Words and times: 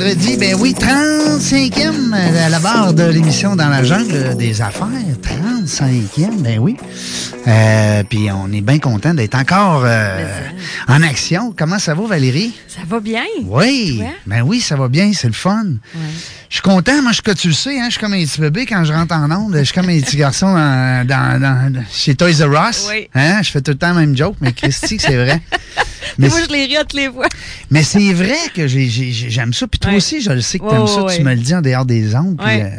Vendredi, 0.00 0.36
ben 0.38 0.54
oui, 0.58 0.74
35e 0.78 2.14
à 2.14 2.48
la 2.48 2.58
barre 2.58 2.94
de 2.94 3.02
l'émission 3.04 3.54
Dans 3.54 3.68
la 3.68 3.84
jungle 3.84 4.34
des 4.34 4.62
affaires. 4.62 4.86
35e, 5.22 6.38
ben 6.40 6.58
oui. 6.58 6.76
Euh, 7.46 8.02
Puis 8.08 8.30
on 8.32 8.50
est 8.50 8.62
bien 8.62 8.78
content 8.78 9.12
d'être 9.12 9.34
encore 9.34 9.82
euh, 9.84 10.24
en 10.88 11.02
action. 11.02 11.54
Comment 11.56 11.78
ça 11.78 11.92
va, 11.94 12.06
Valérie? 12.06 12.54
Ça 12.66 12.80
va 12.88 13.00
bien? 13.00 13.24
Oui, 13.44 14.02
ben 14.26 14.40
oui, 14.40 14.60
ça 14.60 14.74
va 14.76 14.88
bien, 14.88 15.10
c'est 15.12 15.26
le 15.26 15.34
fun. 15.34 15.64
Je 16.48 16.54
suis 16.54 16.62
content, 16.62 17.02
moi, 17.02 17.12
je, 17.12 17.20
que 17.20 17.32
tu 17.32 17.48
le 17.48 17.54
sais, 17.54 17.78
hein, 17.78 17.84
je 17.86 17.90
suis 17.92 18.00
comme 18.00 18.14
un 18.14 18.24
petit 18.24 18.40
bébé 18.40 18.64
quand 18.66 18.82
je 18.84 18.92
rentre 18.94 19.14
en 19.14 19.30
onde. 19.30 19.54
Je 19.58 19.64
suis 19.64 19.74
comme 19.74 19.90
un 19.90 20.00
petit 20.00 20.16
garçon 20.16 20.46
dans, 20.54 21.06
dans- 21.06 21.40
dans- 21.40 21.84
chez 21.92 22.14
Toys 22.14 22.42
R 22.42 22.70
Us. 22.70 22.86
Oui. 22.90 23.08
Hein, 23.14 23.40
je 23.42 23.50
fais 23.50 23.60
tout 23.60 23.72
le 23.72 23.76
temps 23.78 23.88
la 23.92 24.00
même 24.00 24.16
joke, 24.16 24.36
mais 24.40 24.52
Christy, 24.52 24.96
c'est 24.98 25.14
vrai. 25.16 25.40
Mais, 26.18 26.28
Moi, 26.28 26.38
je 26.46 26.52
les 26.52 26.64
ris 26.66 26.76
à 26.76 26.80
toutes 26.80 26.94
les 26.94 27.08
fois. 27.10 27.26
mais 27.70 27.82
c'est 27.82 28.12
vrai 28.12 28.36
que 28.54 28.66
j'ai- 28.66 28.88
j'ai- 28.88 29.12
j'ai- 29.12 29.30
j'aime 29.30 29.52
ça. 29.52 29.66
Puis 29.66 29.78
toi 29.78 29.90
Ouais. 29.90 29.96
aussi, 29.96 30.20
je 30.20 30.30
le 30.30 30.40
sais 30.40 30.58
que 30.58 30.64
Ouais, 30.64 30.70
t'aimes 30.70 30.80
ouais, 30.82 30.86
ça. 30.88 31.02
ouais. 31.04 31.16
Tu 31.16 31.22
me 31.24 31.30
le 31.34 31.40
dis 31.40 31.54
en 31.54 31.62
dehors 31.62 31.84
des 31.84 32.14
ondes. 32.14 32.40
Ouais. 32.44 32.62
euh, 32.62 32.70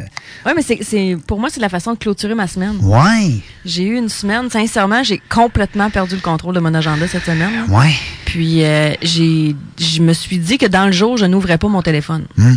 Oui, 0.46 0.52
mais 0.56 0.62
c'est, 0.62 0.78
c'est, 0.82 1.16
pour 1.26 1.38
moi, 1.38 1.48
c'est 1.52 1.60
la 1.60 1.68
façon 1.68 1.92
de 1.92 1.98
clôturer 1.98 2.34
ma 2.34 2.46
semaine. 2.48 2.76
ouais, 2.82 3.36
J'ai 3.64 3.84
eu 3.84 3.96
une 3.96 4.08
semaine, 4.08 4.50
sincèrement, 4.50 5.02
j'ai 5.04 5.20
complètement 5.28 5.88
perdu 5.90 6.14
le 6.16 6.20
contrôle 6.20 6.54
de 6.54 6.60
mon 6.60 6.74
agenda 6.74 7.06
cette 7.06 7.24
semaine. 7.24 7.50
là. 7.68 7.78
ouais. 7.78 7.92
Puis, 8.24 8.64
euh, 8.64 8.92
j'ai, 9.02 9.54
je 9.78 10.00
me 10.00 10.12
suis 10.12 10.38
dit 10.38 10.58
que 10.58 10.66
dans 10.66 10.86
le 10.86 10.92
jour, 10.92 11.16
je 11.16 11.26
n'ouvrais 11.26 11.58
pas 11.58 11.68
mon 11.68 11.82
téléphone. 11.82 12.24
Hmm. 12.36 12.54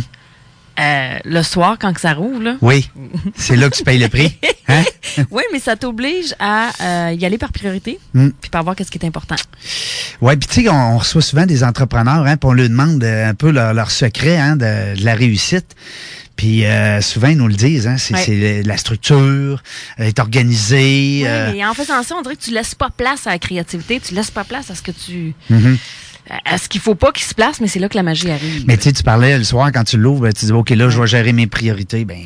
Euh, 0.78 1.18
le 1.24 1.42
soir, 1.42 1.76
quand 1.80 1.92
que 1.94 2.00
ça 2.02 2.12
rouvre, 2.12 2.42
là. 2.42 2.56
Oui, 2.60 2.90
c'est 3.34 3.56
là 3.56 3.70
que 3.70 3.76
tu 3.76 3.82
payes 3.82 3.98
le 3.98 4.08
prix. 4.08 4.36
Hein? 4.68 4.82
oui, 5.30 5.44
mais 5.52 5.60
ça 5.60 5.76
t'oblige 5.76 6.34
à 6.40 6.70
euh, 6.80 7.12
y 7.12 7.24
aller 7.24 7.38
par 7.38 7.52
priorité, 7.52 8.00
Hmm. 8.14 8.30
puis 8.40 8.50
par 8.50 8.64
voir 8.64 8.74
qu'est-ce 8.74 8.90
qui 8.90 8.98
est 8.98 9.06
important. 9.06 9.36
Oui, 10.20 10.36
puis 10.36 10.48
tu 10.48 10.62
sais, 10.64 10.68
on, 10.68 10.96
on 10.96 10.98
reçoit 10.98 11.22
souvent 11.22 11.46
des 11.46 11.62
entrepreneurs, 11.62 12.26
hein, 12.26 12.36
puis 12.36 12.48
on 12.48 12.52
leur 12.52 12.68
demande 12.68 13.04
euh, 13.04 13.28
un 13.30 13.34
peu 13.34 13.50
leur, 13.52 13.74
leur 13.74 13.92
secret 13.92 14.36
hein, 14.38 14.56
de, 14.56 14.98
de 14.98 15.04
la 15.04 15.14
réussite. 15.14 15.76
Puis 16.34 16.66
euh, 16.66 17.00
souvent, 17.00 17.28
ils 17.28 17.36
nous 17.36 17.46
le 17.46 17.54
disent, 17.54 17.86
hein, 17.86 17.96
c'est 17.96 18.14
Ouais. 18.14 18.62
la 18.64 18.76
structure, 18.76 19.62
être 19.98 20.18
organisé. 20.18 21.20
Oui, 21.22 21.24
euh, 21.26 21.52
mais 21.54 21.64
en 21.64 21.72
faisant 21.74 22.02
ça, 22.02 22.16
on 22.18 22.22
dirait 22.22 22.34
que 22.34 22.42
tu 22.42 22.50
laisses 22.50 22.74
pas 22.74 22.90
place 22.90 23.28
à 23.28 23.30
la 23.30 23.38
créativité, 23.38 24.00
tu 24.00 24.14
laisses 24.14 24.32
pas 24.32 24.42
place 24.44 24.70
à 24.72 24.74
ce 24.74 24.82
que 24.82 24.90
tu, 24.90 25.32
mhm. 25.48 25.78
À 26.44 26.58
ce 26.58 26.68
qu'il 26.68 26.80
faut 26.80 26.94
pas 26.94 27.12
qu'il 27.12 27.24
se 27.24 27.34
place, 27.34 27.60
mais 27.60 27.68
c'est 27.68 27.78
là 27.78 27.88
que 27.88 27.96
la 27.96 28.02
magie 28.02 28.30
arrive. 28.30 28.64
Mais 28.66 28.76
tu 28.76 28.84
sais, 28.84 28.92
tu 28.92 29.02
parlais 29.02 29.36
le 29.38 29.44
soir 29.44 29.70
quand 29.72 29.84
tu 29.84 29.96
l'ouvres, 29.96 30.28
tu 30.32 30.46
dis 30.46 30.52
OK, 30.52 30.70
là, 30.70 30.88
je 30.88 31.00
vais 31.00 31.06
gérer 31.06 31.32
mes 31.32 31.46
priorités. 31.46 32.04
Ben, 32.04 32.16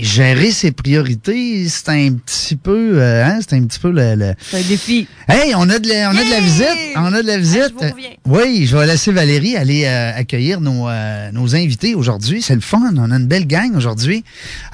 gérer 0.00 0.50
ses 0.50 0.72
priorités, 0.72 1.68
c'est 1.68 1.88
un 1.88 2.12
petit 2.14 2.56
peu, 2.56 2.94
euh, 3.00 3.24
hein, 3.24 3.38
c'est 3.40 3.56
un 3.56 3.62
petit 3.64 3.78
peu 3.78 3.90
le. 3.90 4.14
le- 4.16 4.34
c'est 4.40 4.58
un 4.58 4.62
défi. 4.68 5.06
Hey, 5.28 5.54
on 5.56 5.68
a 5.70 5.78
de 5.78 5.88
la, 5.88 6.10
on 6.10 6.16
a 6.16 6.24
de 6.24 6.30
la 6.30 6.40
visite, 6.40 6.66
on 6.96 7.12
a 7.12 7.22
de 7.22 7.26
la 7.26 7.38
visite. 7.38 7.72
je 7.80 7.86
vous 7.86 7.92
reviens. 7.92 8.10
oui, 8.26 8.66
je 8.66 8.76
vais 8.76 8.86
laisser 8.86 9.12
Valérie 9.12 9.56
aller 9.56 9.84
euh, 9.84 10.12
accueillir 10.16 10.60
nos, 10.60 10.88
euh, 10.88 11.30
nos 11.32 11.54
invités 11.54 11.94
aujourd'hui. 11.94 12.42
C'est 12.42 12.54
le 12.54 12.60
fun, 12.60 12.92
on 12.96 13.10
a 13.10 13.16
une 13.16 13.26
belle 13.26 13.46
gang 13.46 13.74
aujourd'hui. 13.76 14.24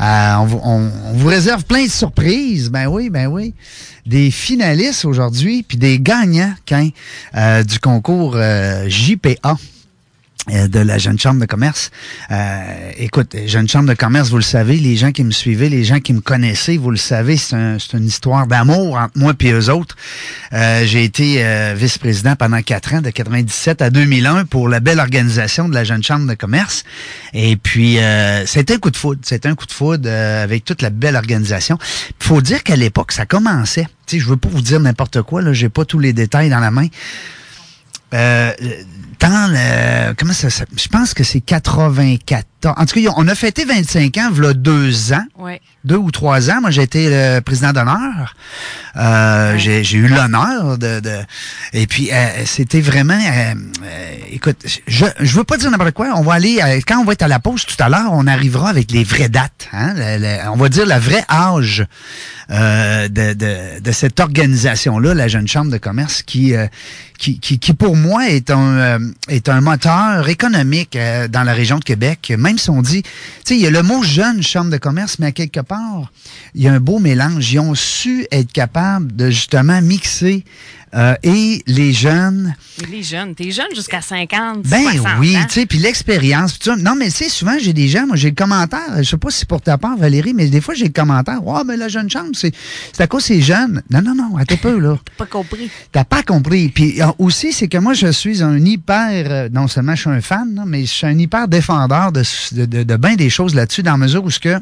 Euh, 0.01 0.35
on, 0.39 0.45
vous- 0.47 0.61
on- 0.65 0.91
on 1.07 1.13
vous 1.13 1.29
réserve 1.29 1.65
plein 1.65 1.85
de 1.85 1.91
surprises. 1.91 2.71
Ben 2.71 2.87
oui, 2.87 3.11
ben 3.11 3.27
oui. 3.27 3.55
Des 4.07 4.31
finalistes 4.31 5.05
aujourd'hui, 5.05 5.63
puis 5.63 5.77
des 5.77 6.01
gagnants 6.01 6.55
euh, 7.37 7.63
du 7.63 7.79
concours 7.79 8.33
euh, 8.35 8.70
JPA 8.89 9.57
euh, 10.51 10.69
de 10.69 10.81
la 10.81 10.97
Jeune 10.97 11.19
Chambre 11.19 11.39
de 11.39 11.45
commerce. 11.45 11.91
Euh, 12.31 12.91
écoute, 12.97 13.37
Jeune 13.47 13.69
Chambre 13.69 13.91
de 13.91 13.95
commerce, 13.95 14.31
vous 14.31 14.39
le 14.39 14.43
savez, 14.43 14.79
les 14.79 14.97
gens 14.97 15.13
qui 15.13 15.23
me 15.23 15.33
suivaient, 15.33 15.69
les 15.69 15.85
gens 15.85 16.01
qui 16.01 16.15
me 16.15 16.23
connaissaient, 16.23 16.79
vous 16.79 16.91
le 16.91 16.97
savez, 16.97 17.37
c'est 17.37 17.55
un- 17.57 17.77
c'est 17.79 17.95
une 17.99 18.07
histoire 18.07 18.47
d'amour 18.47 18.97
entre 18.97 19.13
moi 19.19 19.35
et 19.39 19.53
eux 19.53 19.69
autres. 19.71 19.97
Euh, 20.55 20.87
J'ai 20.87 21.05
été 21.05 21.45
euh, 21.45 21.75
vice-président 21.77 22.37
pendant 22.37 22.63
quatre 22.63 22.95
ans, 22.95 23.03
de 23.03 23.11
97 23.11 23.83
à 23.83 23.91
2001, 23.91 24.47
pour 24.47 24.71
la 24.71 24.81
belle 24.81 24.99
organisation 24.99 25.69
de 25.69 25.75
la 25.75 25.85
Jeune 25.85 26.03
Chambre 26.03 26.27
de 26.27 26.35
commerce. 26.35 26.85
Et 27.35 27.57
puis, 27.57 27.99
c'était 28.47 28.75
un 28.75 28.79
coup 28.79 28.91
de 28.91 28.97
foudre. 28.97 29.21
C'était 29.23 29.49
un 29.49 29.55
coup 29.55 29.67
de 29.67 29.73
foudre 29.73 30.09
avec 30.11 30.65
toute 30.65 30.81
la 30.81 30.89
belle 30.91 31.17
organisation. 31.17 31.79
Il 32.19 32.27
faut 32.27 32.41
dire 32.41 32.63
qu'à 32.65 32.77
l'époque, 32.77 33.13
ça 33.13 33.27
commençait. 33.27 33.87
Sais, 34.07 34.19
je 34.19 34.27
veux 34.27 34.39
pas 34.39 34.49
vous 34.49 34.63
dire 34.63 34.81
n'importe 34.81 35.21
quoi, 35.23 35.43
là, 35.43 35.53
j'ai 35.53 35.69
pas 35.69 35.85
tous 35.85 35.99
les 35.99 36.15
détails 36.15 36.49
dans 36.49 36.59
la 36.61 36.71
main. 36.71 36.87
Euh, 38.15 38.53
dans 39.19 39.53
le, 39.53 40.15
comment 40.15 40.33
ça 40.33 40.51
s'appelle? 40.51 40.79
Je 40.79 40.89
pense 40.89 41.15
que 41.15 41.25
c'est 41.25 41.41
84. 41.41 42.47
En 42.67 42.85
tout 42.87 43.03
cas, 43.03 43.11
on 43.17 43.27
a 43.29 43.35
fêté 43.35 43.65
25 43.65 44.17
ans, 44.19 44.29
voilà 44.33 44.53
deux 44.55 45.13
ans, 45.13 45.25
Ouais. 45.39 45.61
deux 45.85 45.97
ou 45.97 46.11
trois 46.11 46.51
ans. 46.51 46.61
Moi, 46.61 46.71
j'ai 46.71 46.83
été 46.83 47.09
le 47.09 47.41
président 47.41 47.73
d'honneur. 47.73 48.35
Euh, 48.97 49.57
j'ai, 49.57 49.85
j'ai 49.85 49.99
eu 49.99 50.09
l'honneur 50.09 50.77
de, 50.79 51.01
de- 51.01 51.21
et 51.73 51.87
puis 51.87 52.11
euh, 52.13 52.27
c'était 52.45 52.81
vraiment, 52.81 53.15
euh, 53.15 53.55
euh, 53.85 54.15
écoute, 54.33 54.57
je, 54.87 55.07
je 55.21 55.37
veux 55.37 55.45
pas 55.45 55.57
dire 55.57 55.71
n'importe 55.71 55.93
quoi. 55.93 56.09
On 56.17 56.23
va 56.23 56.35
aller 56.35 56.59
euh, 56.63 56.81
quand 56.87 56.99
on 56.99 57.05
va 57.05 57.13
être 57.13 57.23
à 57.23 57.29
la 57.29 57.39
pause 57.39 57.65
tout 57.67 57.77
à 57.83 57.89
l'heure, 57.89 58.11
on 58.13 58.27
arrivera 58.27 58.69
avec 58.69 58.91
les 58.91 59.05
vraies 59.05 59.29
dates. 59.29 59.69
Hein, 59.73 59.95
le- 59.97 60.19
le- 60.19 60.49
on 60.53 60.57
va 60.57 60.69
dire 60.69 60.87
le 60.87 60.97
vrai 60.99 61.25
âge 61.31 61.87
euh, 62.51 63.09
de, 63.09 63.33
de, 63.35 63.81
de 63.81 63.93
cette 63.93 64.19
organisation-là, 64.19 65.15
la 65.15 65.29
Jeune 65.29 65.47
Chambre 65.47 65.71
de 65.71 65.79
commerce, 65.79 66.23
qui, 66.23 66.55
euh, 66.57 66.67
qui, 67.17 67.39
qui, 67.39 67.61
qui 67.61 67.75
pour 67.75 67.97
moi 67.97 68.29
est 68.29 68.51
un, 68.51 68.99
est 69.29 69.49
un 69.49 69.61
moteur 69.61 70.29
économique 70.29 70.99
dans 71.31 71.45
la 71.45 71.53
région 71.53 71.79
de 71.79 71.85
Québec. 71.85 72.33
Même 72.37 72.50
si 72.59 72.71
on 72.71 72.83
dit, 72.83 73.03
tu 73.03 73.11
sais, 73.45 73.57
il 73.57 73.61
y 73.61 73.67
a 73.67 73.71
le 73.71 73.83
mot 73.83 74.03
jeune 74.03 74.43
chambre 74.43 74.71
de 74.71 74.77
commerce, 74.77 75.19
mais 75.19 75.33
quelque 75.33 75.61
part, 75.61 76.13
il 76.55 76.63
y 76.63 76.69
a 76.69 76.73
un 76.73 76.81
beau 76.81 76.99
mélange. 76.99 77.53
Ils 77.53 77.61
ont 77.61 77.75
su 77.75 78.27
être 78.31 78.53
capables 78.53 79.15
de 79.15 79.31
justement 79.31 79.81
mixer 79.83 80.45
euh, 80.93 81.15
et 81.23 81.63
les 81.69 81.93
jeunes, 81.93 82.55
les 82.91 83.05
jeunes, 83.05 83.35
t'es 83.37 83.53
jeune 83.53 83.73
jusqu'à 83.75 84.01
50, 84.01 84.63
ben 84.65 84.83
60 84.83 85.07
oui, 85.21 85.37
tu 85.49 85.55
sais, 85.55 85.67
puis 85.67 85.79
l'expérience. 85.79 86.59
Non, 86.67 86.97
mais 86.97 87.07
tu 87.07 87.13
sais, 87.13 87.29
souvent, 87.29 87.57
j'ai 87.61 87.73
des 87.73 87.87
gens, 87.87 88.09
moi, 88.09 88.17
j'ai 88.17 88.31
le 88.31 88.35
commentaire, 88.35 88.81
je 88.99 89.05
sais 89.05 89.17
pas 89.17 89.31
si 89.31 89.41
c'est 89.41 89.49
pour 89.49 89.61
ta 89.61 89.79
part, 89.79 89.97
Valérie, 89.97 90.35
mais 90.35 90.49
des 90.49 90.61
fois, 90.61 90.75
j'ai 90.75 90.87
le 90.87 90.93
commentaire, 90.93 91.47
«Ouais, 91.47 91.63
mais 91.65 91.77
la 91.77 91.87
jeune 91.87 92.11
chambre, 92.11 92.31
c'est 92.33 92.53
à 92.99 93.07
cause 93.07 93.25
c'est 93.25 93.41
jeune.» 93.41 93.83
Non, 93.91 94.03
non, 94.03 94.17
non, 94.17 94.37
attends 94.37 94.57
peu, 94.57 94.79
là. 94.79 94.99
Pas 95.17 95.27
compris. 95.27 95.71
T'as 95.93 96.05
pas 96.05 96.25
compris. 96.25 96.69
Puis 96.71 97.01
euh, 97.01 97.07
aussi, 97.19 97.53
c'est 97.53 97.69
que 97.69 97.79
moi, 97.79 97.95
je 97.95 98.09
suis 98.09 98.43
un 98.43 98.59
hyper, 98.59 99.27
euh, 99.31 99.49
non 99.53 99.69
seulement 99.69 99.95
je 99.95 100.01
suis 100.01 100.11
un 100.11 100.21
fan, 100.21 100.55
là, 100.57 100.65
mais 100.67 100.81
je 100.83 100.91
suis 100.91 101.07
un 101.07 101.17
hyper 101.17 101.47
défendeur 101.47 102.11
de, 102.11 102.23
de, 102.53 102.65
de, 102.65 102.83
de 102.83 102.97
bien 102.97 103.15
des 103.15 103.31
choses 103.31 103.55
là-dessus, 103.55 103.85
dans 103.85 103.93
la 103.93 103.99
mesure 103.99 104.25
où 104.25 104.31
ce 104.31 104.41
que 104.41 104.59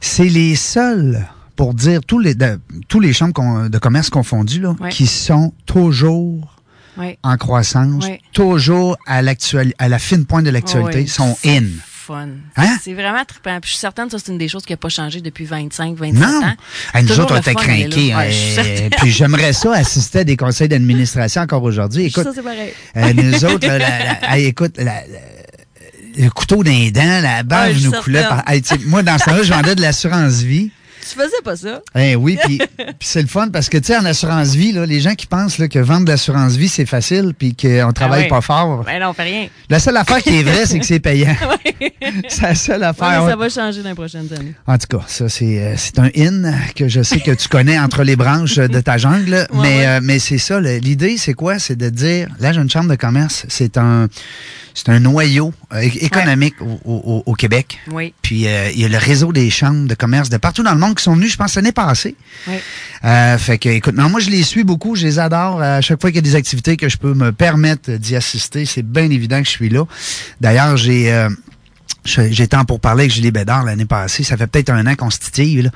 c'est 0.00 0.28
les 0.28 0.54
seuls, 0.54 1.26
pour 1.58 1.74
dire 1.74 2.00
tous 2.06 2.20
les, 2.20 2.34
de- 2.36 2.60
tous 2.86 3.00
les 3.00 3.12
chambres 3.12 3.68
de 3.68 3.78
commerce 3.78 4.10
confondus, 4.10 4.60
là, 4.60 4.76
Ouais. 4.78 4.90
qui 4.90 5.08
sont 5.08 5.52
toujours 5.66 6.56
Ouais. 6.96 7.18
en 7.24 7.36
croissance, 7.36 8.06
Ouais. 8.06 8.20
toujours 8.32 8.96
à, 9.06 9.16
à 9.18 9.88
la 9.88 9.98
fine 9.98 10.24
pointe 10.24 10.44
de 10.44 10.50
l'actualité, 10.50 11.06
sont 11.08 11.36
in. 11.44 11.64
Fun. 11.84 12.28
Hein? 12.56 12.76
C'est 12.82 12.94
vraiment 12.94 13.22
trippant. 13.26 13.58
Puis 13.60 13.68
je 13.68 13.72
suis 13.72 13.80
certaine 13.80 14.06
que 14.06 14.12
ça, 14.12 14.18
c'est 14.24 14.30
une 14.32 14.38
des 14.38 14.48
choses 14.48 14.64
qui 14.64 14.72
n'a 14.72 14.76
pas 14.78 14.88
changé 14.88 15.20
depuis 15.20 15.44
25, 15.44 15.94
27 15.96 16.20
Non! 16.22 16.42
ans. 16.46 16.54
Hey, 16.94 17.04
nous 17.04 17.20
autres, 17.20 17.34
on 17.34 17.38
était 17.40 17.54
craqués. 17.54 18.14
Ouais, 18.14 18.32
certaine. 18.54 18.90
puis 18.98 19.10
j'aimerais 19.10 19.52
ça 19.52 19.72
assister 19.74 20.20
à 20.20 20.24
des 20.24 20.36
conseils 20.36 20.68
d'administration 20.68 21.42
encore 21.42 21.62
aujourd'hui. 21.64 22.04
Écoute, 22.06 22.22
ça, 22.24 22.32
c'est 22.34 22.42
pareil. 22.42 22.72
Euh, 22.96 23.12
nous 23.14 23.44
autres, 23.44 23.66
là, 23.66 23.78
la- 23.78 23.88
la- 24.04 24.36
hey, 24.38 24.46
écoute, 24.46 24.76
la- 24.78 25.02
le 26.16 26.30
couteau 26.30 26.64
d'un 26.64 26.88
dent, 26.90 27.20
la 27.22 27.42
bave 27.42 27.68
Ouais, 27.68 27.74
je 27.74 27.84
nous 27.86 27.92
coulait 27.92 28.22
par. 28.22 28.42
Hey, 28.48 28.62
moi, 28.86 29.02
dans 29.02 29.18
ce 29.18 29.24
temps-là, 29.26 29.42
je 29.42 29.52
vendais 29.52 29.74
de 29.74 29.82
l'assurance 29.82 30.40
vie. 30.40 30.70
Tu 31.10 31.14
faisais 31.18 31.42
pas 31.44 31.56
ça. 31.56 31.80
Eh 31.96 32.16
oui, 32.16 32.38
puis 32.44 32.60
c'est 33.00 33.22
le 33.22 33.28
fun 33.28 33.48
parce 33.48 33.68
que, 33.68 33.78
tu 33.78 33.86
sais, 33.86 33.96
en 33.96 34.04
assurance 34.04 34.54
vie, 34.54 34.72
là, 34.72 34.84
les 34.84 35.00
gens 35.00 35.14
qui 35.14 35.26
pensent 35.26 35.58
là, 35.58 35.68
que 35.68 35.78
vendre 35.78 36.04
de 36.04 36.10
l'assurance 36.10 36.56
vie, 36.56 36.68
c'est 36.68 36.86
facile 36.86 37.32
puis 37.38 37.54
qu'on 37.54 37.92
travaille 37.92 38.22
ouais. 38.24 38.28
pas 38.28 38.40
fort. 38.40 38.84
Ben 38.84 39.00
non, 39.00 39.10
on 39.10 39.12
fait 39.12 39.22
rien. 39.22 39.48
La 39.70 39.78
seule 39.78 39.96
affaire 39.96 40.18
qui 40.22 40.38
est 40.40 40.42
vraie, 40.42 40.66
c'est 40.66 40.78
que 40.78 40.86
c'est 40.86 41.00
payant. 41.00 41.34
c'est 42.28 42.42
la 42.42 42.54
seule 42.54 42.82
affaire. 42.82 43.26
ça 43.28 43.36
va 43.36 43.48
changer 43.48 43.82
dans 43.82 43.88
les 43.90 43.94
prochaines 43.94 44.28
années. 44.32 44.54
En 44.66 44.76
tout 44.78 44.98
cas, 44.98 45.04
ça, 45.06 45.28
c'est 45.28 45.62
euh, 45.62 45.74
c'est 45.76 45.98
un 45.98 46.10
in 46.16 46.52
que 46.74 46.88
je 46.88 47.02
sais 47.02 47.20
que 47.20 47.30
tu 47.30 47.48
connais 47.48 47.78
entre 47.78 48.02
les 48.02 48.16
branches 48.16 48.56
de 48.56 48.80
ta 48.80 48.98
jungle. 48.98 49.46
mais 49.54 49.86
euh, 49.86 50.00
mais 50.02 50.18
c'est 50.18 50.38
ça, 50.38 50.60
l'idée, 50.60 51.16
c'est 51.16 51.34
quoi? 51.34 51.58
C'est 51.58 51.76
de 51.76 51.88
dire, 51.88 52.28
la 52.40 52.52
jeune 52.52 52.70
chambre 52.70 52.88
de 52.90 52.96
commerce, 52.96 53.46
c'est 53.48 53.78
un, 53.78 54.08
c'est 54.74 54.88
un 54.88 55.00
noyau 55.00 55.52
euh, 55.72 55.80
économique 55.80 56.54
au, 56.60 56.78
au- 56.84 57.22
au 57.26 57.34
Québec. 57.34 57.78
Oui. 57.90 58.12
Puis 58.22 58.46
il 58.46 58.80
y 58.80 58.84
a 58.84 58.88
le 58.88 58.98
réseau 58.98 59.32
des 59.32 59.50
chambres 59.50 59.88
de 59.88 59.94
commerce 59.94 60.28
de 60.28 60.36
partout 60.36 60.62
dans 60.62 60.72
le 60.74 60.78
monde 60.80 60.94
qui 60.98 61.04
sont 61.04 61.14
venus, 61.14 61.32
je 61.32 61.36
pense, 61.36 61.54
l'année 61.54 61.72
passée. 61.72 62.14
Oui. 62.46 62.54
Euh, 63.04 63.38
fait 63.38 63.58
que, 63.58 63.68
écoute, 63.68 63.94
non, 63.94 64.08
moi, 64.08 64.20
je 64.20 64.30
les 64.30 64.42
suis 64.42 64.64
beaucoup, 64.64 64.94
je 64.94 65.06
les 65.06 65.18
adore. 65.18 65.62
À 65.62 65.80
chaque 65.80 66.00
fois 66.00 66.10
qu'il 66.10 66.16
y 66.16 66.18
a 66.18 66.22
des 66.22 66.34
activités 66.34 66.76
que 66.76 66.88
je 66.88 66.96
peux 66.96 67.14
me 67.14 67.32
permettre 67.32 67.92
d'y 67.92 68.16
assister, 68.16 68.66
c'est 68.66 68.82
bien 68.82 69.10
évident 69.10 69.38
que 69.40 69.46
je 69.46 69.52
suis 69.52 69.68
là. 69.68 69.84
D'ailleurs, 70.40 70.76
j'ai... 70.76 71.12
euh, 71.12 71.30
J'ai 72.04 72.46
temps 72.48 72.64
pour 72.64 72.80
parler 72.80 73.02
avec 73.04 73.12
Julie 73.14 73.30
Bédard 73.30 73.64
l'année 73.64 73.84
passée. 73.84 74.22
Ça 74.22 74.36
fait 74.36 74.46
peut-être 74.46 74.70
un 74.70 74.86
an 74.86 74.94
qu'on 74.94 75.10
se 75.10 75.18
titille 75.18 75.62
là, 75.62 75.70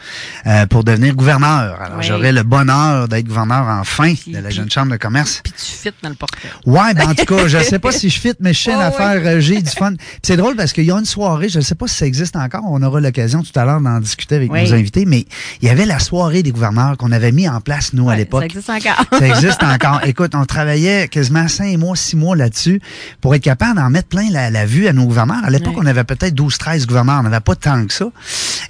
euh, 0.46 0.66
pour 0.66 0.82
devenir 0.82 1.14
gouverneur. 1.14 1.78
Alors, 1.80 1.98
Oui. 1.98 2.04
j'aurai 2.06 2.32
le 2.32 2.42
bonheur 2.42 3.06
d'être 3.06 3.26
gouverneur 3.26 3.66
enfin 3.68 4.14
Puis- 4.14 4.32
de 4.32 4.38
la 4.38 4.44
puis- 4.48 4.56
jeune 4.56 4.70
chambre 4.70 4.92
de 4.92 4.96
commerce. 4.96 5.40
Puis 5.44 5.52
tu 5.52 5.64
fites 5.72 5.94
dans 6.02 6.08
le 6.08 6.14
portrait. 6.14 6.48
Ouais, 6.64 6.94
ben 6.94 7.10
en 7.10 7.14
tout 7.14 7.26
cas, 7.26 7.48
je 7.48 7.58
sais 7.58 7.78
pas 7.78 7.92
si 7.92 8.08
je 8.08 8.18
fit, 8.18 8.32
mais 8.40 8.54
je 8.54 8.70
Ouais, 8.70 8.76
affaire, 8.76 9.20
euh, 9.24 9.40
j'ai 9.40 9.60
du 9.60 9.68
fun. 9.70 9.92
C'est 10.22 10.36
drôle 10.38 10.56
parce 10.56 10.72
qu'il 10.72 10.84
y 10.84 10.90
a 10.90 10.96
une 10.98 11.04
soirée, 11.04 11.48
je 11.50 11.58
ne 11.58 11.62
sais 11.64 11.74
pas 11.74 11.86
si 11.86 11.96
ça 11.96 12.06
existe 12.06 12.36
encore, 12.36 12.62
on 12.66 12.82
aura 12.82 13.00
l'occasion 13.00 13.42
tout 13.42 13.58
à 13.58 13.64
l'heure 13.66 13.80
d'en 13.82 14.00
discuter 14.00 14.36
avec 14.36 14.50
Oui. 14.50 14.62
nos 14.64 14.72
invités, 14.74 15.04
mais 15.04 15.26
il 15.60 15.68
y 15.68 15.70
avait 15.70 15.84
la 15.84 15.98
soirée 15.98 16.42
des 16.42 16.52
gouverneurs 16.52 16.96
qu'on 16.96 17.12
avait 17.12 17.32
mis 17.32 17.46
en 17.48 17.60
place, 17.60 17.92
nous, 17.92 18.08
à 18.08 18.16
l'époque. 18.16 18.40
Ça 18.42 18.46
existe 18.46 18.70
encore. 18.70 19.04
Ça 19.18 19.26
existe 19.28 19.62
encore. 19.62 20.00
Écoute, 20.06 20.32
on 20.34 20.46
travaillait 20.46 21.08
quasiment 21.08 21.48
cinq 21.48 21.76
mois, 21.76 21.96
six 21.96 22.16
mois 22.16 22.36
là-dessus 22.36 22.80
pour 23.20 23.34
être 23.34 23.42
capable 23.42 23.76
d'en 23.76 23.90
mettre 23.90 24.08
plein 24.08 24.30
la, 24.30 24.50
la 24.50 24.64
vue 24.64 24.86
à 24.88 24.92
nos 24.94 25.04
gouverneurs. 25.04 25.42
À 25.44 25.50
l'époque, 25.50 25.74
on 25.76 25.84
avait 25.84 26.04
peut-être 26.04 26.21
12, 26.30 26.56
13 26.58 26.86
gouverneurs. 26.86 27.20
On 27.20 27.22
n'avait 27.24 27.40
pas 27.40 27.54
tant 27.56 27.84
que 27.86 27.92
ça. 27.92 28.06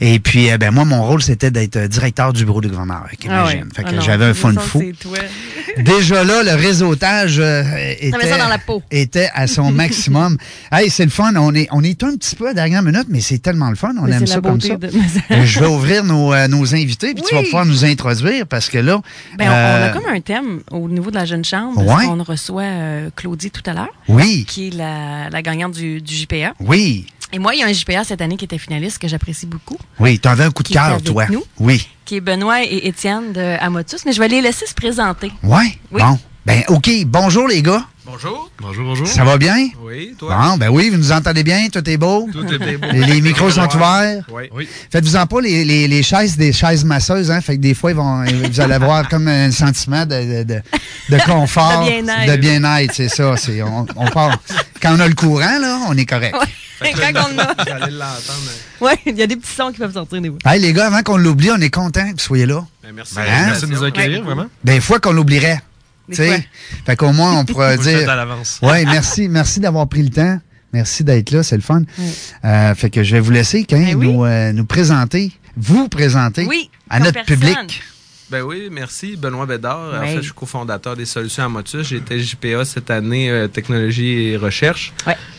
Et 0.00 0.18
puis, 0.18 0.46
eh 0.46 0.58
ben, 0.58 0.70
moi, 0.70 0.84
mon 0.84 1.02
rôle, 1.04 1.22
c'était 1.22 1.50
d'être 1.50 1.76
euh, 1.76 1.88
directeur 1.88 2.32
du 2.32 2.44
bureau 2.44 2.60
des 2.60 2.68
gouverneurs. 2.68 3.06
Fait 3.10 3.28
Ah. 3.30 3.46
Fait 3.46 3.82
que 3.84 3.88
Ah 3.96 4.00
j'avais 4.00 4.24
un 4.26 4.34
fun 4.34 4.54
fou. 4.58 4.82
Déjà 5.78 6.24
là, 6.24 6.42
le 6.42 6.54
réseautage 6.54 7.38
euh, 7.38 7.62
était, 7.98 8.10
T'avais 8.10 8.28
ça 8.30 8.38
dans 8.38 8.48
la 8.48 8.58
peau. 8.58 8.82
était 8.90 9.30
à 9.34 9.46
son 9.46 9.70
maximum. 9.72 10.36
hey, 10.70 10.90
c'est 10.90 11.04
le 11.04 11.10
fun. 11.10 11.32
On 11.36 11.54
est, 11.54 11.68
on 11.70 11.82
est 11.82 12.02
un 12.02 12.16
petit 12.16 12.36
peu 12.36 12.44
à 12.46 12.48
la 12.48 12.54
dernière 12.54 12.82
minute, 12.82 13.06
mais 13.08 13.20
c'est 13.20 13.38
tellement 13.38 13.70
le 13.70 13.76
fun. 13.76 13.92
On 13.98 14.02
Mais 14.04 14.16
aime 14.16 14.26
ça 14.26 14.40
comme 14.40 14.60
ça. 14.60 14.76
de- 14.76 14.86
Euh, 15.30 15.44
Je 15.44 15.60
vais 15.60 15.66
ouvrir 15.66 16.04
nos, 16.04 16.32
euh, 16.34 16.48
nos 16.48 16.74
invités, 16.74 17.14
puis 17.14 17.22
tu 17.26 17.34
vas 17.34 17.42
pouvoir 17.42 17.64
nous 17.66 17.84
introduire 17.84 18.46
parce 18.46 18.68
que 18.68 18.78
là. 18.78 19.00
Ben, 19.38 19.46
on, 19.48 19.52
on 19.52 19.54
a 19.54 19.58
euh, 19.88 19.92
comme 19.92 20.06
un 20.06 20.20
thème 20.20 20.60
au 20.70 20.88
niveau 20.88 21.10
de 21.10 21.16
la 21.16 21.24
jeune 21.24 21.44
chambre. 21.44 21.82
Ouais. 21.84 22.04
qu'on 22.06 22.22
reçoit 22.22 22.62
euh, 22.62 23.10
Claudie 23.16 23.50
tout 23.50 23.62
à 23.66 23.72
l'heure, 23.72 23.88
Oui, 24.08 24.44
qui 24.46 24.68
est 24.68 24.74
la, 24.74 25.30
la 25.30 25.42
gagnante 25.42 25.72
du, 25.72 26.00
du 26.00 26.14
JPA. 26.14 26.54
oui, 26.60 27.06
Et 27.32 27.38
moi, 27.38 27.54
il 27.54 27.60
y 27.60 27.62
a 27.62 27.66
un 27.66 27.72
JPA 27.72 28.04
cette 28.04 28.20
année 28.20 28.36
qui 28.36 28.44
était 28.44 28.58
finaliste 28.58 28.98
que 28.98 29.08
j'apprécie 29.08 29.46
beaucoup, 29.46 29.78
oui. 29.98 30.18
Tu 30.18 30.28
avais 30.28 30.44
un 30.44 30.50
coup 30.50 30.62
de 30.62 30.68
cœur, 30.68 31.00
toi. 31.02 31.26
nous. 31.30 31.44
Oui. 31.58 31.88
qui 32.04 32.16
est 32.16 32.20
Benoît 32.20 32.62
et 32.62 32.86
Étienne 32.86 33.32
de 33.32 33.56
Amotus. 33.60 34.04
Mais 34.04 34.12
je 34.12 34.20
vais 34.20 34.28
les 34.28 34.42
laisser 34.42 34.66
se 34.66 34.74
présenter. 34.74 35.32
Ouais? 35.42 35.78
Oui. 35.90 36.02
Bon. 36.02 36.18
Ben, 36.44 36.62
OK. 36.68 36.90
Bonjour, 37.06 37.46
les 37.46 37.62
gars. 37.62 37.84
Bonjour. 38.04 38.50
Bonjour, 38.60 38.84
bonjour. 38.84 39.06
Ça 39.06 39.22
va 39.22 39.38
bien? 39.38 39.68
Oui, 39.80 40.16
toi? 40.18 40.36
Bon, 40.36 40.56
ben 40.56 40.68
oui, 40.70 40.90
vous 40.90 40.96
nous 40.96 41.12
entendez 41.12 41.44
bien? 41.44 41.68
Tout 41.72 41.88
est 41.88 41.96
beau? 41.96 42.28
Tout 42.32 42.44
est 42.52 42.58
bien 42.58 42.76
beau. 42.78 42.88
Les, 42.92 43.04
les 43.06 43.20
micros 43.20 43.48
sont 43.50 43.68
ouverts? 43.76 44.24
Oui. 44.28 44.44
oui. 44.52 44.68
Faites-vous-en 44.90 45.24
pas 45.26 45.40
les, 45.40 45.64
les, 45.64 45.86
les 45.86 46.02
chaises 46.02 46.36
des 46.36 46.52
chaises 46.52 46.84
masseuses, 46.84 47.30
hein? 47.30 47.40
Fait 47.40 47.56
que 47.56 47.60
des 47.62 47.74
fois, 47.74 47.92
ils 47.92 47.96
vont, 47.96 48.24
vous 48.24 48.60
allez 48.60 48.74
avoir 48.74 49.08
comme 49.08 49.28
un 49.28 49.52
sentiment 49.52 50.04
de, 50.04 50.42
de, 50.42 50.54
de, 50.54 50.62
de 51.10 51.18
confort. 51.24 51.84
De 51.84 51.90
bien-être. 52.02 52.32
De 52.32 52.36
bien-être, 52.36 52.92
c'est 52.92 53.08
ça. 53.08 53.36
C'est, 53.36 53.62
on, 53.62 53.86
on 53.94 54.06
part. 54.08 54.36
Quand 54.82 54.96
on 54.96 55.00
a 55.00 55.06
le 55.06 55.14
courant, 55.14 55.58
là, 55.60 55.78
on 55.86 55.96
est 55.96 56.06
correct. 56.06 56.34
Ouais. 56.82 56.92
Quand 56.92 57.12
on 57.32 57.38
a. 57.38 57.54
Vous 57.54 57.70
allez 57.84 57.92
l'entendre. 57.92 58.50
Ouais, 58.80 58.98
il 59.06 59.16
y 59.16 59.22
a 59.22 59.28
des 59.28 59.36
petits 59.36 59.54
sons 59.54 59.70
qui 59.70 59.78
peuvent 59.78 59.92
sortir 59.94 60.20
des. 60.20 60.32
Hey, 60.44 60.60
les 60.60 60.72
gars, 60.72 60.86
avant 60.88 61.02
qu'on 61.04 61.16
l'oublie, 61.16 61.52
on 61.52 61.60
est 61.60 61.70
content 61.70 62.04
que 62.06 62.14
vous 62.14 62.18
soyez 62.18 62.46
là. 62.46 62.64
Ben, 62.82 62.90
merci. 62.92 63.14
Ben, 63.14 63.22
merci 63.46 63.66
de 63.66 63.70
nous 63.70 63.84
accueillir, 63.84 64.18
Ouais. 64.18 64.24
vraiment. 64.24 64.46
Des 64.64 64.80
fois 64.80 64.98
qu'on 64.98 65.12
l'oublierait. 65.12 65.60
Des 66.08 66.16
Tu 66.16 66.22
sais? 66.22 66.28
fois. 66.28 66.44
Fait 66.86 66.96
qu'au 66.96 67.12
moins, 67.12 67.38
on 67.38 67.44
pourra 67.44 67.76
dire. 67.78 68.08
à 68.10 68.16
l'avance. 68.16 68.58
Oui, 68.62 68.84
merci, 68.84 69.28
merci 69.28 69.60
d'avoir 69.60 69.88
pris 69.88 70.02
le 70.02 70.10
temps. 70.10 70.40
Merci 70.72 71.04
d'être 71.04 71.30
là, 71.32 71.42
c'est 71.42 71.56
le 71.56 71.62
fun. 71.62 71.82
Oui. 71.98 72.04
Euh, 72.44 72.74
fait 72.74 72.88
que 72.90 73.02
je 73.02 73.12
vais 73.14 73.20
vous 73.20 73.30
laisser, 73.30 73.64
quand 73.64 73.76
Ben 73.78 73.94
oui. 73.94 74.10
nous, 74.12 74.24
euh, 74.24 74.52
nous 74.52 74.64
présenter, 74.64 75.30
vous 75.56 75.88
présenter 75.88 76.46
Oui, 76.46 76.70
à 76.88 76.98
notre 76.98 77.12
personne. 77.12 77.36
public. 77.38 77.82
Ben 78.30 78.40
oui, 78.40 78.68
merci. 78.72 79.16
Benoît 79.16 79.44
Bédard. 79.44 79.92
En 80.02 80.06
fait, 80.06 80.16
je 80.16 80.20
suis 80.22 80.32
cofondateur 80.32 80.96
des 80.96 81.04
Solutions 81.04 81.44
à 81.44 81.48
Motus. 81.50 81.86
J'ai 81.86 81.96
été 81.96 82.18
JPA 82.18 82.64
cette 82.64 82.90
année, 82.90 83.28
euh, 83.28 83.46
Technologie 83.48 84.28
et 84.30 84.36
Recherche. 84.38 84.94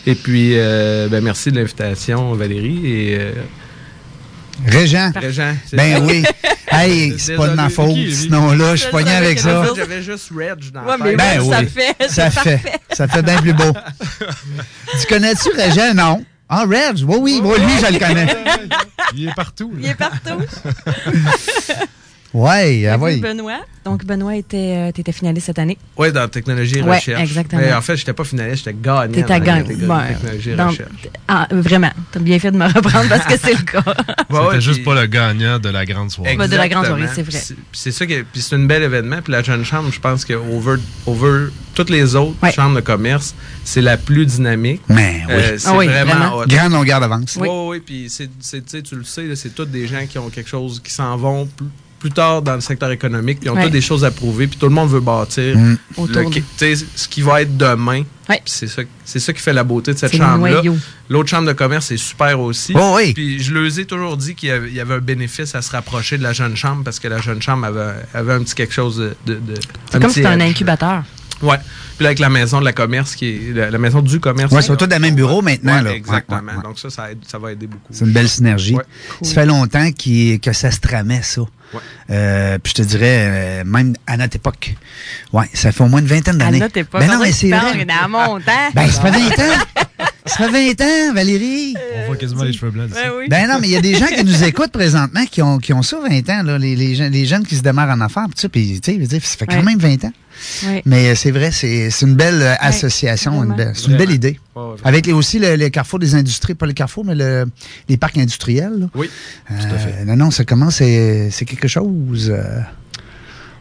Et 0.06 0.14
puis, 0.14 0.52
euh, 0.54 1.08
ben, 1.10 1.24
merci 1.24 1.52
de 1.52 1.56
l'invitation, 1.58 2.34
Valérie. 2.36 2.86
Et 2.86 3.18
euh, 3.20 3.32
Régent? 4.66 5.12
Ben 5.74 6.04
oui. 6.04 6.24
Hey, 6.76 7.14
c'est 7.20 7.36
pas 7.36 7.50
de 7.50 7.54
ma 7.54 7.70
faute. 7.70 7.90
Vicky, 7.94 8.16
Sinon 8.16 8.54
là, 8.54 8.76
je 8.76 8.82
suis 8.82 8.90
pogné 8.90 9.12
avec 9.12 9.38
ça. 9.40 9.52
le 9.52 9.58
En 9.60 9.64
fait, 9.66 9.76
J'avais 9.76 10.02
juste 10.02 10.32
Reg 10.36 10.72
dans 10.72 10.82
Ouais, 10.82 10.98
la 10.98 10.98
mais 10.98 11.10
tête. 11.12 11.18
Ben 11.18 11.40
oui, 11.42 11.48
oui. 11.48 11.54
ça 11.54 11.64
fait. 11.66 12.10
Ça 12.10 12.32
fait. 12.32 12.82
Ça 12.94 13.08
fait 13.08 13.22
bien 13.22 13.38
plus 13.38 13.54
beau. 13.54 13.72
tu 15.00 15.06
connais-tu 15.08 15.50
Régent? 15.52 15.94
Non. 15.94 16.26
Ah, 16.50 16.64
Reg? 16.68 16.98
Oui, 17.08 17.18
oui, 17.22 17.42
oui, 17.44 17.60
lui, 17.60 17.74
je 17.80 17.94
le 17.94 18.00
connais. 18.00 18.28
Il 19.14 19.28
est 19.28 19.36
partout. 19.36 19.72
Il 19.80 19.86
est 19.88 19.94
partout. 19.94 20.40
Ouais, 22.34 22.88
ah 22.88 22.96
Et 22.96 23.00
oui. 23.00 23.20
Benoît. 23.22 23.60
Donc, 23.86 24.06
Benoît 24.06 24.36
était, 24.36 24.76
euh, 24.78 24.92
t'étais 24.92 25.12
finaliste 25.12 25.48
cette 25.48 25.60
année. 25.60 25.78
Oui, 25.98 26.12
dans 26.12 26.28
Technologie 26.30 26.80
et 26.80 26.82
Ouais, 26.82 26.96
Recherche. 26.96 27.22
exactement. 27.22 27.62
Mais 27.62 27.74
en 27.74 27.82
fait, 27.82 27.98
j'étais 27.98 28.14
pas 28.14 28.24
finaliste, 28.24 28.64
j'étais 28.66 28.78
gagnant. 28.82 29.12
T'étais 29.12 29.40
gagnant. 29.42 29.68
Ouais. 29.68 30.14
Technologie 30.14 30.50
et 30.52 30.56
Recherche. 30.56 30.90
Ah, 31.28 31.48
vraiment. 31.52 31.92
T'as 32.12 32.20
bien 32.20 32.40
fait 32.40 32.50
de 32.52 32.58
me 32.58 32.66
reprendre 32.74 33.10
parce 33.10 33.26
que 33.26 33.38
c'est 33.38 33.54
le 33.54 33.62
cas. 33.62 33.84
Ouais, 34.30 34.40
ouais, 34.40 34.46
C'était 34.48 34.62
juste 34.62 34.76
puis- 34.78 34.86
pas 34.86 35.00
le 35.02 35.06
gagnant 35.08 35.60
de 35.60 35.70
la 35.70 35.86
grande 35.86 36.12
soirée. 36.12 36.36
Bah, 36.38 36.48
de 36.48 36.56
la 36.56 36.70
grande 36.70 36.86
soirée, 36.86 37.08
c'est 37.14 37.24
vrai. 37.24 37.40
C'est 37.74 37.92
ça 37.92 38.06
que 38.06 38.22
puis 38.24 38.42
c'est 38.42 38.56
un 38.56 38.66
bel 38.66 38.82
événement. 38.84 39.22
Puis 39.22 39.34
la 39.34 39.44
jeune 39.44 39.66
chambre, 39.66 39.92
je 39.92 40.00
pense 40.00 40.24
que 40.26 40.34
over, 40.34 40.78
over 41.06 41.48
toutes 41.76 41.90
les 41.90 42.16
autres 42.16 42.36
Ouais. 42.42 42.52
chambres 42.54 42.76
de 42.78 42.82
commerce, 42.82 43.36
c'est 43.66 43.82
la 43.82 43.98
plus 43.98 44.26
dynamique. 44.26 44.82
Mais 44.90 45.24
oui. 45.28 45.34
Euh, 45.34 45.58
c'est 45.58 45.68
Ah 45.68 45.76
oui, 45.78 45.88
vraiment 45.88 46.14
vraiment. 46.16 46.38
hot. 46.38 46.46
Grande 46.48 46.72
longueur 46.72 47.00
d'avance. 47.02 47.38
Oui. 47.40 47.48
Oui, 47.52 47.68
oui, 47.68 47.80
puis 47.86 48.04
tu 48.06 48.28
sais, 48.40 48.62
tu 48.82 48.96
le 48.96 49.04
sais, 49.04 49.36
c'est 49.36 49.54
tous 49.54 49.66
des 49.66 49.88
gens 49.88 50.06
qui 50.08 50.18
ont 50.18 50.30
quelque 50.30 50.50
chose, 50.50 50.80
qui 50.84 50.92
s'en 50.94 51.16
vont 51.18 51.46
plus, 51.48 51.66
plus 52.04 52.12
tard 52.12 52.42
dans 52.42 52.56
le 52.56 52.60
secteur 52.62 52.92
économique, 52.92 53.40
puis 53.40 53.48
ils 53.48 53.52
ont 53.52 53.56
Ouais. 53.56 53.70
des 53.70 53.80
choses 53.80 54.04
à 54.04 54.12
prouver, 54.12 54.48
puis 54.48 54.58
tout 54.60 54.66
le 54.68 54.74
monde 54.74 54.90
veut 54.90 55.00
bâtir 55.00 55.58
Mm. 55.58 55.78
Autour 55.96 56.24
le- 56.24 56.26
de- 56.30 56.34
tu 56.34 56.44
sais, 56.58 56.76
ce 56.96 57.08
qui 57.08 57.22
va 57.22 57.42
être 57.44 57.56
demain. 57.56 58.04
Ouais. 58.30 58.42
C'est 58.46 58.68
ça, 58.68 58.82
c'est 59.06 59.20
ça 59.20 59.32
qui 59.32 59.42
fait 59.42 59.54
la 59.54 59.64
beauté 59.64 59.94
de 59.94 59.98
cette 59.98 60.16
chambre-là. 60.16 60.62
L'autre 61.10 61.30
chambre 61.30 61.48
de 61.48 61.54
commerce 61.54 61.92
est 61.92 61.98
super 61.98 62.38
aussi. 62.42 62.74
Oh 62.76 62.94
oui. 62.98 63.14
Puis 63.14 63.42
je 63.42 63.54
leur 63.54 63.80
ai 63.80 63.86
toujours 63.86 64.18
dit 64.18 64.36
qu'il 64.36 64.50
y 64.50 64.52
avait, 64.52 64.68
il 64.68 64.74
y 64.76 64.82
avait 64.82 64.96
un 64.96 65.00
bénéfice 65.00 65.56
à 65.56 65.62
se 65.62 65.72
rapprocher 65.72 66.18
de 66.18 66.24
la 66.24 66.34
jeune 66.34 66.56
chambre 66.58 66.84
parce 66.84 67.00
que 67.00 67.08
la 67.08 67.20
jeune 67.22 67.42
chambre 67.42 67.66
avait, 67.68 67.94
avait 68.14 68.34
un 68.34 68.44
petit 68.44 68.56
quelque 68.56 68.74
chose 68.74 68.98
de. 69.26 69.40
C'est 69.90 70.02
comme 70.02 70.10
si 70.10 70.16
c'était 70.16 70.28
un 70.28 70.40
edge. 70.42 70.52
incubateur. 70.52 71.04
Ouais. 71.42 71.58
Puis 71.98 72.04
là, 72.06 72.10
avec 72.10 72.20
la 72.20 72.30
maison 72.30 72.60
de 72.60 72.66
la 72.66 72.72
commerce, 72.72 73.16
qui 73.16 73.26
est 73.28 73.54
la, 73.54 73.70
la 73.70 73.78
maison 73.78 74.02
du 74.02 74.20
commerce. 74.20 74.58
Sont 74.66 74.76
tous 74.78 74.88
dans 74.88 74.96
le 74.96 75.02
même 75.02 75.16
bureau 75.16 75.42
maintenant. 75.42 75.76
Ouais, 75.78 75.84
là. 75.84 75.94
exactement. 75.94 76.38
Ouais, 76.40 76.46
ouais, 76.52 76.58
ouais. 76.58 76.64
Donc 76.64 76.80
ça, 76.80 76.90
ça, 76.90 77.12
aide- 77.12 77.18
ça 77.28 77.38
va 77.38 77.52
aider 77.52 77.68
beaucoup. 77.68 77.92
C'est 77.92 78.06
une 78.06 78.12
belle 78.14 78.30
synergie. 78.30 78.76
Ouais. 78.76 78.84
Ça 79.22 79.34
fait 79.34 79.46
longtemps 79.46 79.90
que 79.92 80.54
ça 80.54 80.72
se 80.72 80.80
tramait, 80.80 81.22
ça. 81.22 81.42
Ouais. 81.74 81.80
Euh, 82.12 82.58
puis 82.62 82.74
je 82.78 82.82
te 82.84 82.88
dirais, 82.88 83.28
euh, 83.30 83.64
même 83.66 83.94
à 84.08 84.18
notre 84.18 84.36
époque. 84.36 84.76
Ouais, 85.32 85.46
ça 85.54 85.72
fait 85.72 85.84
au 85.84 85.88
moins 85.88 86.00
une 86.02 86.08
vingtaine 86.08 86.36
À 86.42 86.46
d'années. 86.46 86.60
notre 86.60 86.78
époque. 86.78 87.02
Ben 87.02 87.08
non, 87.08 87.16
on 87.20 87.24
mais 87.24 87.32
c'est 87.32 87.50
vrai. 87.50 87.86
dans 87.86 88.10
mon 88.10 88.40
temps. 88.40 88.52
Ben, 88.74 88.88
ça 88.90 89.02
fait 89.02 89.12
20 89.12 89.28
ans. 89.30 89.58
Ça 90.26 90.50
fait 90.50 90.74
20 90.76 90.82
ans, 90.82 91.14
Valérie. 91.14 91.76
On 92.04 92.08
voit 92.08 92.16
quasiment 92.16 92.44
les 92.44 92.54
cheveux 92.54 92.72
blancs. 92.72 92.90
Ouais, 92.92 93.12
oui. 93.18 93.26
Ben 93.30 93.48
non, 93.48 93.58
mais 93.60 93.68
il 93.68 93.74
y 93.74 93.78
a 93.78 93.82
des 93.82 93.96
gens 93.96 94.08
qui 94.08 94.24
nous 94.24 94.44
écoutent 94.44 94.72
présentement 94.72 95.26
qui 95.30 95.42
ont, 95.42 95.58
qui 95.58 95.74
ont 95.74 95.82
ça 95.82 95.98
20 96.00 96.30
ans, 96.30 96.44
là, 96.44 96.58
les, 96.58 96.76
les, 96.76 96.96
jeunes, 96.96 97.12
les 97.12 97.26
jeunes 97.26 97.46
qui 97.46 97.56
se 97.58 97.62
démarrent 97.62 97.90
en 97.90 98.00
affaires, 98.02 98.26
pis 98.30 98.36
tout 98.36 98.42
ça, 98.42 98.50
puis 98.50 98.80
tu 98.82 98.94
sais, 98.94 99.20
ça 99.20 99.20
fait 99.38 99.46
quand 99.48 99.58
Ouais. 99.58 99.64
même 99.64 99.80
20 99.80 100.06
ans. 100.06 100.14
Mais 100.86 101.10
euh, 101.10 101.16
c'est 101.16 101.32
vrai, 101.32 101.52
c'est 101.52 101.90
c'est 101.90 102.06
une 102.06 102.16
belle 102.16 102.42
euh, 102.42 102.56
association, 102.60 103.32
une 103.34 103.38
vraiment. 103.40 103.56
belle- 103.56 103.72
c'est 103.76 103.88
une 103.88 103.98
belle 103.98 104.12
idée. 104.12 104.40
Avec 104.84 105.06
les- 105.06 105.14
aussi 105.14 105.40
le, 105.40 105.56
le 105.56 105.70
carrefour 105.70 106.00
des 106.00 106.16
industries, 106.16 106.54
pas 106.54 106.66
le 106.66 106.74
carrefour, 106.74 107.06
mais 107.06 107.16
le, 107.16 107.46
les 107.90 107.98
parcs 107.98 108.18
industriels. 108.18 108.74
là. 108.80 108.86
Oui. 108.96 109.10
Euh, 109.52 109.54
à 109.56 109.78
fait. 109.78 110.06
Non, 110.06 110.16
non, 110.16 110.32
ça 110.32 110.44
commence, 110.46 110.76
c'est 110.76 111.30
c'est 111.32 111.46
quelque 111.46 111.68
chose. 111.68 112.30
euh, 112.30 112.60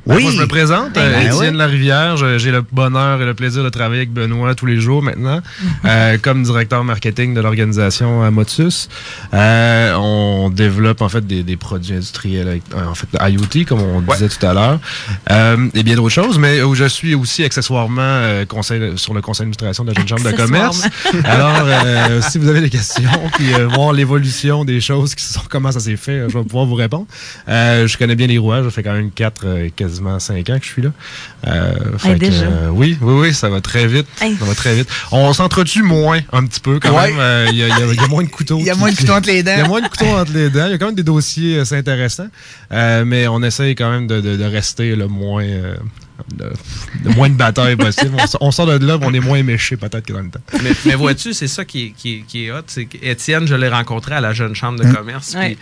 Ben, 0.04 0.16
oui. 0.16 0.22
Moi, 0.24 0.32
je 0.32 0.40
me 0.40 0.46
présente, 0.48 0.92
Ben, 0.94 1.00
euh, 1.00 1.12
ben 1.12 1.26
Étienne 1.32 1.52
oui. 1.52 1.58
Larivière. 1.58 2.16
Je- 2.16 2.36
J'ai 2.38 2.50
le 2.50 2.62
bonheur 2.72 3.22
et 3.22 3.24
le 3.24 3.34
plaisir 3.34 3.62
de 3.62 3.68
travailler 3.68 4.00
avec 4.00 4.12
Benoît 4.12 4.54
tous 4.56 4.66
les 4.66 4.80
jours 4.80 5.00
maintenant, 5.02 5.40
euh, 5.84 6.18
comme 6.20 6.42
directeur 6.42 6.82
marketing 6.82 7.34
de 7.34 7.40
l'organisation 7.40 8.24
euh, 8.24 8.30
Motus. 8.32 8.88
Euh, 9.32 9.94
on 9.94 10.50
développe 10.50 11.02
en 11.02 11.08
fait 11.08 11.24
des, 11.24 11.44
des 11.44 11.56
produits 11.56 11.94
industriels, 11.94 12.48
avec, 12.48 12.62
euh, 12.74 12.84
en 12.86 12.94
fait 12.96 13.06
IoT, 13.20 13.64
comme 13.66 13.80
on 13.80 13.98
Ouais. 14.02 14.16
disait 14.16 14.28
tout 14.28 14.44
à 14.44 14.54
l'heure, 14.54 14.80
euh, 15.30 15.68
et 15.74 15.82
bien 15.84 15.94
d'autres 15.94 16.08
choses. 16.08 16.36
Mais 16.38 16.62
où 16.62 16.74
je 16.74 16.84
suis 16.86 17.14
aussi 17.14 17.44
accessoirement 17.44 18.00
euh, 18.02 18.44
conseil, 18.44 18.98
sur 18.98 19.14
le 19.14 19.20
conseil 19.20 19.44
d'administration 19.46 19.84
de 19.84 19.90
la 19.92 19.94
Jeune 19.94 20.08
Chambre 20.08 20.24
de 20.28 20.36
commerce. 20.36 20.82
Alors, 21.24 21.62
euh, 21.64 22.20
si 22.28 22.38
vous 22.38 22.48
avez 22.48 22.60
des 22.60 22.70
questions, 22.70 23.08
puis 23.34 23.54
euh, 23.54 23.68
voir 23.68 23.92
l'évolution 23.92 24.64
des 24.64 24.80
choses, 24.80 25.14
qui 25.14 25.24
sont, 25.24 25.42
comment 25.48 25.70
ça 25.70 25.78
s'est 25.78 25.96
fait, 25.96 26.12
euh, 26.12 26.28
je 26.28 26.36
vais 26.38 26.44
pouvoir 26.44 26.64
vous 26.66 26.74
répondre. 26.74 27.06
Euh, 27.48 27.86
je 27.86 27.96
connais 27.96 28.16
bien 28.16 28.26
les 28.26 28.38
rouages, 28.38 28.64
ça 28.64 28.70
fait 28.72 28.82
quand 28.82 28.94
même 28.94 29.10
4, 29.12 29.46
quasiment 29.92 30.18
5 30.18 30.48
ans 30.50 30.58
que 30.58 30.64
je 30.64 30.70
suis 30.70 30.82
là. 30.82 30.90
Euh, 31.46 31.98
fait 31.98 32.14
que, 32.14 32.18
déjà? 32.18 32.44
euh, 32.46 32.68
oui, 32.68 32.96
oui, 33.00 33.14
oui, 33.20 33.34
ça 33.34 33.48
va 33.50 33.60
très 33.60 33.86
vite. 33.86 34.06
Hey. 34.20 34.36
Ça 34.36 34.44
va 34.44 34.54
très 34.54 34.74
vite. 34.74 34.88
On 35.10 35.32
s'entretue 35.32 35.82
moins, 35.82 36.20
un 36.32 36.46
petit 36.46 36.60
peu, 36.60 36.80
quand 36.80 36.96
Ouais. 36.96 37.10
même. 37.10 37.20
Euh, 37.20 37.46
Il 37.50 37.56
y, 37.58 37.62
a- 37.62 37.68
y 37.68 37.94
y 37.94 38.08
moins 38.08 38.22
de 38.24 38.28
couteaux. 38.28 38.58
Il 38.58 38.64
y 38.66 38.70
a 38.70 38.74
moins 38.74 38.90
de 38.90 38.96
couteaux 38.96 39.12
entre 39.12 39.28
les 39.28 39.40
il 39.40 39.46
y 39.46 39.50
a 39.50 39.62
dents. 39.62 39.68
moins 39.68 39.80
de 39.82 39.88
couteaux 39.88 40.06
entre 40.06 40.32
les 40.32 40.48
dents. 40.48 40.66
Il 40.66 40.72
y 40.72 40.74
a 40.74 40.78
quand 40.78 40.86
même 40.86 40.94
des 40.94 41.02
dossiers 41.02 41.58
assez 41.60 41.76
intéressants. 41.76 42.28
Euh, 42.72 43.04
mais 43.04 43.28
on 43.28 43.42
essaye 43.42 43.74
quand 43.74 43.90
même 43.90 44.06
de, 44.06 44.20
de- 44.20 44.36
de 44.36 44.44
rester 44.44 44.96
le 44.96 45.08
moins. 45.08 45.44
euh, 45.44 45.74
de, 46.36 46.52
de 47.02 47.14
moins 47.16 47.28
de 47.28 47.34
bataille 47.34 47.74
possible. 47.74 48.16
On, 48.40 48.52
sort 48.52 48.66
de 48.66 48.86
là, 48.86 48.96
on 49.02 49.12
est 49.12 49.18
moins 49.18 49.42
méché 49.42 49.76
peut-être 49.76 50.06
que 50.06 50.12
dans 50.12 50.20
le 50.20 50.30
temps. 50.30 50.40
mais, 50.62 50.70
mais 50.84 50.94
vois-tu, 50.94 51.32
c'est 51.32 51.48
ça 51.48 51.64
qui 51.64 51.86
est, 51.86 51.90
qui 51.96 52.14
est, 52.18 52.20
qui 52.28 52.44
est 52.46 52.52
hot. 52.52 52.60
C'est 52.68 52.84
qu'Étienne, 52.84 53.46
je 53.48 53.54
l'ai 53.56 53.68
rencontré 53.68 54.14
à 54.14 54.20
la 54.20 54.32
jeune 54.32 54.54
chambre 54.54 54.78
de 54.78 54.84
Mm. 54.86 54.94
commerce. 54.94 55.34
Ouais. 55.34 55.46
Puis 55.48 55.58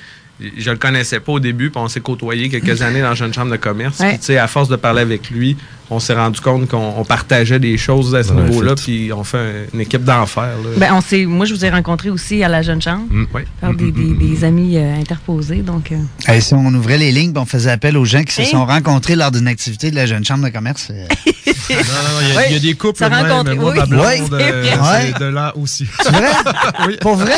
je 0.56 0.70
le 0.70 0.76
connaissais 0.76 1.20
pas 1.20 1.32
au 1.32 1.40
début, 1.40 1.70
puis 1.70 1.80
on 1.80 1.88
s'est 1.88 2.00
côtoyé 2.00 2.48
quelques 2.48 2.82
années 2.82 3.02
dans 3.02 3.14
une 3.14 3.32
chambre 3.32 3.50
de 3.50 3.56
commerce. 3.56 4.00
Ouais. 4.00 4.10
Puis, 4.10 4.18
tu 4.18 4.24
sais, 4.26 4.38
à 4.38 4.46
force 4.46 4.68
de 4.68 4.76
parler 4.76 5.02
avec 5.02 5.30
lui, 5.30 5.56
on 5.90 5.98
s'est 6.00 6.14
rendu 6.14 6.40
compte 6.40 6.68
qu'on 6.68 6.94
on 6.96 7.04
partageait 7.04 7.58
des 7.58 7.76
choses 7.76 8.14
à 8.14 8.22
ce 8.22 8.32
Ouais, 8.32 8.42
niveau-là, 8.42 8.74
puis 8.76 9.12
on 9.12 9.24
fait 9.24 9.38
un- 9.38 9.74
une 9.74 9.80
équipe 9.80 10.04
d'enfer. 10.04 10.50
Ben, 10.76 10.92
on 10.94 11.00
s'est, 11.00 11.24
moi, 11.26 11.46
je 11.46 11.54
vous 11.54 11.64
ai 11.64 11.70
rencontré 11.70 12.10
aussi 12.10 12.42
à 12.44 12.48
la 12.48 12.62
Jeune 12.62 12.80
Chambre, 12.80 13.06
Mm. 13.10 13.26
Oui. 13.34 13.42
par 13.60 13.74
des, 13.74 13.90
des- 13.90 14.14
des 14.14 14.44
amis 14.44 14.76
euh, 14.76 14.94
interposés. 14.98 15.56
Donc, 15.62 15.92
euh, 15.92 15.96
Hey, 16.26 16.40
si 16.40 16.54
on 16.54 16.66
ouvrait 16.74 16.98
les 16.98 17.12
lignes, 17.12 17.32
puis 17.32 17.42
on 17.42 17.46
faisait 17.46 17.70
appel 17.70 17.96
aux 17.96 18.04
gens 18.04 18.22
qui 18.22 18.32
se 18.34 18.42
Hein? 18.42 18.44
sont 18.50 18.66
rencontrés 18.66 19.16
lors 19.16 19.30
d'une 19.30 19.48
activité 19.48 19.90
de 19.90 19.96
la 19.96 20.06
jeune 20.06 20.24
chambre 20.24 20.44
de 20.44 20.50
commerce. 20.50 20.88
euh, 20.90 21.06
Non, 21.70 21.76
non, 21.76 22.20
il 22.22 22.28
y, 22.28 22.32
a- 22.32 22.36
Oui. 22.36 22.42
il 22.48 22.52
y 22.52 22.56
a 22.56 22.60
des 22.60 22.74
couples 22.74 23.00
même, 23.08 23.26
moi, 23.56 23.70
oui. 23.72 23.78
ma 23.78 23.86
blonde, 23.86 24.04
Oui, 24.06 24.28
euh, 24.40 25.12
de 25.20 25.24
là 25.26 25.52
aussi. 25.56 25.86
C'est 26.02 26.10
vrai? 26.10 26.28
Pour 27.00 27.14
vrai? 27.16 27.32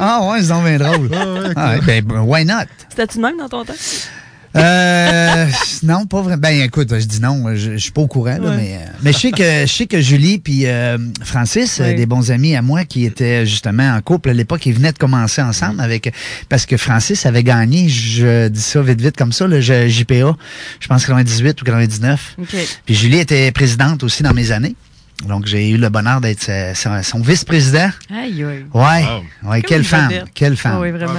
Ah 0.00 0.20
ouais, 0.22 0.40
c'est 0.40 0.48
donc 0.48 0.64
bien 0.64 0.78
drôle. 0.78 1.10
Ah 1.56 1.74
ouais, 1.86 2.00
ben, 2.02 2.20
why 2.20 2.44
not? 2.44 2.54
c'était-tu 2.88 3.18
de 3.18 3.22
même 3.22 3.36
dans 3.38 3.48
ton 3.48 3.64
temps? 3.64 3.74
Euh, 4.56 5.46
non, 5.82 6.06
pas 6.06 6.22
vraiment. 6.22 6.38
Ben 6.40 6.62
écoute, 6.62 6.88
je 6.90 7.04
dis 7.06 7.20
non, 7.20 7.54
je, 7.54 7.72
je 7.72 7.76
suis 7.76 7.90
pas 7.90 8.02
au 8.02 8.06
courant, 8.06 8.38
là, 8.38 8.50
Ouais. 8.50 8.56
mais, 8.56 8.74
euh, 8.76 8.86
mais 9.02 9.12
je 9.12 9.18
sais 9.18 9.30
que 9.32 9.42
je 9.66 9.72
sais 9.72 9.86
que 9.86 10.00
Julie 10.00 10.38
puis 10.38 10.66
euh, 10.66 10.96
Francis, 11.24 11.80
euh, 11.80 11.88
Oui. 11.88 11.94
des 11.96 12.06
bons 12.06 12.30
amis 12.30 12.54
à 12.54 12.62
moi 12.62 12.84
qui 12.84 13.04
étaient 13.04 13.44
justement 13.46 13.94
en 13.96 14.00
couple 14.00 14.30
à 14.30 14.32
l'époque, 14.32 14.64
ils 14.66 14.72
venaient 14.74 14.92
de 14.92 14.98
commencer 14.98 15.42
ensemble 15.42 15.80
avec 15.80 16.12
parce 16.48 16.66
que 16.66 16.76
Francis 16.76 17.26
avait 17.26 17.42
gagné, 17.42 17.88
je 17.88 18.48
dis 18.48 18.60
ça 18.60 18.80
vite 18.82 19.00
vite 19.00 19.16
comme 19.16 19.32
ça, 19.32 19.46
le 19.46 19.60
JPA, 19.60 20.36
je 20.80 20.86
pense 20.88 21.04
98 21.04 21.60
ou 21.60 21.64
99. 21.64 22.36
OK. 22.40 22.56
Puis 22.86 22.94
Julie 22.94 23.18
était 23.18 23.50
présidente 23.52 24.02
aussi 24.04 24.22
dans 24.22 24.34
mes 24.34 24.52
années. 24.52 24.76
Donc 25.28 25.46
j'ai 25.46 25.70
eu 25.70 25.76
le 25.78 25.88
bonheur 25.90 26.20
d'être 26.20 26.50
son 26.74 27.20
vice-président. 27.20 27.88
Aïe, 28.10 28.42
aïe. 28.44 28.64
Ouais, 28.74 29.04
Wow. 29.42 29.50
ouais, 29.50 29.62
quelle 29.62 29.84
femme, 29.84 30.10
quelle 30.34 30.56
femme. 30.56 30.74
Ah 30.76 30.80
oui, 30.80 30.90
vraiment. 30.90 31.14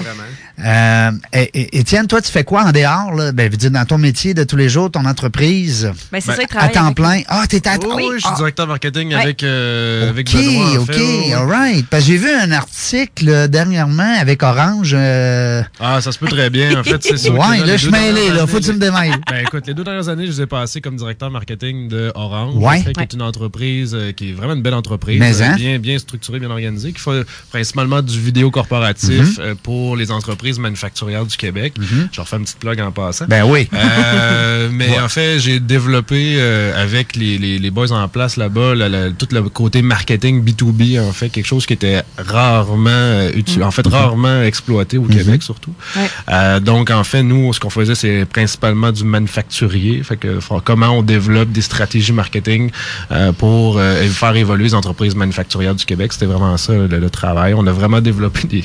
Euh, 0.63 1.11
Étienne, 1.53 2.07
toi, 2.07 2.21
tu 2.21 2.31
fais 2.31 2.43
quoi 2.43 2.63
en 2.63 2.71
dehors? 2.71 3.13
Là? 3.13 3.31
Ben, 3.33 3.47
je 3.47 3.51
veux 3.51 3.57
dire, 3.57 3.71
dans 3.71 3.85
ton 3.85 3.97
métier 3.97 4.33
de 4.33 4.43
tous 4.45 4.55
les 4.55 4.69
jours, 4.69 4.89
ton 4.89 5.05
entreprise, 5.05 5.91
Ben, 6.11 6.21
c'est 6.21 6.27
Ben, 6.27 6.35
ça, 6.35 6.41
il 6.49 6.57
à 6.57 6.69
temps 6.69 6.83
avec- 6.85 6.95
plein. 6.95 7.21
Ah, 7.27 7.43
t'es 7.47 7.67
à 7.67 7.75
Oh, 7.83 7.93
oui, 7.95 8.03
je 8.15 8.19
suis 8.19 8.29
Ah, 8.31 8.35
directeur 8.37 8.65
marketing 8.67 9.09
Ouais. 9.09 9.21
avec, 9.21 9.43
euh, 9.43 10.09
avec 10.09 10.29
OK, 10.29 10.35
Benoît. 10.35 10.65
en 10.71 10.75
OK, 10.83 10.93
fait, 10.93 11.33
all 11.33 11.47
right. 11.49 11.85
Parce 11.89 12.03
que 12.05 12.11
j'ai 12.11 12.17
vu 12.17 12.29
un 12.29 12.51
article 12.51 13.29
euh, 13.29 13.47
dernièrement 13.47 14.15
avec 14.19 14.41
Orange. 14.43 14.91
euh, 14.97 15.61
Ah, 15.79 15.99
ça 16.01 16.11
se 16.13 16.19
peut 16.19 16.27
très 16.27 16.49
bien. 16.49 16.79
En 16.79 16.83
fait, 16.83 17.03
c'est 17.03 17.17
sûr. 17.17 17.33
ouais, 17.37 17.59
là, 17.65 17.75
je 17.75 17.81
suis 17.83 17.91
mêlé, 17.91 18.29
là. 18.29 18.47
Faut 18.47 18.57
que 18.59 18.63
tu 18.63 18.71
me 18.73 18.79
démêles. 18.79 19.15
Ben 19.29 19.41
écoute, 19.45 19.67
les 19.67 19.73
deux 19.73 19.83
dernières 19.83 20.07
années, 20.07 20.25
je 20.25 20.31
les 20.31 20.41
ai 20.43 20.45
passées 20.47 20.79
comme 20.79 20.95
directeur 20.95 21.29
marketing 21.31 21.89
de 21.89 22.11
Orange, 22.15 22.53
Ouais. 22.55 22.77
fait, 22.81 22.93
qui 22.93 22.99
Ouais. 22.99 23.03
est 23.03 23.13
une 23.13 23.21
entreprise 23.21 23.93
euh, 23.93 24.11
qui 24.13 24.29
est 24.29 24.33
vraiment 24.33 24.53
une 24.53 24.61
belle 24.61 24.73
entreprise, 24.73 25.19
Mais, 25.19 25.41
hein? 25.41 25.55
bien, 25.57 25.79
bien 25.79 25.97
structurée, 25.99 26.39
bien 26.39 26.49
organisée, 26.49 26.93
qui 26.93 26.99
fait 27.01 27.23
principalement 27.51 28.01
du 28.01 28.17
vidéo 28.19 28.51
corporatif 28.51 29.37
euh, 29.39 29.53
pour 29.61 29.97
les 29.97 30.11
entreprises 30.11 30.44
manufacturières 30.53 31.25
du 31.25 31.35
Québec. 31.37 31.73
Je 32.11 32.21
refais 32.21 32.37
une 32.37 32.43
petite 32.43 32.59
plug 32.59 32.79
en 32.79 32.91
passant. 32.91 33.25
Mhm. 33.25 33.29
Ben 33.29 33.43
oui. 33.45 33.67
Euh, 33.73 34.69
mais 34.73 34.99
en 34.99 35.07
fait, 35.09 35.39
j'ai 35.39 35.59
développé 35.59 36.35
euh, 36.37 36.81
avec 36.81 37.15
les, 37.15 37.37
les, 37.37 37.59
les 37.59 37.71
boys 37.71 37.91
en 37.91 38.07
place 38.07 38.37
là-bas 38.37 38.75
la- 38.75 38.89
la- 38.89 39.11
tout 39.11 39.27
le 39.31 39.41
côté 39.43 39.81
marketing 39.81 40.43
B2B, 40.43 40.99
en 41.01 41.11
fait, 41.11 41.29
quelque 41.29 41.45
chose 41.45 41.65
qui 41.65 41.73
était 41.73 42.03
rarement 42.17 42.89
euh, 42.89 43.31
uti- 43.31 43.63
en 43.63 43.71
fait 43.71 43.85
rarement 43.87 44.41
exploité 44.43 44.97
au 44.97 45.03
Québec 45.03 45.43
surtout. 45.43 45.73
Ouais. 45.95 46.09
Euh, 46.29 46.59
donc 46.59 46.89
en 46.91 47.03
fait, 47.03 47.23
nous, 47.23 47.53
ce 47.53 47.59
qu'on 47.59 47.69
faisait, 47.69 47.95
c'est 47.95 48.25
principalement 48.25 48.91
du 48.91 49.03
manufacturier. 49.03 50.03
Fait 50.03 50.17
que 50.17 50.39
comment 50.63 50.89
on 50.89 51.01
développe 51.01 51.49
des 51.51 51.61
stratégies 51.61 52.13
marketing 52.13 52.71
euh, 53.11 53.31
pour 53.31 53.77
euh, 53.77 54.03
faire 54.07 54.35
évoluer 54.35 54.65
les 54.65 54.73
entreprises 54.75 55.15
manufacturières 55.15 55.75
du 55.75 55.85
Québec, 55.85 56.13
c'était 56.13 56.25
vraiment 56.25 56.57
ça 56.57 56.73
le, 56.73 56.87
le 56.87 57.09
travail. 57.09 57.53
On 57.53 57.65
a 57.67 57.71
vraiment 57.71 58.01
développé 58.01 58.47
des, 58.47 58.63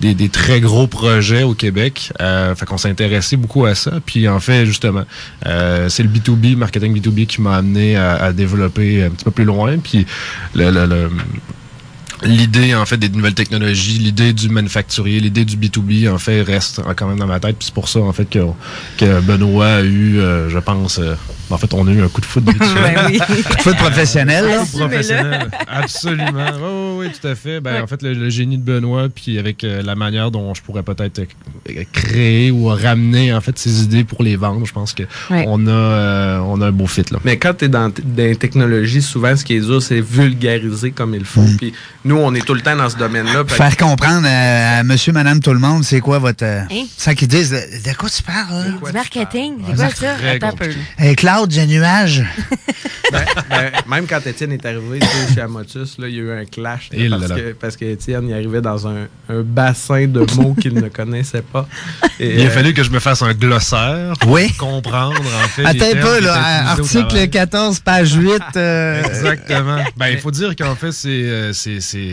des, 0.00 0.14
des 0.14 0.28
très 0.28 0.60
gros 0.60 0.86
projets 0.86 1.19
au 1.44 1.54
Québec. 1.54 2.12
Euh, 2.20 2.54
fait 2.54 2.66
qu'on 2.66 2.78
s'est 2.78 2.88
intéressé 2.90 3.36
beaucoup 3.36 3.66
à 3.66 3.74
ça. 3.74 3.92
Puis 4.04 4.28
en 4.28 4.40
fait, 4.40 4.66
justement, 4.66 5.04
euh, 5.46 5.88
c'est 5.88 6.02
le 6.02 6.08
B2B, 6.08 6.56
marketing 6.56 6.98
B2B 6.98 7.26
qui 7.26 7.40
m'a 7.40 7.56
amené 7.56 7.96
à, 7.96 8.32
développer 8.32 9.04
un 9.04 9.10
petit 9.10 9.24
peu 9.24 9.30
plus 9.30 9.44
loin. 9.44 9.78
Puis 9.78 10.06
le- 10.54 11.08
L'idée, 12.22 12.74
en 12.74 12.84
fait, 12.86 12.96
des 12.96 13.08
nouvelles 13.08 13.34
technologies, 13.34 13.98
l'idée 13.98 14.32
du 14.32 14.48
manufacturier, 14.48 15.20
l'idée 15.20 15.44
du 15.44 15.56
B2B, 15.56 16.10
en 16.10 16.18
fait, 16.18 16.42
reste 16.42 16.80
quand 16.96 17.06
même 17.08 17.18
dans 17.18 17.26
ma 17.26 17.40
tête. 17.40 17.56
Puis 17.58 17.66
c'est 17.66 17.74
pour 17.74 17.88
ça, 17.88 18.00
en 18.00 18.12
fait, 18.12 18.28
que, 18.28 18.40
que 18.98 19.20
Benoît 19.20 19.66
a 19.76 19.82
eu, 19.82 20.18
euh, 20.18 20.48
je 20.50 20.58
pense, 20.58 20.98
euh, 20.98 21.14
en 21.50 21.56
fait, 21.58 21.72
on 21.74 21.86
a 21.88 21.90
eu 21.92 22.02
un 22.02 22.08
coup 22.08 22.20
de 22.20 22.26
foot. 22.26 22.44
Ben 22.44 22.54
oui. 23.08 23.18
Foot 23.60 23.76
professionnel, 23.76 24.44
là. 24.46 24.64
Professionnel. 24.72 25.50
Absolument. 25.68 26.30
Oui, 26.60 26.66
oui, 26.70 27.06
oui, 27.06 27.12
tout 27.20 27.26
à 27.28 27.34
fait. 27.34 27.60
Ben, 27.60 27.70
Ouais. 27.74 27.80
En 27.82 27.86
fait, 27.86 28.02
le, 28.02 28.12
le 28.14 28.28
génie 28.30 28.58
de 28.58 28.62
Benoît, 28.64 29.08
puis 29.08 29.38
avec 29.38 29.62
euh, 29.64 29.80
la 29.82 29.94
manière 29.94 30.30
dont 30.30 30.52
je 30.54 30.60
pourrais 30.62 30.82
peut-être 30.82 31.20
créer 31.92 32.50
ou 32.50 32.66
ramener 32.66 33.32
en 33.32 33.40
fait 33.40 33.56
ces 33.58 33.82
idées 33.84 34.04
pour 34.04 34.22
les 34.22 34.36
vendre, 34.36 34.66
je 34.66 34.72
pense 34.72 34.92
que 34.92 35.04
Ouais. 35.30 35.44
on 35.46 35.66
a 35.66 35.70
euh, 35.70 36.38
on 36.40 36.60
a 36.60 36.66
un 36.68 36.72
beau 36.72 36.86
fit 36.86 37.04
là. 37.10 37.18
Mais 37.24 37.36
quand 37.36 37.54
tu 37.54 37.66
es 37.66 37.68
dans, 37.68 37.88
dans 37.88 37.94
les 38.16 38.36
technologies, 38.36 39.02
souvent, 39.02 39.36
ce 39.36 39.44
qui 39.44 39.54
est 39.54 39.60
dur, 39.60 39.80
c'est 39.80 40.00
vulgariser 40.00 40.90
comme 40.90 41.14
il 41.14 41.24
faut. 41.24 41.44
Puis 41.58 41.72
nous, 42.10 42.16
on 42.18 42.34
est 42.34 42.44
tout 42.44 42.54
le 42.54 42.60
temps 42.60 42.74
dans 42.74 42.88
ce 42.90 42.96
domaine-là. 42.96 43.44
Que- 43.44 43.52
Faire 43.52 43.76
comprendre 43.76 44.26
à, 44.28 44.78
à 44.78 44.82
monsieur, 44.82 45.12
madame, 45.12 45.38
tout 45.40 45.52
le 45.52 45.60
monde, 45.60 45.84
c'est 45.84 46.00
quoi 46.00 46.18
votre. 46.18 46.44
euh, 46.44 46.62
Hein? 46.70 46.84
Sans 46.96 47.14
qu'ils 47.14 47.28
disent, 47.28 47.50
de, 47.50 47.88
de 47.88 47.96
quoi 47.96 48.10
tu 48.10 48.22
parles, 48.22 48.64
là? 48.64 48.64
quoi 48.80 48.90
Du 48.90 48.98
tu 49.10 49.18
marketing, 49.18 49.58
parles? 49.60 49.76
c'est 49.76 49.98
quoi 49.98 50.08
ça? 50.40 50.46
Attends 50.48 50.56
un 50.98 51.14
Cloud, 51.14 51.50
j'ai 51.52 51.66
nuage. 51.66 52.24
Ben, 53.12 53.24
ben, 53.50 53.70
même 53.88 54.06
quand 54.06 54.24
Étienne 54.24 54.52
est 54.52 54.64
arrivé 54.64 55.00
chez 55.34 55.40
Amotus, 55.40 55.98
là, 55.98 56.06
il 56.06 56.14
y 56.14 56.18
a 56.18 56.22
eu 56.22 56.30
un 56.30 56.44
clash. 56.44 56.90
là, 56.92 56.96
Il 56.96 57.10
parce, 57.10 57.28
là 57.28 57.34
que, 57.34 57.52
parce 57.54 57.76
que 57.76 57.84
Étienne 57.84 58.28
il 58.28 58.32
arrivait 58.34 58.60
dans 58.60 58.86
un, 58.86 59.08
un 59.28 59.40
bassin 59.42 60.06
de 60.06 60.20
mots 60.36 60.54
qu'il 60.54 60.74
ne 60.74 60.88
connaissait 60.88 61.42
pas. 61.42 61.66
Et, 62.20 62.34
Il 62.36 62.40
a 62.42 62.44
euh, 62.44 62.50
fallu 62.50 62.72
que 62.72 62.84
je 62.84 62.90
me 62.90 63.00
fasse 63.00 63.20
un 63.22 63.34
glossaire 63.34 64.12
pour 64.20 64.30
Oui. 64.30 64.52
comprendre 64.52 65.16
en 65.44 65.48
fait. 65.48 65.64
Attends 65.66 65.86
un 65.98 66.00
peu, 66.00 66.20
là. 66.20 66.68
Article 66.70 67.06
travail. 67.08 67.30
14, 67.30 67.80
page 67.80 68.12
8. 68.12 68.42
euh, 68.54 69.02
Exactement. 69.02 69.78
Ben, 69.96 70.06
il 70.10 70.18
faut 70.18 70.30
dire 70.30 70.54
qu'en 70.54 70.76
fait, 70.76 70.92
c'est, 70.92 71.52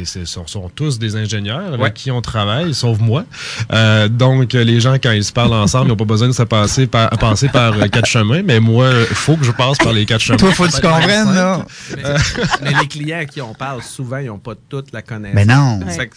c'est, 0.06 0.26
sont, 0.26 0.48
sont 0.48 0.70
tous 0.74 1.00
des 1.00 1.16
ingénieurs 1.16 1.68
avec 1.68 1.80
Ouais. 1.82 1.92
qui 1.94 2.12
on 2.12 2.22
travaille, 2.22 2.74
sauf 2.74 3.00
moi. 3.00 3.26
Euh, 3.72 4.08
donc, 4.08 4.54
les 4.54 4.80
gens, 4.80 4.96
quand 4.96 5.12
ils 5.12 5.24
se 5.24 5.32
parlent 5.32 5.54
ensemble, 5.54 5.86
ils 5.86 5.90
n'ont 5.90 5.96
pas 5.96 6.06
besoin 6.06 6.28
de 6.28 6.34
se 6.34 6.44
passer 6.44 6.88
par, 6.88 7.10
passer 7.12 7.50
par 7.50 7.74
euh, 7.74 7.88
quatre 7.88 8.08
chemins, 8.08 8.42
mais 8.44 8.60
moi, 8.60 8.90
il 9.10 9.16
faut 9.16 9.36
que 9.38 9.46
je 9.46 9.52
passe 9.52 9.78
par 9.78 9.94
les 9.94 10.06
quatre 10.06 10.22
chemins. 10.22 10.38
Toi, 10.38 10.52
faut 10.52 10.66
que 10.66 10.76
tu 10.76 10.82
comprennes, 10.82 11.34
là. 11.34 11.66
mais, 11.96 12.04
mais 12.64 12.74
les 12.82 12.88
clients 12.88 13.20
à 13.20 13.26
qui 13.26 13.42
on 13.42 13.54
parle, 13.54 13.82
souvent, 13.84 14.18
ils 14.18 14.28
n'ont 14.28 14.40
pas 14.40 14.54
toute 14.70 14.92
la 14.92 15.02
connaissance. 15.02 15.36
Mais 15.36 15.46
non. 15.46 15.80
Ouais. 15.86 16.10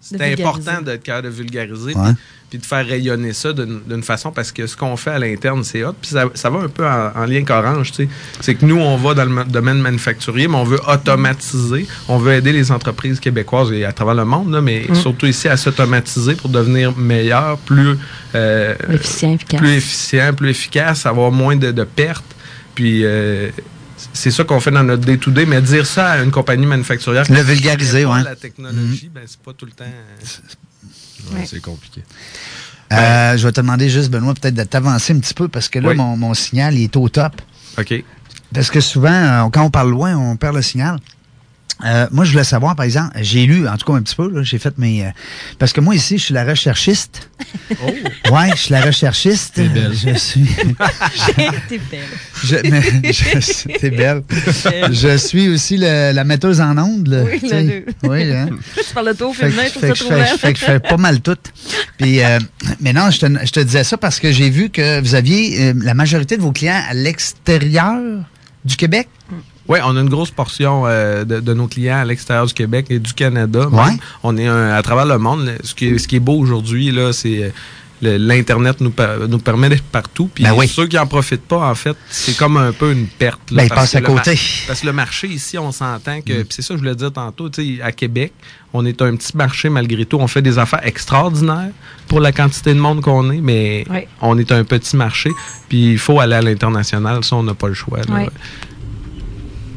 C'est- 0.00 0.40
important 0.40 0.80
d'être 0.82 1.02
capable 1.02 1.26
de 1.28 1.32
vulgariser 1.32 1.94
Ouais. 1.94 2.12
Puis, 2.50 2.58
de 2.58 2.64
faire 2.66 2.86
rayonner 2.86 3.32
ça 3.32 3.52
d'une 3.52 3.80
d'une 3.86 4.02
façon 4.02 4.30
parce 4.32 4.52
que 4.52 4.66
ce 4.66 4.76
qu'on 4.76 4.96
fait 4.96 5.10
à 5.10 5.18
l'interne, 5.18 5.64
c'est 5.64 5.84
hot. 5.84 5.94
Puis 6.00 6.10
ça, 6.12 6.24
ça 6.34 6.50
va 6.50 6.60
un 6.60 6.68
peu 6.68 6.86
en, 6.86 7.12
en 7.14 7.24
lien 7.26 7.44
qu'Orange, 7.44 7.90
tu 7.92 8.04
sais. 8.04 8.08
C'est 8.40 8.54
que 8.54 8.64
nous, 8.64 8.78
on 8.78 8.96
va 8.96 9.14
dans 9.14 9.24
le 9.24 9.30
ma- 9.30 9.44
domaine 9.44 9.78
manufacturier, 9.78 10.48
mais 10.48 10.56
on 10.56 10.64
veut 10.64 10.80
automatiser. 10.86 11.86
On 12.08 12.18
veut 12.18 12.32
aider 12.34 12.52
les 12.52 12.70
entreprises 12.72 13.20
québécoises 13.20 13.72
et 13.72 13.84
à 13.84 13.92
travers 13.92 14.14
le 14.14 14.24
monde, 14.24 14.52
là, 14.52 14.60
mais 14.60 14.86
surtout 14.94 15.26
ici 15.26 15.48
à 15.48 15.56
s'automatiser 15.56 16.34
pour 16.34 16.48
devenir 16.50 16.96
meilleur, 16.96 17.58
plus, 17.58 17.96
euh, 18.34 18.74
Efficient, 18.90 19.34
efficace. 19.34 19.60
plus 19.60 19.72
efficient, 19.74 20.32
plus 20.34 20.50
efficace, 20.50 21.06
avoir 21.06 21.30
moins 21.30 21.56
de, 21.56 21.70
de 21.72 21.84
pertes. 21.84 22.24
Puis 22.74 23.04
euh, 23.04 23.50
c'est 24.12 24.30
ça 24.30 24.44
qu'on 24.44 24.60
fait 24.60 24.70
dans 24.70 24.84
notre 24.84 25.04
day-to-day, 25.04 25.44
mais 25.46 25.60
dire 25.60 25.84
ça 25.86 26.10
à 26.12 26.22
une 26.22 26.30
compagnie 26.30 26.66
manufacturière. 26.66 27.24
Le 27.28 27.36
qui 27.36 27.42
vulgariser, 27.42 28.04
ouais. 28.04 28.22
La 28.22 28.36
technologie, 28.36 29.10
ben, 29.12 29.22
c'est 29.26 29.40
pas 29.40 29.52
tout 29.52 29.66
le 29.66 29.72
temps. 29.72 29.84
Ouais, 31.32 31.40
Ouais. 31.40 31.46
C'est 31.46 31.60
compliqué. 31.60 32.02
Euh, 32.92 33.36
je 33.36 33.46
vais 33.46 33.52
te 33.52 33.60
demander 33.60 33.88
juste, 33.90 34.10
Benoît, 34.10 34.32
peut-être 34.34 34.54
de 34.54 34.62
t'avancer 34.64 35.12
un 35.12 35.18
petit 35.18 35.34
peu 35.34 35.48
parce 35.48 35.68
que 35.68 35.78
là, 35.78 35.90
Oui. 35.90 35.94
mon, 35.96 36.16
mon 36.16 36.32
signal, 36.34 36.74
il 36.74 36.84
est 36.84 36.96
au 36.96 37.08
top. 37.08 37.40
OK. 37.78 38.02
Parce 38.54 38.70
que 38.70 38.80
souvent, 38.80 39.12
euh, 39.12 39.48
quand 39.50 39.62
on 39.62 39.70
parle 39.70 39.90
loin, 39.90 40.16
on 40.16 40.36
perd 40.36 40.56
le 40.56 40.62
signal. 40.62 40.98
Euh, 41.84 42.08
moi, 42.10 42.24
je 42.24 42.32
voulais 42.32 42.42
savoir, 42.42 42.74
par 42.74 42.84
exemple, 42.84 43.12
j'ai 43.20 43.46
lu, 43.46 43.68
en 43.68 43.76
tout 43.76 43.86
cas 43.86 43.96
un 43.96 44.02
petit 44.02 44.16
peu, 44.16 44.42
j'ai 44.42 44.58
fait 44.58 44.76
mes... 44.78 45.04
euh, 45.04 45.10
parce 45.60 45.72
que 45.72 45.80
moi, 45.80 45.94
ici, 45.94 46.18
je 46.18 46.24
suis 46.24 46.34
la 46.34 46.44
recherchiste. 46.44 47.30
Oh! 47.80 48.32
Ouais, 48.32 48.50
je 48.50 48.56
suis 48.62 48.72
la 48.72 48.80
recherchiste. 48.80 49.54
T'es 49.54 49.68
belle. 49.68 49.92
Je 49.94 50.14
suis... 50.18 50.44
T'es 51.68 51.78
belle. 51.90 52.00
je, 52.44 52.56
mais, 52.68 53.12
je- 53.12 53.78
T'es 53.78 53.90
belle. 53.90 54.22
Je 54.90 55.16
suis 55.16 55.48
aussi 55.48 55.76
le- 55.76 56.12
la 56.12 56.24
metteuse 56.24 56.60
en 56.60 56.76
ondes. 56.76 57.26
Oui, 57.30 57.38
le. 57.48 57.84
Oui, 58.02 58.32
hein. 58.32 58.48
Tu 58.76 58.82
parles 58.94 59.14
de 59.14 59.24
que, 59.24 59.32
féminin, 59.32 59.62
je 59.68 59.74
que 59.74 59.80
ça 59.80 59.94
je 59.94 60.00
trop 60.00 60.08
fais, 60.10 60.16
belle. 60.16 60.38
fait 60.38 60.52
que 60.54 60.58
je 60.58 60.64
fais 60.64 60.80
pas 60.80 60.96
mal 60.96 61.20
tout. 61.20 61.36
Puis, 61.98 62.22
euh, 62.24 62.38
mais 62.80 62.92
non, 62.92 63.10
je 63.10 63.20
te, 63.20 63.26
je 63.46 63.52
te 63.52 63.60
disais 63.60 63.84
ça 63.84 63.96
parce 63.96 64.18
que 64.18 64.32
j'ai 64.32 64.50
vu 64.50 64.70
que 64.70 65.00
vous 65.00 65.14
aviez 65.14 65.68
euh, 65.68 65.74
la 65.76 65.94
majorité 65.94 66.36
de 66.36 66.42
vos 66.42 66.52
clients 66.52 66.82
à 66.88 66.94
l'extérieur 66.94 67.96
du 68.64 68.76
Québec. 68.76 69.08
Oui, 69.68 69.78
on 69.84 69.96
a 69.96 70.00
une 70.00 70.08
grosse 70.08 70.30
portion 70.30 70.84
euh, 70.86 71.24
de, 71.24 71.40
de 71.40 71.54
nos 71.54 71.66
clients 71.66 71.98
à 71.98 72.04
l'extérieur 72.04 72.46
du 72.46 72.54
Québec 72.54 72.86
et 72.90 72.98
du 72.98 73.12
Canada. 73.12 73.66
même. 73.70 73.74
Ouais. 73.74 73.92
On 74.22 74.36
est 74.36 74.46
un- 74.46 74.70
à 74.72 74.82
travers 74.82 75.06
le 75.06 75.18
monde. 75.18 75.52
Ce 75.62 75.74
qui 75.74 75.88
est, 75.88 75.98
ce 75.98 76.08
qui 76.08 76.16
est 76.16 76.20
beau 76.20 76.38
aujourd'hui, 76.38 76.90
là, 76.90 77.12
c'est 77.12 77.42
euh, 77.44 77.50
l'Internet 78.00 78.80
nous, 78.80 78.92
nous 79.28 79.38
permet 79.38 79.68
d'être 79.68 79.82
partout. 79.82 80.30
Puis 80.32 80.44
Ben 80.44 80.54
oui. 80.56 80.68
ceux 80.68 80.86
qui 80.86 80.96
en 80.98 81.06
profitent 81.06 81.42
pas, 81.46 81.68
en 81.68 81.74
fait, 81.74 81.96
c'est 82.08 82.36
comme 82.36 82.56
un 82.56 82.72
peu 82.72 82.92
une 82.92 83.06
perte. 83.08 83.50
là, 83.50 83.56
Ben, 83.58 83.64
ils 83.64 83.68
passent 83.68 83.94
à 83.96 84.00
le 84.00 84.06
côté. 84.06 84.38
parce 84.68 84.80
que 84.80 84.86
le 84.86 84.92
marché 84.92 85.26
ici, 85.28 85.58
on 85.58 85.72
s'entend 85.72 86.20
que. 86.20 86.42
puis 86.42 86.46
c'est 86.50 86.62
ça 86.62 86.68
que 86.68 86.74
je 86.78 86.84
voulais 86.84 86.94
dire 86.94 87.12
tantôt, 87.12 87.48
tu 87.50 87.76
sais, 87.76 87.82
à 87.82 87.90
Québec, 87.92 88.32
on 88.72 88.86
est 88.86 89.02
un 89.02 89.16
petit 89.16 89.36
marché 89.36 89.68
malgré 89.68 90.04
tout. 90.06 90.16
On 90.20 90.28
fait 90.28 90.42
des 90.42 90.58
affaires 90.58 90.86
extraordinaires 90.86 91.70
pour 92.06 92.20
la 92.20 92.30
quantité 92.32 92.72
de 92.72 92.78
monde 92.78 93.00
qu'on 93.00 93.30
est, 93.32 93.40
mais 93.40 93.84
Oui. 93.90 94.00
on 94.22 94.38
est 94.38 94.52
un 94.52 94.62
petit 94.64 94.96
marché. 94.96 95.30
Puis 95.68 95.92
il 95.92 95.98
faut 95.98 96.20
aller 96.20 96.34
à 96.36 96.40
l'international. 96.42 97.24
Ça, 97.24 97.34
on 97.36 97.42
n'a 97.42 97.54
pas 97.54 97.68
le 97.68 97.74
choix. 97.74 97.98
là. 97.98 98.04
Oui. 98.08 98.26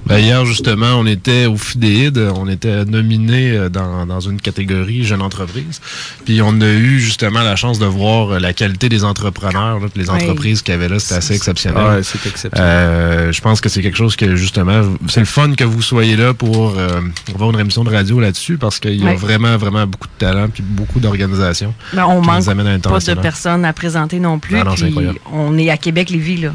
Hier, 0.10 0.46
justement, 0.46 0.96
on 1.00 1.06
était 1.06 1.46
au 1.46 1.56
FIDEID, 1.56 2.18
on 2.36 2.48
était 2.48 2.86
nominé 2.86 3.52
euh, 3.52 3.70
dans, 3.70 4.06
dans 4.06 4.20
une 4.20 4.42
catégorie 4.42 5.04
jeune 5.04 5.22
entreprise. 5.22 5.80
Puis 6.26 6.42
on 6.42 6.60
a 6.62 6.68
eu 6.70 7.00
justement 7.00 7.42
la 7.44 7.56
chance 7.56 7.80
de 7.80 7.86
voir 7.86 8.32
euh, 8.32 8.40
la 8.40 8.54
qualité 8.54 8.90
des 8.90 9.04
entrepreneurs, 9.04 9.80
là, 9.80 9.88
les 9.96 10.10
Oui. 10.10 10.16
entreprises 10.16 10.62
qu'il 10.62 10.74
y 10.74 10.78
avait 10.78 10.90
là. 10.90 11.00
C'était 11.00 11.16
assez 11.16 11.36
exceptionnel. 11.36 12.04
C'est 12.04 12.26
exceptionnel. 12.26 12.60
Euh, 12.68 13.32
je 13.32 13.42
pense 13.42 13.62
que 13.62 13.70
c'est 13.70 13.82
quelque 13.82 13.98
chose 13.98 14.16
que 14.16 14.36
justement, 14.36 14.82
c'est 15.08 15.20
le 15.22 15.26
fun 15.26 15.54
que 15.54 15.64
vous 15.64 15.82
soyez 15.82 16.16
là 16.16 16.34
pour 16.34 16.76
euh, 16.78 17.00
avoir 17.34 17.52
une 17.52 17.60
émission 17.60 17.84
de 17.84 17.90
radio 17.90 18.20
là-dessus 18.20 18.58
parce 18.58 18.80
qu'il 18.80 19.02
y 19.02 19.08
a 19.08 19.14
vraiment, 19.14 19.58
vraiment 19.58 19.86
beaucoup 19.88 20.08
de 20.08 20.18
talent 20.18 20.48
puis 20.54 20.64
beaucoup 20.64 21.00
d'organisation. 21.00 21.74
Ben, 21.94 22.06
on 22.06 22.22
manque 22.22 22.46
pas 22.46 23.00
de 23.00 23.14
personnes 23.22 23.66
à 23.66 23.74
présenter 23.74 24.20
non 24.20 24.40
plus. 24.40 24.56
Ah 24.58 24.64
non, 24.64 24.74
puis 24.74 24.86
incroyable. 24.86 25.20
on 25.32 25.58
est 25.58 25.70
à 25.70 25.78
Québec, 25.78 26.10
Lévis, 26.10 26.38
là. 26.38 26.54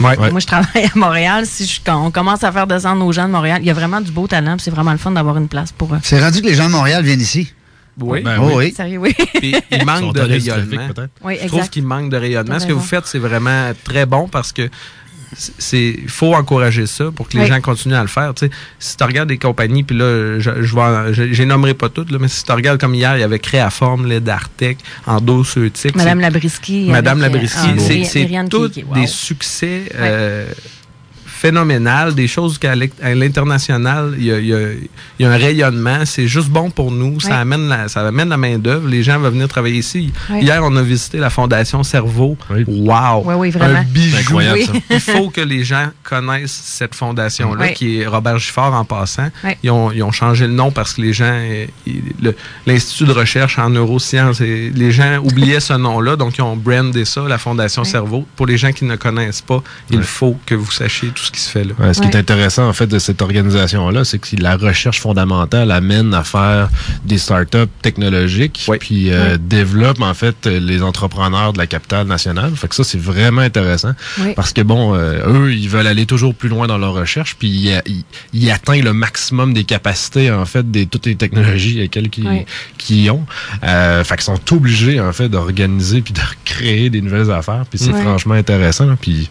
Ouais. 0.00 0.30
Moi, 0.30 0.40
je 0.40 0.46
travaille 0.46 0.84
à 0.84 0.96
Montréal. 0.98 1.44
Si 1.46 1.66
je- 1.66 1.80
quand 1.84 2.04
on 2.04 2.10
commence 2.10 2.44
à 2.44 2.52
faire 2.52 2.66
descendre 2.66 3.04
nos 3.04 3.12
gens 3.12 3.26
de 3.26 3.32
Montréal, 3.32 3.58
il 3.62 3.66
y 3.66 3.70
a 3.70 3.74
vraiment 3.74 4.00
du 4.00 4.10
beau 4.12 4.26
talent. 4.26 4.56
puis 4.56 4.64
C'est 4.64 4.70
vraiment 4.70 4.92
le 4.92 4.98
fun 4.98 5.10
d'avoir 5.10 5.36
une 5.38 5.48
place 5.48 5.72
pour 5.72 5.94
eux. 5.94 5.98
C'est 6.02 6.20
rendu 6.22 6.40
que 6.40 6.46
les 6.46 6.54
gens 6.54 6.66
de 6.66 6.72
Montréal 6.72 7.02
viennent 7.04 7.20
ici. 7.20 7.52
Oui. 8.00 8.22
Ben 8.22 8.36
oh, 8.40 8.44
oui. 8.50 8.54
oui. 8.56 8.72
Sérieux, 8.76 8.98
oui. 8.98 9.12
Puis 9.34 9.56
il 9.56 9.60
Ils 9.78 9.84
manque 9.84 10.14
de 10.14 10.20
rayonnement. 10.20 10.88
oui, 11.24 11.34
Je 11.42 11.46
trouve 11.48 11.58
exact. 11.60 11.72
qu'il 11.72 11.82
manque 11.84 12.10
de 12.10 12.16
rayonnement. 12.16 12.60
Ce 12.60 12.66
que 12.66 12.72
vous 12.72 12.80
faites, 12.80 13.06
c'est 13.06 13.18
vraiment 13.18 13.72
très 13.82 14.06
bon 14.06 14.28
parce 14.28 14.52
que 14.52 14.70
il 15.72 16.08
faut 16.08 16.34
encourager 16.34 16.86
ça 16.86 17.10
pour 17.14 17.28
que 17.28 17.34
les 17.36 17.42
Oui. 17.44 17.48
gens 17.48 17.60
continuent 17.60 17.94
à 17.94 18.02
le 18.02 18.08
faire. 18.08 18.32
Si 18.78 18.96
tu 18.96 19.04
regardes 19.04 19.28
des 19.28 19.38
compagnies, 19.38 19.82
puis 19.82 19.96
là, 19.96 20.38
je, 20.38 20.50
en- 20.76 21.12
je, 21.12 21.42
nommerai 21.42 21.74
pas 21.74 21.88
toutes, 21.88 22.10
là, 22.10 22.18
mais 22.20 22.28
si 22.28 22.44
tu 22.44 22.52
regardes 22.52 22.80
comme 22.80 22.94
hier, 22.94 23.16
il 23.16 23.20
y 23.20 23.24
avait 23.24 23.38
Créaforme, 23.38 24.06
les 24.06 24.20
Dartec, 24.20 24.78
Endoceutique. 25.06 25.94
Madame 25.96 26.20
Labrisky. 26.20 26.88
Madame 26.90 27.18
euh, 27.18 27.22
Labrisky, 27.22 27.58
ah, 27.62 28.04
c'est 28.04 28.48
tous. 28.48 28.76
Wow. 28.86 28.94
des 28.94 29.06
succès 29.06 29.84
euh, 29.94 30.46
phénoménal, 31.38 32.14
des 32.14 32.26
choses 32.26 32.58
qu'à 32.58 32.74
l'international, 32.74 34.14
il 34.18 34.24
y 34.24 34.32
a, 34.32 34.40
y 34.40 34.88
y 35.20 35.24
un 35.24 35.36
rayonnement. 35.36 36.04
C'est 36.04 36.26
juste 36.28 36.48
bon 36.48 36.70
pour 36.70 36.90
nous. 36.90 37.20
Ça 37.20 37.38
amène 37.38 37.68
la, 37.68 37.88
ça 37.88 38.06
amène 38.06 38.28
la 38.28 38.36
main-d'œuvre. 38.36 38.88
Les 38.88 39.02
gens 39.02 39.18
veulent 39.18 39.32
venir 39.32 39.48
travailler 39.48 39.78
ici. 39.78 40.12
Hier, 40.30 40.60
on 40.62 40.74
a 40.76 40.82
visité 40.82 41.18
la 41.18 41.30
Fondation 41.30 41.82
Cerveau. 41.82 42.36
Oui. 42.50 42.64
Wow! 42.66 43.22
Oui, 43.24 43.34
oui, 43.34 43.50
vraiment. 43.50 43.78
Un 43.78 43.82
bijou. 43.84 44.16
C'est 44.16 44.20
incroyable, 44.22 44.58
Oui. 44.58 44.66
ça. 44.66 44.94
Il 44.94 45.00
faut 45.00 45.30
que 45.30 45.40
les 45.40 45.64
gens 45.64 45.88
connaissent 46.02 46.60
cette 46.64 46.94
fondation-là, 46.94 47.68
qui 47.68 48.00
est 48.00 48.06
Robert 48.06 48.38
Giffard 48.38 48.74
en 48.74 48.84
passant. 48.84 49.28
Ils, 49.62 49.70
ont, 49.70 49.92
ils 49.92 50.02
ont 50.02 50.12
changé 50.12 50.46
le 50.46 50.52
nom 50.54 50.70
parce 50.70 50.94
que 50.94 51.02
les 51.02 51.12
gens, 51.12 51.24
euh, 51.32 51.66
l'Institut 52.66 53.04
de 53.04 53.12
recherche 53.12 53.58
en 53.58 53.70
neurosciences, 53.70 54.40
et 54.40 54.70
les 54.74 54.92
gens 54.92 55.18
oubliaient 55.22 55.60
ce 55.60 55.74
nom-là, 55.74 56.16
donc 56.16 56.38
ils 56.38 56.42
ont 56.42 56.56
brandé 56.56 57.04
ça, 57.04 57.22
la 57.28 57.38
Fondation. 57.38 57.84
Cerveau. 57.84 58.26
Pour 58.36 58.46
les 58.46 58.56
gens 58.58 58.72
qui 58.72 58.84
ne 58.84 58.96
connaissent 58.96 59.40
pas, 59.40 59.62
il 59.90 60.02
faut 60.02 60.36
que 60.46 60.54
vous 60.54 60.70
sachiez 60.70 61.08
tout 61.10 61.27
ce 61.28 61.32
qui 61.32 61.40
se 61.40 61.50
fait 61.50 61.64
là. 61.64 61.72
Ouais, 61.78 61.94
ce 61.94 62.00
qui 62.00 62.08
est 62.08 62.16
intéressant, 62.16 62.68
en 62.68 62.72
fait, 62.72 62.86
de 62.86 62.98
cette 62.98 63.22
organisation-là, 63.22 64.04
c'est 64.04 64.18
que 64.18 64.28
la 64.40 64.56
recherche 64.56 65.00
fondamentale 65.00 65.70
amène 65.70 66.12
à 66.14 66.24
faire 66.24 66.68
des 67.04 67.18
startups 67.18 67.68
technologiques, 67.82 68.64
Ouais. 68.68 68.78
puis 68.78 69.10
euh, 69.12 69.32
Ouais. 69.32 69.38
développe, 69.38 70.00
en 70.00 70.14
fait, 70.14 70.46
les 70.46 70.82
entrepreneurs 70.82 71.52
de 71.52 71.58
la 71.58 71.66
capitale 71.66 72.06
nationale. 72.06 72.52
Fait 72.56 72.68
que 72.68 72.74
ça, 72.74 72.84
c'est 72.84 73.00
vraiment 73.00 73.42
intéressant. 73.42 73.92
Parce 74.36 74.52
que, 74.52 74.62
bon, 74.62 74.94
euh, 74.94 75.20
eux, 75.26 75.52
ils 75.54 75.68
veulent 75.68 75.86
aller 75.86 76.06
toujours 76.06 76.34
plus 76.34 76.48
loin 76.48 76.66
dans 76.66 76.78
leur 76.78 76.94
recherche, 76.94 77.36
puis 77.38 77.48
ils, 77.48 77.82
ils, 77.86 78.04
ils 78.32 78.50
atteignent 78.50 78.84
le 78.84 78.92
maximum 78.92 79.52
des 79.54 79.64
capacités, 79.64 80.30
en 80.32 80.44
fait, 80.46 80.70
des 80.70 80.86
toutes 80.86 81.06
les 81.06 81.16
technologies 81.16 81.88
qu'ils 82.78 83.10
ont. 83.10 83.24
Euh, 83.64 84.02
fait 84.04 84.14
qu'ils 84.16 84.24
sont 84.24 84.40
obligés, 84.54 85.00
en 85.00 85.12
fait, 85.12 85.28
d'organiser 85.28 86.00
puis 86.00 86.12
de 86.14 86.20
créer 86.44 86.90
des 86.90 87.00
nouvelles 87.00 87.30
affaires. 87.30 87.64
Puis 87.68 87.78
c'est 87.78 87.92
Ouais. 87.92 88.02
franchement 88.02 88.34
intéressant. 88.34 88.96
Puis 89.00 89.28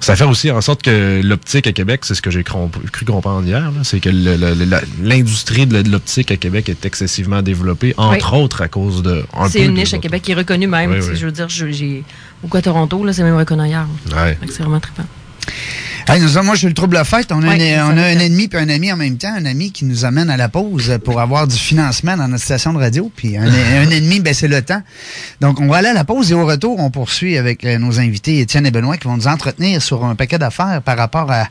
ça 0.00 0.16
fait 0.16 0.24
aussi 0.24 0.50
en 0.50 0.60
sorte 0.60 0.82
que 0.82 1.20
l'optique 1.22 1.66
à 1.66 1.72
Québec, 1.72 2.04
c'est 2.04 2.14
ce 2.14 2.22
que 2.22 2.30
j'ai 2.30 2.42
cru, 2.44 2.68
comprendre 3.06 3.46
hier, 3.46 3.72
c'est 3.82 4.00
que 4.00 4.10
l'industrie 5.02 5.66
de 5.66 5.88
l'optique 5.90 6.30
à 6.30 6.36
Québec 6.36 6.68
est 6.68 6.84
excessivement 6.84 7.42
développée, 7.42 7.94
entre 7.96 8.34
autres 8.34 8.62
à 8.62 8.68
cause 8.68 9.02
de... 9.02 9.24
un 9.34 9.48
C'est 9.48 9.64
une 9.64 9.74
niche 9.74 9.94
à 9.94 9.98
Québec 9.98 10.22
qui 10.22 10.32
est 10.32 10.34
reconnue 10.34 10.66
même. 10.66 10.90
Oui. 10.90 11.00
Je 11.14 11.26
veux 11.26 11.32
dire, 11.32 11.48
j'ai. 11.48 12.04
Ou 12.42 12.56
à 12.56 12.62
Toronto, 12.62 13.04
là, 13.04 13.12
c'est 13.12 13.22
même 13.22 13.36
reconnu. 13.36 13.62
Ouais. 13.62 14.38
Que 14.40 14.52
C'est 14.52 14.62
vraiment 14.62 14.80
trippant. 14.80 15.04
Hey, 16.08 16.20
nous, 16.20 16.42
moi, 16.42 16.54
je 16.54 16.58
suis 16.60 16.66
le 16.68 16.74
trouble 16.74 16.96
à 16.96 17.04
fête. 17.04 17.30
On 17.32 17.42
a, 17.42 17.48
Ouais, 17.48 17.74
un, 17.74 17.86
on 17.86 17.96
a 17.96 18.02
un 18.02 18.18
ennemi 18.18 18.48
puis 18.48 18.58
un 18.58 18.68
ami 18.68 18.92
en 18.92 18.96
même 18.96 19.16
temps. 19.18 19.32
Un 19.34 19.44
ami 19.46 19.70
qui 19.70 19.84
nous 19.84 20.04
amène 20.04 20.30
à 20.30 20.36
la 20.36 20.48
pause 20.48 20.98
pour 21.04 21.20
avoir 21.20 21.46
du 21.46 21.56
financement 21.56 22.16
dans 22.16 22.26
notre 22.28 22.42
station 22.44 22.72
de 22.72 22.78
radio. 22.78 23.10
Puis 23.14 23.36
un, 23.36 23.44
un 23.46 23.88
ennemi, 23.90 24.20
ben, 24.20 24.34
c'est 24.34 24.48
le 24.48 24.62
temps. 24.62 24.82
Donc, 25.40 25.60
on 25.60 25.68
va 25.68 25.76
aller 25.78 25.88
à 25.88 25.92
la 25.94 26.04
pause 26.04 26.30
et 26.32 26.34
au 26.34 26.44
retour, 26.44 26.78
on 26.80 26.90
poursuit 26.90 27.38
avec 27.38 27.64
euh, 27.64 27.78
nos 27.78 28.00
invités 28.00 28.40
Étienne 28.40 28.66
et 28.66 28.70
Benoît 28.72 28.96
qui 28.96 29.06
vont 29.06 29.16
nous 29.16 29.28
entretenir 29.28 29.80
sur 29.80 30.04
un 30.04 30.14
paquet 30.16 30.38
d'affaires 30.38 30.82
par 30.84 30.98
rapport 30.98 31.30
à, 31.30 31.46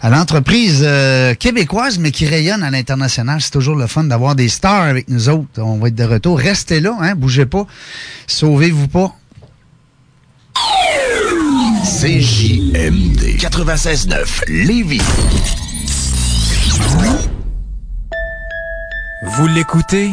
à 0.00 0.10
l'entreprise 0.10 0.80
euh, 0.82 1.34
québécoise, 1.34 1.98
mais 1.98 2.10
qui 2.12 2.26
rayonne 2.26 2.62
à 2.62 2.70
l'international. 2.70 3.40
C'est 3.42 3.50
toujours 3.52 3.76
le 3.76 3.86
fun 3.86 4.04
d'avoir 4.04 4.34
des 4.34 4.48
stars 4.48 4.82
avec 4.84 5.08
nous 5.10 5.28
autres. 5.28 5.60
On 5.60 5.76
va 5.78 5.88
être 5.88 5.94
de 5.94 6.04
retour. 6.04 6.38
Restez 6.38 6.80
là, 6.80 6.96
hein, 7.00 7.14
bougez 7.14 7.46
pas. 7.46 7.66
Sauvez-vous 8.26 8.88
pas. 8.88 9.14
CJMD 11.82 13.38
96.9 13.40 14.44
Lévis. 14.46 15.00
Vous 19.24 19.46
l'écoutez? 19.48 20.08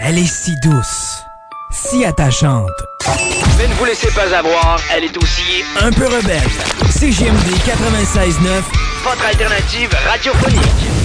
Elle 0.00 0.18
est 0.18 0.26
si 0.26 0.50
douce, 0.60 1.22
si 1.70 2.04
attachante, 2.04 2.68
Mais 3.58 3.68
ne 3.68 3.74
vous 3.74 3.84
laissez 3.84 4.10
pas 4.10 4.36
avoir, 4.36 4.80
elle 4.92 5.04
est 5.04 5.16
aussi 5.16 5.62
un 5.80 5.92
peu 5.92 6.06
rebelle. 6.06 6.50
CGMD 6.90 7.52
96.9, 7.64 8.62
votre 9.04 9.24
alternative 9.24 9.90
radiophonique. 10.10 11.01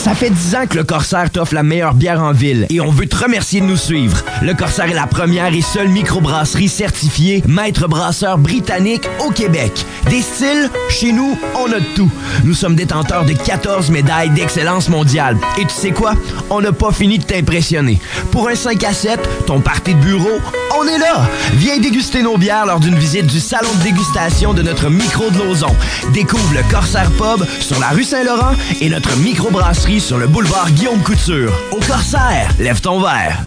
Ça 0.00 0.14
fait 0.14 0.30
10 0.30 0.54
ans 0.54 0.66
que 0.66 0.78
le 0.78 0.84
Corsaire 0.84 1.28
t'offre 1.28 1.54
la 1.54 1.62
meilleure 1.62 1.92
bière 1.92 2.22
en 2.22 2.32
ville 2.32 2.66
et 2.70 2.80
on 2.80 2.90
veut 2.90 3.06
te 3.06 3.16
remercier 3.16 3.60
de 3.60 3.66
nous 3.66 3.76
suivre. 3.76 4.24
Le 4.40 4.54
Corsaire 4.54 4.90
est 4.90 4.94
la 4.94 5.06
première 5.06 5.52
et 5.52 5.60
seule 5.60 5.88
microbrasserie 5.88 6.70
certifiée 6.70 7.44
maître 7.46 7.86
brasseur 7.86 8.38
britannique 8.38 9.06
au 9.18 9.30
Québec. 9.30 9.84
Des 10.08 10.22
styles, 10.22 10.70
chez 10.88 11.12
nous, 11.12 11.38
on 11.54 11.70
a 11.70 11.80
tout. 11.94 12.10
Nous 12.44 12.54
sommes 12.54 12.76
détenteurs 12.76 13.26
de 13.26 13.34
14 13.34 13.90
médailles 13.90 14.30
d'excellence 14.30 14.88
mondiale. 14.88 15.36
Et 15.58 15.66
tu 15.66 15.74
sais 15.74 15.90
quoi? 15.90 16.14
On 16.48 16.62
n'a 16.62 16.72
pas 16.72 16.92
fini 16.92 17.18
de 17.18 17.24
t'impressionner. 17.24 17.98
Pour 18.30 18.48
un 18.48 18.54
5 18.54 18.82
à 18.84 18.94
7, 18.94 19.20
ton 19.46 19.60
party 19.60 19.94
de 19.94 20.00
bureau, 20.00 20.40
on 20.78 20.86
est 20.86 20.98
là! 20.98 21.28
Viens 21.54 21.78
déguster 21.78 22.22
nos 22.22 22.38
bières 22.38 22.64
lors 22.64 22.80
d'une 22.80 22.94
visite 22.98 23.26
du 23.26 23.38
salon 23.38 23.68
de 23.78 23.82
dégustation 23.82 24.54
de 24.54 24.62
notre 24.62 24.88
micro 24.88 25.28
de 25.28 25.38
Lauson. 25.38 25.76
Découvre 26.14 26.54
le 26.54 26.62
Corsaire 26.70 27.10
Pub 27.10 27.44
sur 27.60 27.78
la 27.80 27.88
rue 27.88 28.04
Saint-Laurent 28.04 28.54
et 28.80 28.88
notre 28.88 29.14
microbrasserie 29.18 29.89
sur 29.98 30.18
le 30.18 30.28
boulevard 30.28 30.70
Guillaume 30.70 31.02
Couture. 31.02 31.52
Au 31.72 31.80
Corsaire, 31.80 32.54
lève 32.60 32.80
ton 32.80 33.00
verre. 33.00 33.44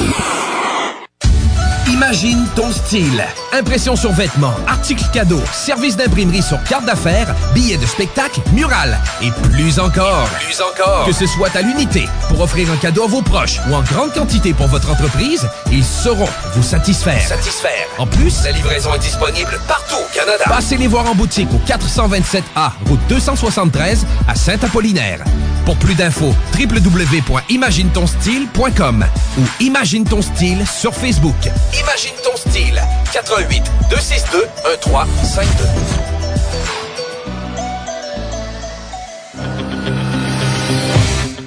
Imagine 1.95 2.45
ton 2.57 2.73
style. 2.73 3.23
Impression 3.53 3.95
sur 3.95 4.11
vêtements, 4.11 4.53
articles 4.67 5.05
cadeaux, 5.13 5.41
service 5.53 5.95
d'imprimerie 5.95 6.41
sur 6.41 6.61
carte 6.63 6.83
d'affaires, 6.83 7.33
billets 7.53 7.77
de 7.77 7.85
spectacle, 7.85 8.41
murales 8.51 8.99
et 9.21 9.31
plus 9.31 9.79
encore. 9.79 10.27
Plus 10.41 10.59
encore. 10.59 11.05
Que 11.05 11.13
ce 11.13 11.25
soit 11.25 11.55
à 11.55 11.61
l'unité, 11.61 12.09
pour 12.27 12.41
offrir 12.41 12.69
un 12.69 12.75
cadeau 12.75 13.05
à 13.05 13.07
vos 13.07 13.21
proches 13.21 13.61
ou 13.69 13.73
en 13.75 13.81
grande 13.81 14.11
quantité 14.11 14.53
pour 14.53 14.67
votre 14.67 14.91
entreprise, 14.91 15.47
ils 15.71 15.85
sauront 15.85 16.27
vous 16.53 16.63
satisfaire. 16.63 17.25
Satisfaire. 17.25 17.87
En 17.97 18.05
plus, 18.05 18.43
la 18.43 18.51
livraison 18.51 18.93
est 18.93 18.99
disponible 18.99 19.57
partout 19.65 19.95
au 19.95 20.13
Canada. 20.13 20.43
Passez 20.49 20.75
les 20.75 20.87
voir 20.87 21.09
en 21.09 21.15
boutique 21.15 21.47
au 21.53 21.59
427A, 21.65 22.71
route 22.89 22.99
273 23.07 24.05
à 24.27 24.35
Saint-Apollinaire. 24.35 25.23
Pour 25.65 25.75
plus 25.77 25.95
d'infos, 25.95 26.33
www.imaginetonstyle.com 26.57 29.05
ou 29.39 29.41
Imagine 29.59 30.05
ton 30.05 30.21
style 30.21 30.63
sur 30.67 30.93
Facebook. 30.93 31.35
Imagine 31.73 32.13
ton 32.23 32.37
style. 32.37 32.79
88 33.11 33.63
262 33.89 34.45
1352. 34.83 35.65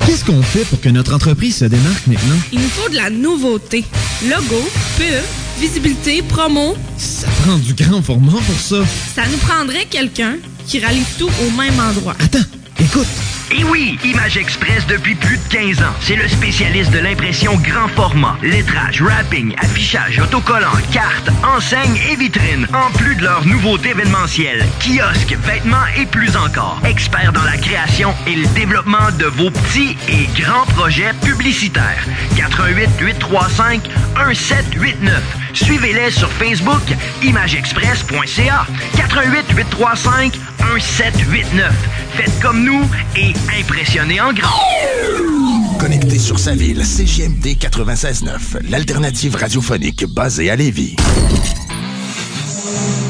Qu'est-ce 0.06 0.24
qu'on 0.24 0.42
fait 0.42 0.64
pour 0.64 0.80
que 0.80 0.88
notre 0.88 1.14
entreprise 1.14 1.58
se 1.58 1.66
démarque 1.66 2.06
maintenant? 2.08 2.34
Il 2.52 2.60
nous 2.60 2.68
faut 2.70 2.88
de 2.88 2.96
la 2.96 3.10
nouveauté. 3.10 3.84
Logo, 4.28 4.68
pub, 4.96 5.22
visibilité, 5.60 6.22
promo. 6.22 6.76
Ça 6.96 7.28
prend 7.44 7.56
du 7.58 7.74
grand 7.74 8.02
format 8.02 8.32
pour 8.32 8.58
ça. 8.58 8.76
Ça 9.14 9.22
nous 9.30 9.38
prendrait 9.38 9.84
quelqu'un 9.86 10.36
qui 10.66 10.80
rallie 10.80 11.04
tout 11.18 11.30
au 11.46 11.50
même 11.56 11.78
endroit. 11.78 12.16
Attends, 12.18 12.44
écoute. 12.80 13.06
Et 13.50 13.64
oui, 13.64 13.98
Image 14.04 14.36
Express 14.36 14.86
depuis 14.86 15.14
plus 15.14 15.38
de 15.38 15.48
15 15.48 15.80
ans. 15.80 15.94
C'est 16.00 16.16
le 16.16 16.28
spécialiste 16.28 16.90
de 16.90 16.98
l'impression 16.98 17.56
grand 17.56 17.88
format, 17.88 18.36
lettrage, 18.42 19.00
wrapping, 19.00 19.54
affichage, 19.58 20.18
autocollant, 20.18 20.76
cartes, 20.92 21.30
enseignes 21.42 21.98
et 22.10 22.16
vitrines. 22.16 22.66
En 22.74 22.90
plus 22.98 23.14
de 23.16 23.22
leurs 23.22 23.46
nouveautés 23.46 23.90
événementielles, 23.90 24.64
kiosques, 24.80 25.36
vêtements 25.44 25.86
et 25.96 26.04
plus 26.04 26.36
encore. 26.36 26.78
Experts 26.84 27.32
dans 27.32 27.44
la 27.44 27.56
création 27.56 28.14
et 28.26 28.34
le 28.34 28.46
développement 28.48 29.10
de 29.18 29.26
vos 29.26 29.50
petits 29.50 29.96
et 30.08 30.26
grands 30.40 30.66
projets 30.66 31.14
publicitaires. 31.24 32.04
88 32.36 32.90
835 33.00 33.88
1789. 34.26 35.47
Suivez-les 35.64 36.12
sur 36.12 36.30
Facebook, 36.30 36.82
imageexpress.ca. 37.22 38.66
88 38.96 39.44
835 39.56 40.38
1789. 40.74 41.72
Faites 42.14 42.40
comme 42.40 42.64
nous 42.64 42.88
et 43.16 43.32
impressionnez 43.60 44.20
en 44.20 44.32
grand. 44.32 44.62
Connecté 45.80 46.18
sur 46.18 46.38
sa 46.38 46.54
ville, 46.54 46.84
CGMD 46.84 47.56
96.9, 47.58 48.68
l'alternative 48.70 49.34
radiophonique 49.34 50.06
basée 50.06 50.48
à 50.48 50.56
Lévis. 50.56 50.94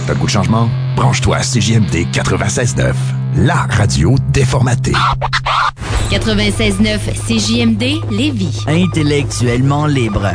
T'as 0.06 0.14
le 0.14 0.18
goût 0.18 0.26
de 0.26 0.30
changement? 0.30 0.70
Branche-toi 0.96 1.36
à 1.36 1.42
CGMD 1.42 2.06
96.9, 2.12 2.94
la 3.36 3.66
radio 3.70 4.16
déformatée. 4.30 4.94
96.9 6.10 6.98
CJMD 7.26 8.10
Lévis. 8.10 8.64
Intellectuellement 8.66 9.86
libre. 9.86 10.32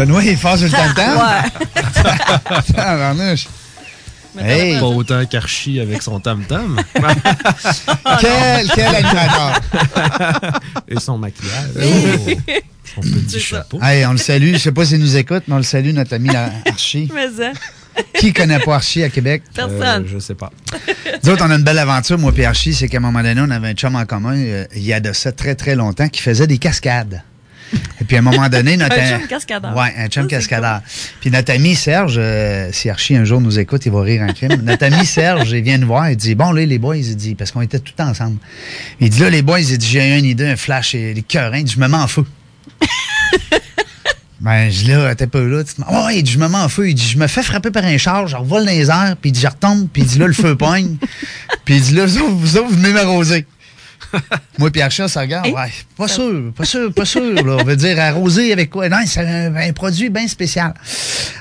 Benoît, 0.00 0.24
il 0.24 0.38
sur 0.38 0.56
le 0.56 0.70
tam-tam? 0.94 1.18
Ouais. 1.18 1.42
Hey. 4.38 4.78
Pas 4.78 4.86
autant 4.86 5.26
qu'Archie 5.26 5.80
avec 5.80 6.02
son 6.02 6.20
tam-tam. 6.20 6.80
quel, 8.20 8.68
quel 8.72 8.94
animateur. 8.94 9.60
Et 10.86 11.00
son 11.00 11.18
maquillage. 11.18 11.70
Oh. 11.82 12.30
Son 12.94 13.00
petit 13.00 13.40
chapeau. 13.40 13.80
Hey, 13.82 14.06
on 14.06 14.12
le 14.12 14.18
salue. 14.18 14.52
Je 14.52 14.58
sais 14.58 14.70
pas 14.70 14.86
s'il 14.86 15.00
nous 15.00 15.16
écoute, 15.16 15.42
mais 15.48 15.54
on 15.54 15.58
le 15.58 15.64
salue, 15.64 15.92
notre 15.92 16.14
ami 16.14 16.30
Archie. 16.64 17.10
Mais 17.12 17.26
ça. 17.36 17.50
Qui 18.20 18.32
connaît 18.32 18.60
pas 18.60 18.76
Archie 18.76 19.02
à 19.02 19.10
Québec? 19.10 19.42
Personne. 19.52 20.04
Euh, 20.04 20.06
je 20.06 20.20
sais 20.20 20.36
pas. 20.36 20.52
Nous 21.24 21.30
autres, 21.30 21.44
on 21.44 21.50
a 21.50 21.56
une 21.56 21.64
belle 21.64 21.80
aventure, 21.80 22.16
moi 22.16 22.30
et 22.36 22.46
Archie, 22.46 22.72
c'est 22.72 22.86
qu'à 22.88 22.98
un 22.98 23.00
moment 23.00 23.22
donné, 23.22 23.40
on 23.44 23.50
avait 23.50 23.70
un 23.70 23.74
chum 23.74 23.96
en 23.96 24.06
commun, 24.06 24.36
euh, 24.36 24.64
il 24.76 24.82
y 24.82 24.92
a 24.92 25.00
de 25.00 25.12
ça 25.12 25.32
très, 25.32 25.56
très 25.56 25.74
longtemps, 25.74 26.08
qui 26.08 26.22
faisait 26.22 26.46
des 26.46 26.58
cascades. 26.58 27.24
Et 28.00 28.04
puis 28.04 28.16
à 28.16 28.20
un 28.20 28.22
moment 28.22 28.48
donné, 28.48 28.76
notre... 28.78 28.98
Un 28.98 29.18
chum 29.18 29.26
cascadeur. 29.26 29.76
Ouais, 29.76 29.92
un 29.96 30.08
chum 30.08 30.26
cascadeur. 30.26 30.80
Puis 31.20 31.30
notre 31.30 31.52
ami 31.52 31.74
Serge, 31.74 32.16
euh, 32.18 32.70
si 32.72 32.90
Archie 32.90 33.16
un 33.16 33.24
jour 33.24 33.40
nous 33.40 33.58
écoute, 33.58 33.86
il 33.86 33.92
va 33.92 34.02
rire 34.02 34.22
un 34.22 34.32
crime. 34.32 34.60
Notre 34.62 34.84
ami 34.84 35.04
Serge, 35.06 35.50
il 35.52 35.62
vient 35.62 35.78
nous 35.78 35.86
voir, 35.86 36.10
il 36.10 36.16
dit, 36.16 36.34
bon, 36.34 36.52
là, 36.52 36.64
les 36.64 36.78
boys, 36.78 36.96
il 36.96 37.16
dit, 37.16 37.34
parce 37.34 37.52
qu'on 37.52 37.62
était 37.62 37.80
tout 37.80 37.94
ensemble. 37.98 38.38
Il 39.00 39.10
dit, 39.10 39.20
là, 39.20 39.30
les 39.30 39.42
boys, 39.42 39.60
il 39.60 39.78
dit, 39.78 39.88
j'ai 39.88 40.18
une 40.18 40.24
idée, 40.24 40.48
un 40.48 40.56
flash, 40.56 40.94
et 40.94 41.14
les 41.14 41.22
cœurs, 41.22 41.54
il 41.54 41.64
dit, 41.64 41.72
je 41.72 41.80
me 41.80 41.88
mets 41.88 41.96
en 41.96 42.06
feu. 42.06 42.24
Ben, 44.40 44.70
je 44.70 44.84
dis 44.84 44.90
là, 44.90 45.14
t'es 45.14 45.26
pas 45.26 45.42
là. 45.42 45.62
Tu. 45.62 45.82
Ouais, 45.82 46.18
il 46.18 46.22
dit, 46.22 46.32
je 46.32 46.38
me 46.38 46.48
mets 46.48 46.56
en 46.56 46.68
feu. 46.70 46.88
Il 46.88 46.94
dit, 46.94 47.06
je 47.06 47.18
me 47.18 47.26
fais 47.26 47.42
frapper 47.42 47.70
par 47.70 47.84
un 47.84 47.98
char, 47.98 48.26
je 48.26 48.36
revole 48.36 48.64
dans 48.64 48.70
les 48.70 48.88
airs, 48.88 49.16
puis 49.20 49.30
il 49.30 49.32
dit, 49.32 49.40
je 49.40 49.46
retombe, 49.46 49.86
puis 49.92 50.02
il 50.02 50.08
dit, 50.08 50.18
là, 50.18 50.26
le 50.26 50.32
feu 50.32 50.56
pogne. 50.56 50.96
puis 51.66 51.76
il 51.76 51.82
dit, 51.82 51.94
là, 51.94 52.06
vous, 52.06 52.56
autres, 52.56 52.68
vous 52.68 52.76
venez 52.76 52.92
m'arroser. 52.92 53.46
Moi, 54.58 54.70
puis 54.70 54.82
Archie, 54.82 55.08
ça 55.08 55.20
regarde. 55.20 55.46
Ouais, 55.46 55.70
pas 55.96 56.08
sûr, 56.08 56.52
pas 56.56 56.64
sûr, 56.64 56.92
pas 56.92 57.04
sûr. 57.04 57.34
Là. 57.34 57.56
On 57.60 57.64
veut 57.64 57.76
dire 57.76 57.98
arroser 58.00 58.52
avec 58.52 58.70
quoi? 58.70 58.88
Non, 58.88 58.98
c'est 59.06 59.20
un, 59.20 59.54
un 59.54 59.72
produit 59.72 60.10
bien 60.10 60.26
spécial. 60.28 60.74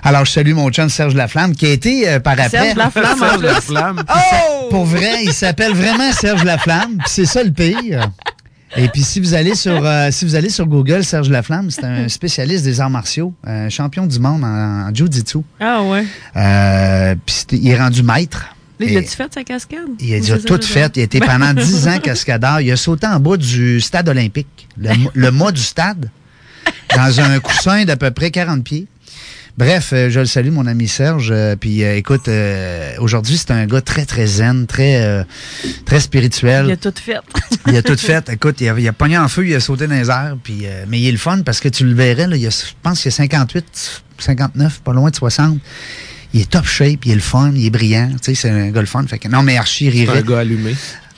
Alors, 0.04 0.26
je 0.26 0.32
salue 0.32 0.54
mon 0.54 0.70
chum 0.70 0.90
Serge 0.90 1.16
Laflamme, 1.16 1.56
qui 1.56 1.66
a 1.66 1.70
été 1.70 2.08
euh, 2.08 2.20
par 2.20 2.34
après. 2.34 2.50
Serge 2.50 2.76
Laflamme, 2.76 3.20
Serge. 3.20 3.42
Laflamme. 3.42 4.04
Oh! 4.08 4.68
Pour 4.70 4.86
vrai, 4.86 5.24
il 5.24 5.34
s'appelle 5.34 5.74
vraiment 5.74 6.12
Serge 6.12 6.44
Laflamme. 6.44 6.98
puis 6.98 7.08
C'est 7.08 7.26
ça 7.26 7.44
le 7.44 7.52
pire. 7.52 8.10
Et 8.78 8.88
puis 8.88 9.02
si 9.02 9.20
vous 9.20 9.34
allez 9.34 9.56
sur 9.56 9.84
euh, 9.84 10.10
si 10.12 10.26
vous 10.26 10.36
allez 10.36 10.50
sur 10.50 10.68
Google, 10.68 11.04
Serge 11.04 11.28
Laflamme, 11.32 11.72
c'est 11.72 11.84
un 11.84 12.08
spécialiste 12.08 12.64
des 12.64 12.80
arts 12.80 12.92
martiaux, 12.92 13.34
un 13.44 13.68
champion 13.70 14.06
du 14.06 14.20
monde 14.20 14.44
en, 14.44 14.88
en 14.88 14.94
jiu-jitsu. 14.94 15.40
Ah 15.60 15.82
ouais. 15.82 16.06
Euh, 16.36 17.16
puis 17.26 17.46
il 17.54 17.68
est 17.68 17.78
rendu 17.80 18.04
maître. 18.04 18.46
Il 18.80 18.98
a-tu 18.98 19.10
fait 19.10 19.34
sa 19.34 19.44
cascade? 19.44 19.90
il 20.00 20.32
a 20.32 20.38
tout 20.40 20.62
fait. 20.62 20.92
Il 20.96 21.02
a 21.02 21.04
été 21.04 21.20
pendant 21.20 21.54
10 21.54 21.88
ans 21.88 22.00
cascadeur. 22.00 22.62
Il 22.62 22.72
a 22.72 22.78
sauté 22.78 23.08
en 23.08 23.20
bas 23.20 23.38
du 23.38 23.82
stade 23.82 24.08
olympique, 24.10 24.68
le, 24.78 24.92
le 25.14 25.32
mât 25.32 25.52
du 25.52 25.62
stade, 25.62 26.10
dans 26.96 27.20
un 27.20 27.40
coussin 27.40 27.86
d'à 27.86 27.98
peu 27.98 28.12
près 28.12 28.32
40 28.32 28.64
pieds. 28.64 28.88
Bref, 29.58 29.90
euh, 29.92 30.10
je 30.10 30.22
le 30.22 30.26
salue, 30.26 30.52
mon 30.52 30.66
ami 30.68 30.88
Serge. 30.88 31.32
Euh, 31.32 31.58
puis 31.58 31.84
euh, 31.84 31.98
écoute, 31.98 32.30
euh, 32.30 32.94
aujourd'hui, 33.00 33.36
c'est 33.36 33.52
un 33.52 33.66
gars 33.66 33.82
très, 33.82 34.06
très 34.06 34.26
zen, 34.26 34.66
très, 34.68 35.02
euh, 35.02 35.24
très 35.86 36.00
spirituel. 36.00 36.68
Il 36.68 36.72
a 36.72 36.78
tout 36.78 36.94
fait. 36.96 37.18
Il 37.68 37.76
a 37.76 37.82
tout 37.82 37.98
fait. 37.98 38.30
Écoute, 38.30 38.62
il 38.62 38.70
a, 38.70 38.80
il 38.80 38.88
a 38.88 38.94
pogné 38.94 39.18
en 39.18 39.28
feu, 39.28 39.46
il 39.46 39.54
a 39.54 39.60
sauté 39.60 39.88
dans 39.88 39.96
les 39.96 40.10
airs. 40.10 40.38
Puis, 40.42 40.66
mais 40.88 41.02
il 41.02 41.08
est 41.10 41.12
le 41.12 41.18
fun 41.18 41.42
parce 41.42 41.60
que 41.60 41.68
tu 41.68 41.84
le 41.84 41.94
verrais, 41.94 42.28
là, 42.28 42.38
il 42.38 42.48
a, 42.48 42.50
je 42.50 42.72
pense 42.82 43.02
qu'il 43.02 43.12
y 43.12 43.14
a 43.14 43.18
58, 43.18 44.04
59, 44.20 44.80
pas 44.80 44.94
loin 44.94 45.10
de 45.10 45.16
60. 45.18 45.58
Il 46.34 46.42
est 46.42 46.50
top 46.50 46.66
shape, 46.66 47.06
il 47.06 47.12
est 47.12 47.16
le 47.16 47.22
fun, 47.22 47.52
il 47.56 47.66
est 47.66 47.70
brillant. 47.72 48.10
Tu 48.22 48.36
sais, 48.36 48.42
c'est 48.42 48.50
un 48.52 48.70
gars 48.70 48.82
le 48.82 48.86
fun. 48.88 49.04
Fait 49.08 49.18
que, 49.18 49.28
non, 49.28 49.42
mais 49.42 49.58
Archie 49.58 49.86
C'est 49.86 49.92
rirait. 50.06 50.20
un 50.20 50.22
gars 50.22 50.40
allumé. 50.40 50.76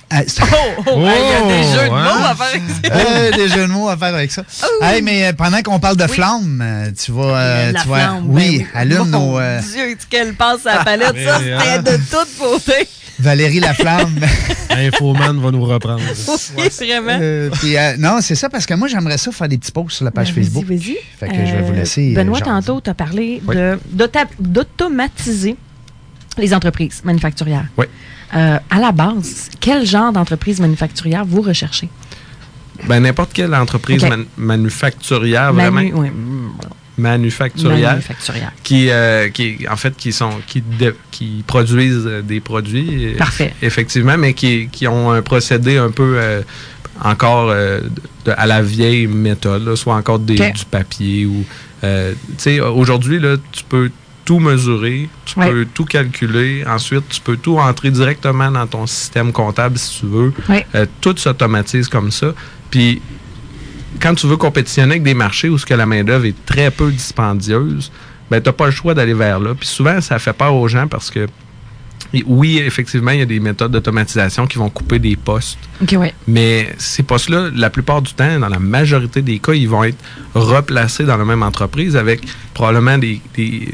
Ah, 0.10 0.21
c'est- 0.28 0.41
Oh, 0.78 0.84
oh, 0.88 1.06
hey, 1.08 1.21
il 1.21 1.32
y 1.32 1.36
a 1.36 1.58
des 1.58 1.63
jeux 1.63 1.88
de 1.89 1.93
hein? 1.93 2.04
mots 2.04 2.26
à 2.26 2.36
faire 2.36 2.47
avec 2.47 2.62
ça. 2.69 2.95
Euh, 2.95 3.32
des 3.32 3.47
jeux 3.50 3.62
de 3.67 3.71
mots 3.71 3.88
à 3.89 3.97
faire 3.97 4.13
avec 4.15 4.32
ça. 4.32 4.43
Hey, 4.82 5.02
mais 5.02 5.26
euh, 5.28 5.34
pendant 5.34 5.62
qu'on 5.62 5.80
parle 5.80 5.95
de 5.97 6.08
flammes, 6.08 6.62
euh, 6.62 6.91
tu 6.97 7.12
vas. 7.13 7.38
euh, 7.39 7.74
tu 7.82 7.88
vas 7.88 7.95
flamme, 7.97 8.24
ben 8.28 8.34
oui, 8.36 8.65
allume 8.74 9.10
Mon 9.10 9.32
nos. 9.32 9.39
euh, 9.39 9.62
Dieu, 9.62 9.97
qu'elle 10.10 10.34
passe 10.34 10.65
à 10.65 10.78
la 10.80 10.84
palette, 10.84 11.08
ça, 11.26 11.39
Mais, 11.39 11.58
c'était 11.58 11.69
hein? 11.69 11.82
de 11.82 11.95
toute 11.97 12.38
beauté. 12.39 12.88
Valérie 13.21 13.60
Laflamme. 13.60 14.19
Infoman 14.69 15.39
va 15.39 15.51
nous 15.51 15.63
reprendre. 15.65 16.01
Oui, 16.57 16.67
vraiment. 16.79 17.17
Euh, 17.21 17.49
puis, 17.51 17.77
euh, 17.77 17.95
non, 17.97 18.19
c'est 18.21 18.36
ça, 18.36 18.49
parce 18.49 18.65
que 18.65 18.73
moi, 18.73 18.88
j'aimerais 18.88 19.17
ça 19.17 19.31
faire 19.31 19.47
des 19.47 19.57
petits 19.57 19.71
posts 19.71 19.97
sur 19.97 20.05
la 20.05 20.12
page 20.12 20.34
Ben, 20.34 20.43
Facebook. 20.43 20.65
Vas-y, 20.65 20.77
vas-y. 20.77 20.97
Fait 21.19 21.27
que 21.27 21.34
je 21.45 21.55
vais 21.55 21.62
vous 21.62 21.71
Euh, 21.73 21.75
laisser. 21.75 22.13
Benoît, 22.13 22.41
tantôt, 22.41 22.81
tu 22.81 22.89
as 22.89 22.93
parlé 22.93 23.41
Oui. 23.47 23.55
de- 23.55 23.79
d'auta- 23.91 24.25
d'automatiser 24.39 25.55
les 26.38 26.53
entreprises 26.53 27.01
manufacturières. 27.03 27.65
Oui. 27.77 27.86
Euh, 28.36 28.57
à 28.69 28.79
la 28.79 28.91
base, 28.91 29.49
quel 29.60 29.86
genre 29.86 30.12
d'entreprise 30.13 30.60
manufacturière 30.62 31.25
vous 31.25 31.41
recherchez? 31.41 31.89
Ben, 32.88 33.01
n'importe 33.01 33.34
quelle 33.34 33.53
entreprise 33.53 34.03
man- 34.03 34.25
manufacturière, 34.38 35.53
Manu- 35.53 35.91
vraiment. 35.91 35.99
oui. 35.99 36.10
Manufacturière. 37.01 37.91
Manufacturière. 37.91 38.51
Qui, 38.63 38.89
euh, 38.89 39.29
qui, 39.29 39.57
en 39.69 39.75
fait, 39.75 39.95
qui 39.97 40.11
sont, 40.11 40.31
qui, 40.47 40.63
qui 41.11 41.43
produisent 41.45 42.05
euh, 42.07 42.21
des 42.21 42.39
produits. 42.39 43.13
euh, 43.13 43.17
Parfait. 43.17 43.53
Effectivement, 43.61 44.17
mais 44.17 44.33
qui, 44.33 44.69
qui 44.71 44.87
ont 44.87 45.11
un 45.11 45.21
procédé 45.21 45.77
un 45.77 45.91
peu 45.91 46.15
euh, 46.17 46.41
encore 47.03 47.49
euh, 47.49 47.81
de- 48.25 48.33
à 48.37 48.45
la 48.45 48.61
vieille 48.61 49.07
méthode, 49.07 49.65
là, 49.65 49.75
soit 49.75 49.95
encore 49.95 50.19
des, 50.19 50.35
du 50.51 50.65
papier 50.65 51.25
ou. 51.25 51.43
tu 51.81 51.87
sais, 52.37 52.59
aujourd'hui, 52.59 53.19
là, 53.19 53.37
tu 53.51 53.63
peux 53.63 53.89
tout 54.23 54.37
mesurer, 54.39 55.09
tu 55.25 55.35
peux 55.49 55.65
tout 55.73 55.83
calculer. 55.85 56.63
Ensuite, 56.67 57.09
tu 57.09 57.19
peux 57.21 57.37
tout 57.37 57.57
entrer 57.57 57.89
directement 57.89 58.51
dans 58.51 58.67
ton 58.67 58.85
système 58.85 59.31
comptable 59.31 59.77
si 59.79 59.99
tu 60.01 60.05
veux. 60.05 60.31
Tout 61.01 61.17
s'automatise 61.17 61.87
comme 61.87 62.11
ça. 62.11 62.33
Puis, 62.69 63.01
quand 64.01 64.15
tu 64.15 64.27
veux 64.27 64.37
compétitionner 64.37 64.93
avec 64.93 65.03
des 65.03 65.13
marchés 65.13 65.49
où 65.49 65.57
que 65.57 65.73
la 65.73 65.85
main-d'œuvre 65.85 66.25
est 66.25 66.45
très 66.45 66.71
peu 66.71 66.91
dispendieuse, 66.91 67.91
ben, 68.29 68.41
tu 68.41 68.49
n'as 68.49 68.53
pas 68.53 68.65
le 68.65 68.71
choix 68.71 68.93
d'aller 68.93 69.13
vers 69.13 69.39
là. 69.39 69.53
Puis 69.53 69.67
souvent, 69.67 70.01
ça 70.01 70.17
fait 70.17 70.33
peur 70.33 70.55
aux 70.55 70.67
gens 70.67 70.87
parce 70.87 71.11
que, 71.11 71.27
oui, 72.28 72.58
effectivement, 72.58 73.12
il 73.12 73.19
y 73.19 73.21
a 73.21 73.26
des 73.26 73.39
méthodes 73.39 73.71
d'automatisation 73.71 74.45
qui 74.47 74.58
vont 74.58 74.69
couper 74.69 75.00
des 75.00 75.15
postes. 75.15 75.58
OK, 75.82 75.95
ouais. 75.97 76.13
Mais 76.28 76.74
ces 76.78 77.04
postes-là, 77.04 77.50
la 77.56 77.69
plupart 77.69 78.02
du 78.02 78.13
temps, 78.13 78.39
dans 78.39 78.50
la 78.50 78.60
majorité 78.60 79.21
des 79.21 79.39
cas, 79.39 79.54
ils 79.54 79.69
vont 79.69 79.84
être 79.84 79.97
replacés 80.34 81.06
dans 81.06 81.17
la 81.17 81.26
même 81.26 81.43
entreprise 81.43 81.95
avec 81.95 82.21
probablement 82.54 82.97
des, 82.97 83.21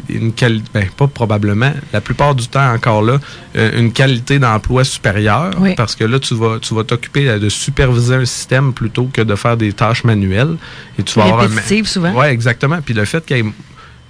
une 0.10 0.34
qualité, 0.34 0.70
ben, 0.74 0.86
pas 0.96 1.08
probablement, 1.08 1.74
la 1.92 2.02
plupart 2.02 2.36
du 2.36 2.48
temps 2.48 2.72
encore 2.72 3.02
là, 3.02 3.20
euh, 3.56 3.80
une 3.80 3.92
qualité 3.92 4.40
d'emploi 4.40 4.84
supérieure. 4.84 5.52
Oui. 5.60 5.74
Parce 5.76 5.96
que 5.96 6.04
là, 6.04 6.20
tu 6.20 6.36
vas, 6.36 6.60
tu 6.60 6.76
vas 6.76 6.84
t'occuper 6.84 7.40
de 7.40 7.50
superviser 7.50 8.16
un 8.16 8.26
système 8.26 8.72
plutôt 8.74 9.10
que 9.12 9.22
de 9.22 9.36
faire 9.36 9.58
des 9.58 9.74
tâches 9.74 10.04
manuelles. 10.04 10.58
Et 11.00 11.04
tu 11.04 11.20
vas 11.20 11.26
avoir 11.26 11.42
un 11.42 11.84
souvent. 11.86 12.14
Ouais, 12.14 12.32
exactement. 12.32 12.80
Puis 12.84 12.94
le 12.94 13.06
fait 13.06 13.26
qu'il 13.26 13.38
y 13.38 13.40
ait- 13.40 13.54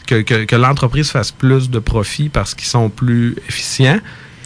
que, 0.07 0.21
que- 0.21 0.45
que 0.45 0.55
l'entreprise 0.55 1.11
fasse 1.11 1.31
plus 1.31 1.69
de 1.69 1.77
profit 1.79 2.29
parce 2.29 2.55
qu'ils 2.55 2.67
sont 2.67 2.89
plus 2.89 3.35
efficients, 3.47 3.99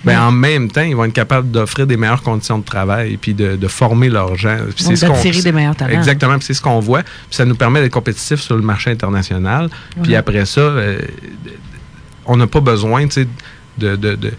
ben, 0.04 0.20
en 0.20 0.32
même 0.32 0.72
temps, 0.72 0.82
ils 0.82 0.96
vont 0.96 1.06
être 1.06 1.14
capables 1.14 1.52
d'offrir 1.52 1.86
des 1.86 1.96
meilleures 1.96 2.24
conditions 2.24 2.58
de 2.58 2.64
travail 2.66 3.14
et 3.14 3.18
puis 3.18 3.36
de, 3.36 3.56
de 3.56 3.68
former 3.68 4.10
leurs 4.10 4.36
gens. 4.36 4.58
Puis 4.76 4.84
c'est 4.84 4.96
ce 4.96 5.06
d'attirer 5.14 5.42
des 5.44 5.52
meilleurs 5.52 5.76
talents. 5.76 5.94
Exactement. 5.96 6.38
Puis 6.40 6.48
c'est 6.48 6.54
ce 6.56 6.62
qu'on 6.62 6.80
voit. 6.80 7.04
Puis 7.04 7.14
ça 7.30 7.46
nous 7.46 7.54
permet 7.56 7.82
d'être 7.82 7.94
compétitifs 7.94 8.40
sur 8.42 8.56
le 8.56 8.64
marché 8.64 8.90
international. 8.90 9.70
Puis 10.02 10.16
après 10.16 10.46
ça, 10.48 10.60
euh, 10.62 11.00
on 12.26 12.36
n'a 12.38 12.48
pas 12.48 12.62
besoin, 12.62 13.06
de- 14.16 14.32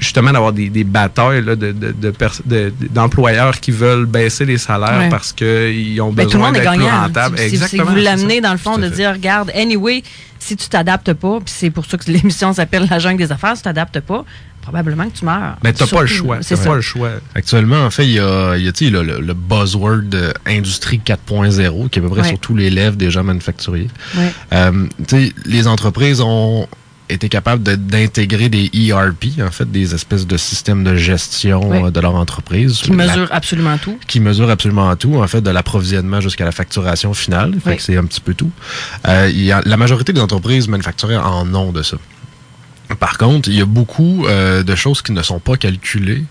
justement 0.00 0.32
d'avoir 0.32 0.52
des, 0.52 0.68
des 0.68 0.84
batailles 0.84 1.44
là, 1.44 1.56
de, 1.56 1.72
de- 1.72 1.92
de 1.92 2.10
pers- 2.10 2.40
de- 2.44 2.72
d'employeurs 2.90 3.60
qui 3.60 3.70
veulent 3.70 4.06
baisser 4.06 4.44
les 4.44 4.58
salaires 4.58 4.98
Ouais. 4.98 5.08
parce 5.08 5.32
qu'ils 5.32 6.00
ont 6.00 6.12
Ben, 6.12 6.24
tout 6.26 6.38
le 6.38 6.38
besoin 6.38 6.46
monde 6.48 6.56
est 6.56 6.60
d'être 6.60 6.72
plus 6.72 6.80
gagnant. 6.80 7.00
rentables. 7.02 7.38
Si- 7.38 7.50
si- 7.50 7.78
vous 7.78 7.94
c'est 7.94 8.00
l'amenez 8.00 8.40
dans 8.40 8.52
le 8.52 8.58
fond 8.58 8.78
de 8.78 8.88
dire, 8.88 9.12
regarde, 9.12 9.50
anyway, 9.54 10.02
si 10.38 10.56
tu 10.56 10.68
t'adaptes 10.68 11.12
pas, 11.14 11.38
puis 11.40 11.54
c'est 11.56 11.70
pour 11.70 11.84
ça 11.86 11.96
que 11.98 12.10
l'émission 12.10 12.52
s'appelle 12.52 12.86
La 12.90 12.98
jungle 12.98 13.18
des 13.18 13.32
affaires, 13.32 13.56
si 13.56 13.62
tu 13.62 13.64
t'adaptes 13.64 14.00
pas, 14.00 14.24
probablement 14.62 15.08
que 15.08 15.16
tu 15.18 15.24
meurs. 15.24 15.56
Mais 15.64 15.72
t'as 15.72 15.86
pas 15.86 16.02
le 16.02 16.06
choix. 16.06 16.38
C'est 16.42 16.62
pas 16.62 16.74
le 16.74 16.80
choix. 16.82 17.10
Actuellement, 17.34 17.84
en 17.86 17.90
fait, 17.90 18.04
il 18.04 18.12
y 18.12 18.20
a, 18.20 18.56
y 18.56 18.70
tu 18.72 18.90
le, 18.90 19.02
le- 19.02 19.20
le 19.20 19.32
buzzword 19.34 20.02
euh, 20.14 20.32
Industrie 20.46 21.00
4.0 21.04 21.88
qui 21.88 21.98
est 21.98 22.02
à 22.02 22.04
peu 22.04 22.10
près 22.10 22.20
Ouais. 22.22 22.28
sur 22.28 22.38
tous 22.38 22.54
les 22.54 22.68
lèvres 22.70 22.96
des 22.96 23.10
gens 23.10 23.24
manufacturiers. 23.24 23.88
Ouais. 24.16 24.32
Euh, 24.52 24.86
tu 25.06 25.26
sais, 25.28 25.32
les 25.46 25.66
entreprises 25.66 26.20
ont 26.20 26.68
été 27.08 27.28
capables 27.28 27.62
de- 27.62 27.74
d'intégrer 27.76 28.48
des 28.48 28.70
ERP, 28.74 29.40
en 29.40 29.50
fait, 29.50 29.70
des 29.70 29.94
espèces 29.94 30.26
de 30.26 30.36
systèmes 30.36 30.84
de 30.84 30.94
gestion 30.94 31.86
euh, 31.86 31.90
de 31.90 32.00
leur 32.00 32.14
entreprise. 32.14 32.78
Qui 32.82 32.90
La- 32.90 33.06
mesure 33.06 33.28
absolument 33.30 33.78
tout. 33.78 33.98
qui 34.06 34.20
mesure 34.20 34.50
absolument 34.50 34.94
tout, 34.96 35.16
en 35.16 35.26
fait, 35.26 35.40
de 35.40 35.50
l'approvisionnement 35.50 36.20
jusqu'à 36.20 36.44
la 36.44 36.52
facturation 36.52 37.14
finale. 37.14 37.54
Fait 37.64 37.70
Oui. 37.70 37.76
que 37.76 37.82
c'est 37.82 37.96
un 37.96 38.04
petit 38.04 38.20
peu 38.20 38.34
tout. 38.34 38.50
Euh, 39.06 39.30
il 39.32 39.42
y 39.44 39.52
a, 39.52 39.62
la 39.64 39.76
majorité 39.76 40.12
des 40.12 40.20
entreprises 40.20 40.68
manufacturières 40.68 41.26
en 41.26 41.52
ont 41.54 41.72
de 41.72 41.82
ça. 41.82 41.96
Par 43.00 43.18
contre, 43.18 43.48
il 43.48 43.54
y 43.56 43.60
a 43.60 43.66
beaucoup 43.66 44.26
euh, 44.26 44.62
de 44.62 44.74
choses 44.74 45.02
qui 45.02 45.12
ne 45.12 45.22
sont 45.22 45.40
pas 45.40 45.56
calculées. 45.56 46.24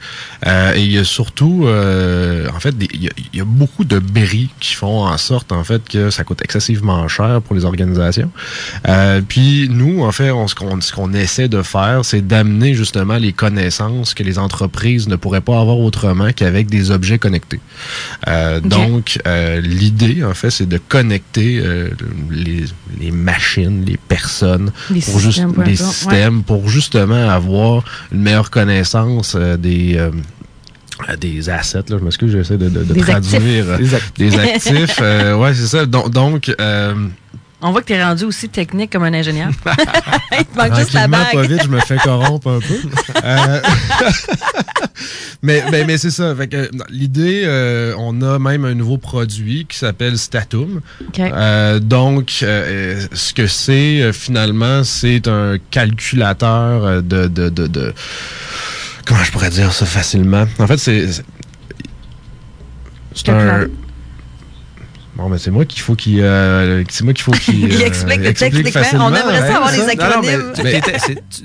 Euh, 0.48 0.74
et 0.76 0.82
il 0.82 0.92
y 0.92 0.98
a 0.98 1.04
surtout, 1.04 1.66
euh, 1.66 2.48
en 2.56 2.60
fait, 2.60 2.78
des- 2.78 2.88
il, 2.94 3.04
y 3.04 3.08
a, 3.08 3.12
il 3.34 3.38
y 3.38 3.42
a 3.42 3.46
beaucoup 3.46 3.84
de 3.86 4.00
bris 4.00 4.50
qui 4.60 4.74
font 4.74 5.06
en 5.06 5.18
sorte, 5.18 5.52
en 5.52 5.64
fait, 5.64 5.88
que 5.88 6.10
ça 6.10 6.24
coûte 6.24 6.42
excessivement 6.44 7.08
cher 7.08 7.42
pour 7.44 7.56
les 7.56 7.64
organisations. 7.66 8.32
Euh, 8.88 9.22
puis 9.28 9.68
nous, 9.70 10.04
en 10.04 10.12
fait, 10.12 10.32
on, 10.32 10.48
ce 10.48 10.56
qu'on 10.56 10.80
qu'on 10.96 11.14
essaie 11.14 11.48
de 11.48 11.62
faire, 11.62 12.02
c'est 12.04 12.26
d'amener 12.26 12.74
justement 12.74 13.18
les 13.18 13.34
connaissances 13.34 14.14
que 14.14 14.24
les 14.24 14.40
entreprises 14.40 15.08
ne 15.08 15.16
pourraient 15.16 15.42
pas 15.42 15.60
avoir 15.60 15.78
autrement 15.80 16.30
qu'avec 16.36 16.68
des 16.68 16.92
objets 16.92 17.20
connectés. 17.20 17.60
Euh, 18.28 18.60
Ok. 18.64 18.68
Donc, 18.70 19.20
euh, 19.28 19.60
l'idée, 19.62 20.24
en 20.24 20.34
fait, 20.34 20.50
c'est 20.50 20.68
de 20.68 20.78
connecter 20.78 21.60
euh, 21.64 21.90
les, 22.32 22.66
les 23.00 23.12
machines, 23.12 23.84
les 23.86 23.98
personnes, 23.98 24.72
Les 24.90 25.02
pour 25.02 25.20
juste 25.20 25.34
systèmes, 25.34 25.54
peu 25.54 25.64
les 25.64 25.76
systèmes, 25.76 26.44
pour 26.48 26.68
justement 26.70 27.30
avoir 27.30 27.84
une 28.12 28.22
meilleure 28.22 28.50
connaissance 28.50 29.36
euh, 29.38 29.58
des 29.58 29.96
euh, 29.98 30.10
des 31.22 31.48
assets, 31.50 31.84
là, 31.90 31.98
je 32.00 32.04
m'excuse, 32.04 32.32
j'essaie 32.32 32.58
de, 32.58 32.70
de, 32.70 32.84
de 32.84 32.94
Des 32.96 33.02
traduire 33.02 33.70
actifs. 33.72 33.94
euh, 33.94 34.00
Des 34.18 34.40
actifs. 34.40 34.74
actifs. 34.74 35.00
euh, 35.02 35.36
ouais, 35.38 35.54
c'est 35.54 35.68
ça. 35.68 35.86
Donc, 35.86 36.10
donc 36.10 36.52
euh, 36.60 36.96
On 37.60 37.72
voit 37.72 37.82
que 37.82 37.88
tu 37.88 37.94
es 37.94 38.04
rendu 38.04 38.24
aussi 38.26 38.50
technique 38.50 38.92
comme 38.92 39.04
un 39.04 39.14
ingénieur. 39.16 39.50
Il 40.40 40.46
te 40.46 40.58
manque 40.58 40.76
juste 40.76 40.94
la 40.94 41.08
tranquillement, 41.08 41.18
bague. 41.18 41.34
pas 41.34 41.42
vite, 41.42 41.64
je 41.64 41.68
me 41.70 41.80
fais 41.80 41.98
corrompre 41.98 42.50
un 42.50 42.60
peu. 42.60 42.80
Euh, 43.24 43.62
mais 45.42 45.64
mais, 45.72 45.84
mais 45.86 45.98
c'est 45.98 46.12
ça. 46.12 46.34
L'idée, 46.90 47.44
euh, 47.46 47.94
on 47.98 48.22
a 48.22 48.38
même 48.40 48.64
un 48.66 48.74
nouveau 48.76 48.98
produit 48.98 49.66
qui 49.68 49.78
s'appelle 49.78 50.18
Statum. 50.18 50.82
Euh, 51.20 51.80
donc, 51.80 52.40
euh, 52.44 53.06
ce 53.12 53.34
que 53.34 53.48
c'est, 53.48 54.12
finalement, 54.14 54.84
c'est 54.84 55.28
un 55.28 55.58
calculateur 55.72 57.02
de, 57.02 57.28
de, 57.28 57.50
de, 57.50 57.68
de- 57.68 57.94
Comment 59.06 59.24
je 59.24 59.32
pourrais 59.32 59.50
dire 59.50 59.74
ça 59.74 59.86
facilement? 59.86 60.46
En 60.60 60.68
fait, 60.68 60.78
c'est... 60.78 61.12
c'est- 61.12 61.26
C'est 63.16 63.30
un... 63.30 63.66
Bon, 65.18 65.30
mais 65.30 65.40
c'est 65.40 65.50
moi 65.50 65.66
qu'il 65.66 65.82
faut 65.82 65.96
qu'il... 65.96 66.22
euh, 66.22 66.84
c'est 66.90 67.04
moi 67.04 67.14
qu'il 67.14 67.24
faut 67.24 67.32
qu'il... 67.32 67.56
Il 67.74 67.82
euh, 67.82 67.86
explique 67.86 68.24
explique 68.24 68.38
techniquement. 68.54 68.70
On 68.70 68.84
facilement, 68.84 69.08
aimerait 69.10 69.40
ça 69.40 69.48
ouais, 69.48 69.54
avoir 69.56 69.70
c'est 69.72 69.78
les 69.88 69.96
ça. 69.98 70.08
Acronymes. 70.08 70.54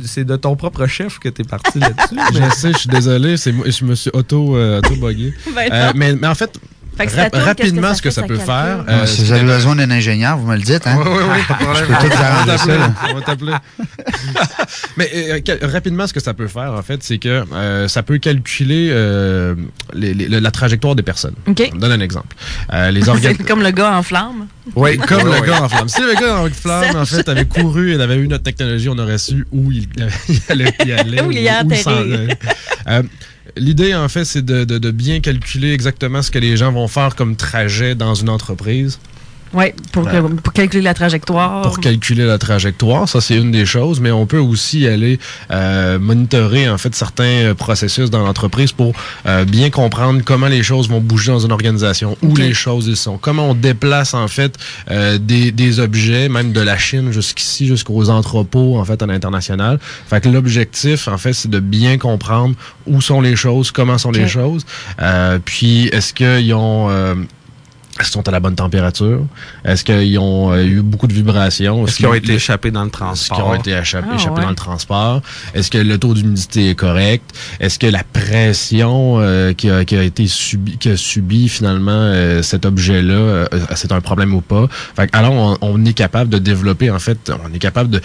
c'est- 0.06 0.24
de 0.24 0.36
ton 0.36 0.56
propre 0.56 0.86
chef 0.86 1.18
que 1.18 1.30
tu 1.30 1.40
es 1.40 1.44
parti 1.44 1.78
là-dessus. 1.78 2.16
Je 2.34 2.54
sais, 2.54 2.72
je 2.72 2.78
suis 2.78 2.88
désolé, 2.90 3.36
c'est 3.38 3.50
moi- 3.52 3.64
je 3.70 3.84
me 3.84 3.94
suis 3.94 4.10
auto, 4.12 4.56
euh, 4.56 4.78
auto-buggé. 4.78 5.32
Ben. 5.54 5.68
Euh, 5.72 5.92
mais, 5.94 6.14
mais 6.14 6.26
en 6.26 6.34
fait, 6.34 6.58
Fait 6.96 7.06
que 7.06 7.10
rap- 7.16 7.28
Statum, 7.28 7.40
rapidement, 7.42 7.94
ce 7.94 8.02
que 8.02 8.10
ça 8.10 8.22
peut 8.22 8.36
faire. 8.36 8.84
euh, 8.88 9.06
si 9.06 9.24
vous 9.24 9.32
avez 9.32 9.44
besoin 9.44 9.74
d'un 9.76 9.90
ingénieur, 9.90 10.36
vous 10.36 10.46
me 10.46 10.56
le 10.56 10.62
dites. 10.62 10.86
Hein? 10.86 10.98
Oui, 10.98 11.10
oui, 11.10 11.22
oui, 11.32 11.38
pas 11.48 11.54
de 11.54 11.64
problème. 11.64 11.84
Je 11.84 11.92
peux 11.94 12.08
tout 12.08 12.14
On 12.14 12.18
va 12.18 12.26
arranger 12.26 12.58
ça. 12.58 12.94
On 13.10 13.14
va 13.14 13.20
t'appeler. 13.22 13.52
Mais 14.96 15.10
euh, 15.14 15.40
rapidement, 15.62 16.06
ce 16.06 16.12
que 16.12 16.20
ça 16.20 16.34
peut 16.34 16.48
faire, 16.48 16.72
en 16.72 16.82
fait, 16.82 17.02
c'est 17.02 17.18
que 17.18 17.44
euh, 17.52 17.88
ça 17.88 18.02
peut 18.02 18.18
calculer 18.18 18.88
euh, 18.92 19.54
les- 19.94 20.14
les- 20.14 20.40
la 20.40 20.50
trajectoire 20.50 20.94
des 20.94 21.02
personnes. 21.02 21.34
OK. 21.46 21.70
On 21.74 21.78
donne 21.78 21.92
un 21.92 22.00
exemple. 22.00 22.36
Euh, 22.72 22.90
les 22.90 23.08
organes. 23.08 23.34
C'est 23.38 23.44
comme 23.46 23.62
le 23.62 23.70
gars 23.70 23.96
en 23.96 24.02
flamme. 24.02 24.46
Oui, 24.74 24.96
comme 25.08 25.24
le 25.32 25.40
gars 25.46 25.62
en 25.62 25.68
flamme. 25.68 25.88
Si 25.88 26.00
le 26.02 26.14
gars 26.20 26.36
en 26.38 26.48
flamme, 26.50 26.96
en 26.96 27.06
fait, 27.06 27.28
avait 27.28 27.46
couru 27.46 27.92
et 27.92 28.00
avait 28.02 28.16
eu 28.16 28.28
notre 28.28 28.44
technologie, 28.44 28.88
on 28.88 28.98
aurait 28.98 29.18
su 29.18 29.46
où 29.52 29.72
il, 29.72 29.88
il 30.28 30.40
allait. 30.48 30.74
Il 30.84 30.92
allait 30.92 31.22
Où 31.22 31.30
il 31.32 31.48
allait 31.48 31.64
où 31.64 31.82
s'en 31.82 31.90
atterrir. 31.90 32.18
allait. 32.20 32.38
Euh, 32.88 33.02
L'idée, 33.56 33.94
en 33.94 34.08
fait, 34.08 34.24
c'est 34.24 34.44
de, 34.44 34.64
de- 34.64 34.90
bien 34.90 35.20
calculer 35.20 35.72
exactement 35.72 36.22
ce 36.22 36.30
que 36.30 36.38
les 36.38 36.56
gens 36.56 36.72
vont 36.72 36.88
faire 36.88 37.14
comme 37.16 37.36
trajet 37.36 37.94
dans 37.94 38.14
une 38.14 38.28
entreprise. 38.30 38.98
Oui, 39.54 39.66
pour, 39.92 40.08
pour 40.42 40.52
calculer 40.52 40.82
la 40.82 40.94
trajectoire. 40.94 41.62
Pour 41.62 41.78
calculer 41.78 42.24
la 42.24 42.38
trajectoire, 42.38 43.08
ça 43.08 43.20
c'est 43.20 43.36
une 43.36 43.50
des 43.50 43.66
choses, 43.66 44.00
mais 44.00 44.10
on 44.10 44.26
peut 44.26 44.38
aussi 44.38 44.86
aller 44.86 45.18
euh, 45.50 45.98
monitorer 45.98 46.68
en 46.68 46.78
fait 46.78 46.94
certains 46.94 47.24
euh, 47.24 47.54
processus 47.54 48.10
dans 48.10 48.24
l'entreprise 48.24 48.72
pour 48.72 48.92
euh, 49.26 49.44
bien 49.44 49.70
comprendre 49.70 50.22
comment 50.24 50.46
les 50.46 50.62
choses 50.62 50.88
vont 50.88 51.00
bouger 51.00 51.32
dans 51.32 51.40
une 51.40 51.52
organisation, 51.52 52.16
où 52.22 52.34
les 52.36 52.54
choses 52.54 52.86
y 52.88 52.96
sont, 52.96 53.18
comment 53.18 53.50
on 53.50 53.54
déplace 53.54 54.14
en 54.14 54.28
fait 54.28 54.56
euh, 54.90 55.18
des, 55.18 55.52
des 55.52 55.80
objets, 55.80 56.28
même 56.28 56.52
de 56.52 56.60
la 56.60 56.78
Chine 56.78 57.12
jusqu'ici, 57.12 57.66
jusqu'aux 57.66 58.08
entrepôts 58.08 58.78
en 58.78 58.84
fait 58.84 59.02
à 59.02 59.06
l'international. 59.06 59.78
Fait 60.08 60.22
que 60.22 60.28
l'objectif 60.28 61.08
en 61.08 61.18
fait 61.18 61.34
c'est 61.34 61.50
de 61.50 61.60
bien 61.60 61.98
comprendre 61.98 62.54
où 62.86 63.00
sont 63.00 63.20
les 63.20 63.36
choses, 63.36 63.70
comment 63.70 63.98
sont 63.98 64.12
les 64.12 64.28
choses, 64.28 64.64
euh, 65.00 65.38
puis 65.44 65.88
est-ce 65.88 66.14
qu'ils 66.14 66.54
ont 66.54 66.88
euh, 66.90 67.14
est-ce 68.00 68.08
qu'ils 68.10 68.12
sont 68.14 68.26
à 68.28 68.30
la 68.30 68.40
bonne 68.40 68.54
température? 68.54 69.20
Est-ce 69.64 69.84
qu'ils 69.84 70.18
ont 70.18 70.50
euh, 70.52 70.64
eu 70.64 70.80
beaucoup 70.80 71.06
de 71.06 71.12
vibrations? 71.12 71.86
Est-ce 71.86 71.96
qu'ils 71.96 72.06
ont 72.06 72.14
été 72.14 72.32
échappés 72.34 72.70
dans 72.70 72.84
le 72.84 72.90
transport? 72.90 73.36
Est-ce 73.38 73.44
qu'ils 73.44 73.50
ont 73.50 73.60
été 73.60 73.70
échappés, 73.72 74.08
Ah, 74.10 74.14
échappés 74.16 74.36
ouais. 74.36 74.42
dans 74.42 74.48
le 74.50 74.54
transport? 74.56 75.22
Est-ce 75.54 75.70
que 75.70 75.78
le 75.78 75.98
taux 75.98 76.14
d'humidité 76.14 76.70
est 76.70 76.74
correct? 76.74 77.24
Est-ce 77.60 77.78
que 77.78 77.86
la 77.86 78.02
pression 78.02 79.16
euh, 79.20 79.52
qui, 79.52 79.68
a, 79.70 79.84
qui 79.84 79.96
a 79.96 80.02
été 80.02 80.26
subie, 80.26 80.78
qui 80.78 80.88
a 80.90 80.96
subi 80.96 81.48
finalement 81.48 81.90
euh, 81.92 82.42
cet 82.42 82.64
objet-là, 82.64 83.12
euh, 83.14 83.46
c'est 83.74 83.92
un 83.92 84.00
problème 84.00 84.34
ou 84.34 84.40
pas? 84.40 84.66
Fait 84.96 85.08
que, 85.08 85.16
alors, 85.16 85.32
on, 85.32 85.58
on 85.60 85.84
est 85.84 85.92
capable 85.92 86.30
de 86.30 86.38
développer, 86.38 86.90
en 86.90 86.98
fait, 86.98 87.30
on 87.44 87.54
est 87.54 87.58
capable 87.58 87.90
de, 87.90 88.00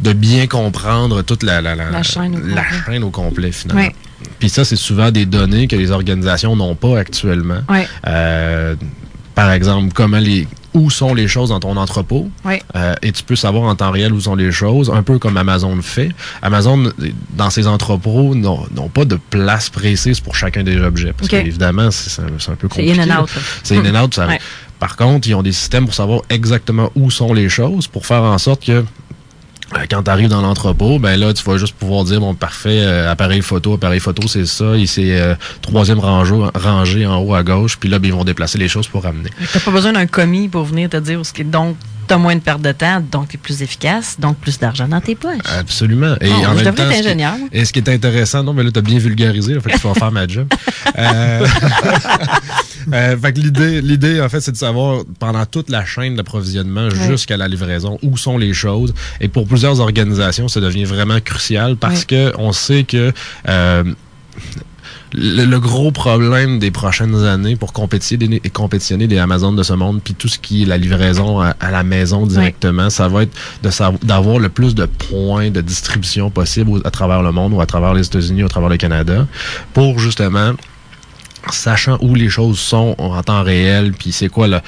de 0.00 0.12
bien 0.14 0.46
comprendre 0.46 1.22
toute 1.22 1.42
la, 1.42 1.60
la, 1.60 1.74
la, 1.74 1.90
La 1.90 2.02
chaîne 2.02 2.36
au 2.36 2.38
la 2.54 2.62
complet. 2.62 2.78
chaîne 2.86 3.04
au 3.04 3.10
complet, 3.10 3.52
finalement. 3.52 3.82
Ouais. 3.82 3.94
Puis 4.38 4.48
ça, 4.48 4.64
c'est 4.64 4.76
souvent 4.76 5.10
des 5.10 5.26
données 5.26 5.68
que 5.68 5.76
les 5.76 5.90
organisations 5.90 6.56
n'ont 6.56 6.74
pas 6.74 6.98
actuellement. 6.98 7.60
Ouais. 7.68 7.86
Euh, 8.06 8.74
par 9.36 9.52
exemple, 9.52 9.92
comment 9.94 10.18
les 10.18 10.48
où 10.74 10.90
sont 10.90 11.14
les 11.14 11.26
choses 11.28 11.48
dans 11.50 11.60
ton 11.60 11.76
entrepôt? 11.76 12.28
Ouais. 12.44 12.62
Euh, 12.74 12.94
et 13.00 13.10
tu 13.12 13.22
peux 13.22 13.36
savoir 13.36 13.64
en 13.64 13.74
temps 13.76 13.90
réel 13.90 14.12
où 14.12 14.20
sont 14.20 14.34
les 14.34 14.50
choses, 14.52 14.90
un 14.90 15.02
peu 15.02 15.18
comme 15.18 15.36
Amazon 15.38 15.74
le 15.76 15.80
fait. 15.80 16.10
Amazon, 16.42 16.92
dans 17.34 17.48
ses 17.48 17.66
entrepôts, 17.66 18.34
n'ont 18.34 18.88
pas 18.92 19.04
de 19.06 19.18
place 19.30 19.70
précise 19.70 20.20
pour 20.20 20.34
chacun 20.36 20.64
des 20.64 20.78
objets. 20.80 21.12
Parce 21.14 21.28
Ok. 21.32 21.40
que, 21.40 21.46
évidemment, 21.46 21.90
c'est 21.90 22.10
c'est 22.10 22.22
un, 22.22 22.26
c'est 22.38 22.50
un 22.50 22.56
peu 22.56 22.68
C'est 22.70 22.82
compliqué. 22.84 23.00
in 23.00 23.10
and 23.16 23.22
out. 23.22 23.30
C'est 23.62 23.76
in 23.78 23.94
and 23.94 24.04
out. 24.04 24.14
ça- 24.14 24.26
Ouais. 24.26 24.38
Par 24.78 24.96
contre, 24.96 25.26
ils 25.28 25.34
ont 25.34 25.42
des 25.42 25.52
systèmes 25.52 25.86
pour 25.86 25.94
savoir 25.94 26.20
exactement 26.28 26.90
où 26.94 27.10
sont 27.10 27.32
les 27.32 27.48
choses, 27.48 27.86
pour 27.86 28.04
faire 28.04 28.22
en 28.24 28.36
sorte 28.36 28.64
que 28.66 28.84
quand 29.90 30.02
tu 30.02 30.28
dans 30.28 30.40
l'entrepôt, 30.40 30.98
ben 30.98 31.18
là, 31.18 31.32
tu 31.32 31.44
vas 31.44 31.56
juste 31.56 31.74
pouvoir 31.74 32.04
dire, 32.04 32.20
bon, 32.20 32.34
parfait, 32.34 32.80
euh, 32.82 33.10
appareil 33.10 33.42
photo, 33.42 33.74
appareil 33.74 34.00
photo, 34.00 34.26
c'est 34.28 34.46
ça, 34.46 34.76
et 34.76 34.86
c'est 34.86 35.20
euh, 35.20 35.34
troisième 35.60 35.98
rangée 35.98 37.06
en 37.06 37.18
haut 37.18 37.34
à 37.34 37.42
gauche, 37.42 37.76
puis 37.78 37.88
là, 37.88 37.98
ben, 37.98 38.08
ils 38.08 38.14
vont 38.14 38.24
déplacer 38.24 38.58
les 38.58 38.68
choses 38.68 38.86
pour 38.86 39.02
ramener. 39.02 39.30
T'as 39.52 39.60
pas 39.60 39.70
besoin 39.70 39.92
d'un 39.92 40.06
commis 40.06 40.48
pour 40.48 40.64
venir 40.64 40.88
te 40.88 40.96
dire 40.96 41.24
ce 41.24 41.32
qui 41.32 41.42
est. 41.42 41.44
Donc, 41.44 41.76
t'as 42.06 42.16
moins 42.18 42.34
de 42.34 42.40
perte 42.40 42.62
de 42.62 42.72
temps, 42.72 43.02
donc 43.10 43.36
plus 43.42 43.62
efficace, 43.62 44.16
donc 44.18 44.36
plus 44.38 44.58
d'argent 44.58 44.88
dans 44.88 45.00
tes 45.00 45.14
poches. 45.14 45.38
Absolument. 45.58 46.14
Et 46.20 46.30
en 46.32 46.56
je 46.56 46.64
même 46.64 46.74
temps, 46.74 46.82
être 46.84 46.92
ce 46.92 47.00
qui- 47.00 47.06
ingénieur. 47.08 47.34
Et 47.52 47.64
ce 47.64 47.72
qui 47.72 47.78
est 47.80 47.88
intéressant, 47.88 48.42
non, 48.42 48.52
mais 48.52 48.62
là, 48.62 48.70
tu 48.72 48.78
as 48.78 48.82
bien 48.82 48.98
vulgarisé, 48.98 49.52
il 49.54 49.60
fait 49.60 49.70
que 49.72 49.78
tu 49.80 49.86
vas 49.86 49.94
faire 49.94 50.12
ma 50.12 50.26
job. 50.26 50.48
Euh, 50.98 51.46
euh, 52.92 53.16
fait 53.18 53.32
que 53.32 53.40
l'idée, 53.40 53.80
l'idée, 53.82 54.20
en 54.20 54.28
fait, 54.28 54.40
c'est 54.40 54.52
de 54.52 54.56
savoir 54.56 55.02
pendant 55.18 55.44
toute 55.44 55.68
la 55.68 55.84
chaîne 55.84 56.14
d'approvisionnement 56.16 56.88
jusqu'à 56.90 57.36
la 57.36 57.48
livraison 57.48 57.98
où 58.02 58.16
sont 58.16 58.38
les 58.38 58.54
choses. 58.54 58.94
Et 59.20 59.28
pour 59.28 59.46
plusieurs 59.46 59.80
organisations, 59.80 60.48
ça 60.48 60.60
devient 60.60 60.84
vraiment 60.84 61.20
crucial 61.20 61.76
parce 61.76 62.04
que 62.04 62.32
on 62.38 62.52
sait 62.52 62.84
que 62.84 63.12
euh, 63.48 63.84
le, 65.16 65.44
le 65.44 65.60
gros 65.60 65.90
problème 65.90 66.58
des 66.58 66.70
prochaines 66.70 67.24
années 67.24 67.56
pour 67.56 67.72
compétitionner, 67.72 68.40
compétitionner 68.52 69.06
des 69.06 69.18
Amazon 69.18 69.52
de 69.52 69.62
ce 69.62 69.72
monde, 69.72 70.00
puis 70.04 70.14
tout 70.14 70.28
ce 70.28 70.38
qui 70.38 70.62
est 70.62 70.66
la 70.66 70.76
livraison 70.76 71.40
à, 71.40 71.56
à 71.58 71.70
la 71.70 71.82
maison 71.82 72.26
directement, 72.26 72.90
ça 72.90 73.08
va 73.08 73.22
être 73.22 73.36
d'avoir 74.02 74.38
le 74.38 74.50
plus 74.50 74.74
de 74.74 74.84
points 74.84 75.50
de 75.50 75.60
distribution 75.62 76.30
possible 76.30 76.80
à 76.84 76.90
travers 76.90 77.22
le 77.22 77.32
monde 77.32 77.54
ou 77.54 77.60
à 77.60 77.66
travers 77.66 77.94
les 77.94 78.06
États-Unis 78.06 78.42
ou 78.42 78.46
à 78.46 78.50
travers 78.50 78.68
le 78.68 78.76
Canada 78.76 79.26
pour 79.72 79.98
justement 79.98 80.52
sachant 81.50 81.96
où 82.00 82.14
les 82.14 82.28
choses 82.28 82.58
sont 82.58 82.94
en 82.98 83.22
temps 83.22 83.42
réel, 83.42 83.92
puis 83.92 84.12
c'est 84.12 84.28
quoi 84.28 84.48
le 84.48 84.60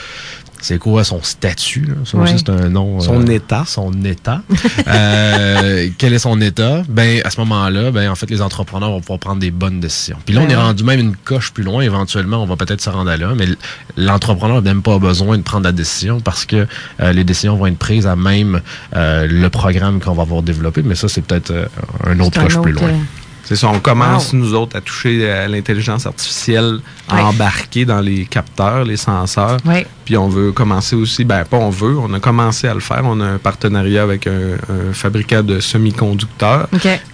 c'est 0.61 0.79
quoi 0.79 1.05
son 1.05 1.23
statut 1.23 1.83
là? 1.83 1.95
Ça 2.05 2.19
aussi, 2.19 2.33
Ouais. 2.33 2.39
c'est 2.39 2.51
un 2.51 2.69
nom. 2.69 3.01
Son 3.01 3.21
euh, 3.27 3.33
état. 3.33 3.65
Son 3.67 3.93
état. 4.05 4.43
Euh, 4.87 5.89
quel 5.99 6.13
est 6.13 6.19
son 6.19 6.41
état? 6.41 6.83
Ben, 6.89 7.21
à 7.25 7.31
ce 7.31 7.39
moment-là, 7.41 7.91
ben, 7.91 8.11
en 8.11 8.15
fait, 8.15 8.29
les 8.31 8.43
entrepreneurs 8.43 8.91
vont 8.91 9.01
pouvoir 9.01 9.19
prendre 9.19 9.41
des 9.41 9.51
bonnes 9.51 9.81
décisions. 9.81 10.17
Puis 10.25 10.35
là, 10.35 10.41
on 10.41 10.45
Ben 10.45 10.53
est 10.53 10.57
ouais. 10.57 10.63
rendu 10.63 10.85
même 10.85 11.01
une 11.01 11.17
coche 11.17 11.53
plus 11.53 11.63
loin. 11.65 11.83
Éventuellement, 11.83 12.43
on 12.43 12.47
va 12.47 12.57
peut-être 12.57 12.81
se 12.81 12.91
rendre 12.91 13.11
à 13.11 13.17
là, 13.17 13.35
mais 13.37 13.47
l'entrepreneur 13.97 14.57
n'a 14.63 14.73
même 14.75 14.83
pas 14.83 14.99
besoin 14.99 15.39
de 15.39 15.43
prendre 15.43 15.65
la 15.65 15.73
décision 15.73 16.21
parce 16.21 16.45
que 16.45 16.67
euh, 17.01 17.13
les 17.13 17.25
décisions 17.25 17.57
vont 17.57 17.67
être 17.67 17.79
prises 17.79 18.07
à 18.07 18.17
même 18.17 18.61
euh, 18.97 19.27
le 19.31 19.49
programme 19.51 20.01
qu'on 20.01 20.13
va 20.15 20.23
avoir 20.23 20.43
développé. 20.43 20.83
Mais 20.83 20.95
ça, 20.95 21.09
c'est 21.09 21.23
peut-être 21.23 21.51
euh, 21.51 21.67
un 22.05 22.19
autre 22.21 22.39
un 22.41 22.45
coche 22.45 22.61
plus 22.61 22.73
loin. 22.73 22.91
C'est 23.45 23.57
ça, 23.57 23.69
on 23.69 23.81
commence, 23.81 24.35
nous 24.35 24.53
autres, 24.53 24.77
à 24.77 24.83
toucher 24.83 25.31
à 25.31 25.49
l'intelligence 25.49 26.05
artificielle 26.05 26.81
Ouais. 27.13 27.21
embarquée 27.21 27.85
dans 27.85 28.01
les 28.01 28.25
capteurs, 28.27 28.85
les 28.85 28.97
senseurs. 28.97 29.57
Ouais. 29.65 29.87
Puis 30.05 30.17
on 30.17 30.29
veut 30.29 30.53
commencer 30.53 30.97
aussi, 30.97 31.25
ben 31.25 31.45
pas 31.45 31.57
on 31.59 31.71
veut, 31.71 31.97
on 31.99 32.13
a 32.15 32.21
commencé 32.21 32.67
à 32.67 32.75
le 32.75 32.81
faire. 32.81 33.03
On 33.05 33.21
a 33.21 33.25
un 33.27 33.39
partenariat 33.39 34.03
avec 34.03 34.27
un, 34.27 34.57
un 34.69 34.93
fabricant 34.93 35.43
de 35.43 35.61
semi-conducteurs. 35.61 36.69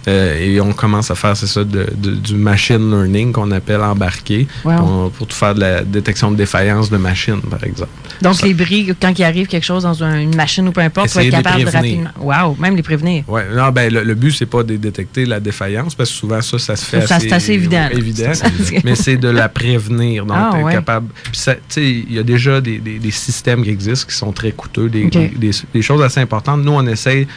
Euh, 0.07 0.39
et 0.39 0.61
on 0.61 0.71
commence 0.73 1.11
à 1.11 1.15
faire, 1.15 1.35
c'est 1.35 1.47
ça, 1.47 1.63
de- 1.63 1.87
de- 1.95 2.15
du 2.15 2.35
machine 2.35 2.89
learning 2.91 3.31
qu'on 3.33 3.51
appelle 3.51 3.81
embarqué 3.81 4.47
Wow. 4.63 4.77
pour, 4.77 5.11
pour 5.11 5.27
tout 5.27 5.35
faire 5.35 5.55
de 5.55 5.59
la 5.61 5.81
détection 5.83 6.31
de 6.31 6.37
défaillance 6.37 6.89
de 6.89 6.97
machines, 6.97 7.41
par 7.41 7.63
exemple. 7.63 7.89
Donc, 8.21 8.41
les 8.41 8.53
bris, 8.53 8.93
quand 9.01 9.17
il 9.17 9.23
arrive 9.23 9.47
quelque 9.47 9.63
chose 9.65 9.83
dans 9.83 10.03
un- 10.03 10.19
une 10.19 10.35
machine 10.35 10.67
ou 10.67 10.71
peu 10.71 10.81
importe, 10.81 11.07
Essayer 11.07 11.27
être 11.29 11.43
capable 11.43 11.65
de 11.65 11.69
rapidement. 11.69 12.09
Wow, 12.19 12.55
même 12.59 12.75
les 12.75 12.83
prévenir. 12.83 13.23
Ouais, 13.27 13.45
non, 13.53 13.69
ben, 13.71 13.91
le, 13.91 14.03
le 14.03 14.15
but, 14.15 14.31
c'est 14.31 14.45
pas 14.45 14.63
de 14.63 14.75
détecter 14.77 15.25
la 15.25 15.39
défaillance, 15.39 15.95
parce 15.95 16.09
que 16.11 16.15
souvent, 16.15 16.41
ça, 16.41 16.57
ça 16.59 16.75
se 16.75 16.85
fait 16.85 17.05
Ça, 17.07 17.15
assez, 17.15 17.27
c'est 17.29 17.35
assez 17.35 17.53
évident. 17.53 17.89
évident, 17.91 18.31
mais 18.85 18.95
c'est 18.95 19.17
de 19.17 19.27
la 19.29 19.49
prévenir. 19.49 19.84
Donc, 19.89 20.37
Ah, 20.37 20.61
ouais. 20.63 20.73
capable. 20.73 21.07
Il 21.77 22.13
y 22.13 22.19
a 22.19 22.23
déjà 22.23 22.61
des, 22.61 22.77
des- 22.79 22.99
des 22.99 23.11
systèmes 23.11 23.63
qui 23.63 23.69
existent 23.69 24.07
qui 24.09 24.15
sont 24.15 24.31
très 24.31 24.51
coûteux, 24.51 24.89
des, 24.89 25.05
des- 25.05 25.81
choses 25.81 26.01
assez 26.01 26.19
importantes. 26.19 26.61
Nous, 26.63 26.71
on 26.71 26.85
essaie. 26.87 27.27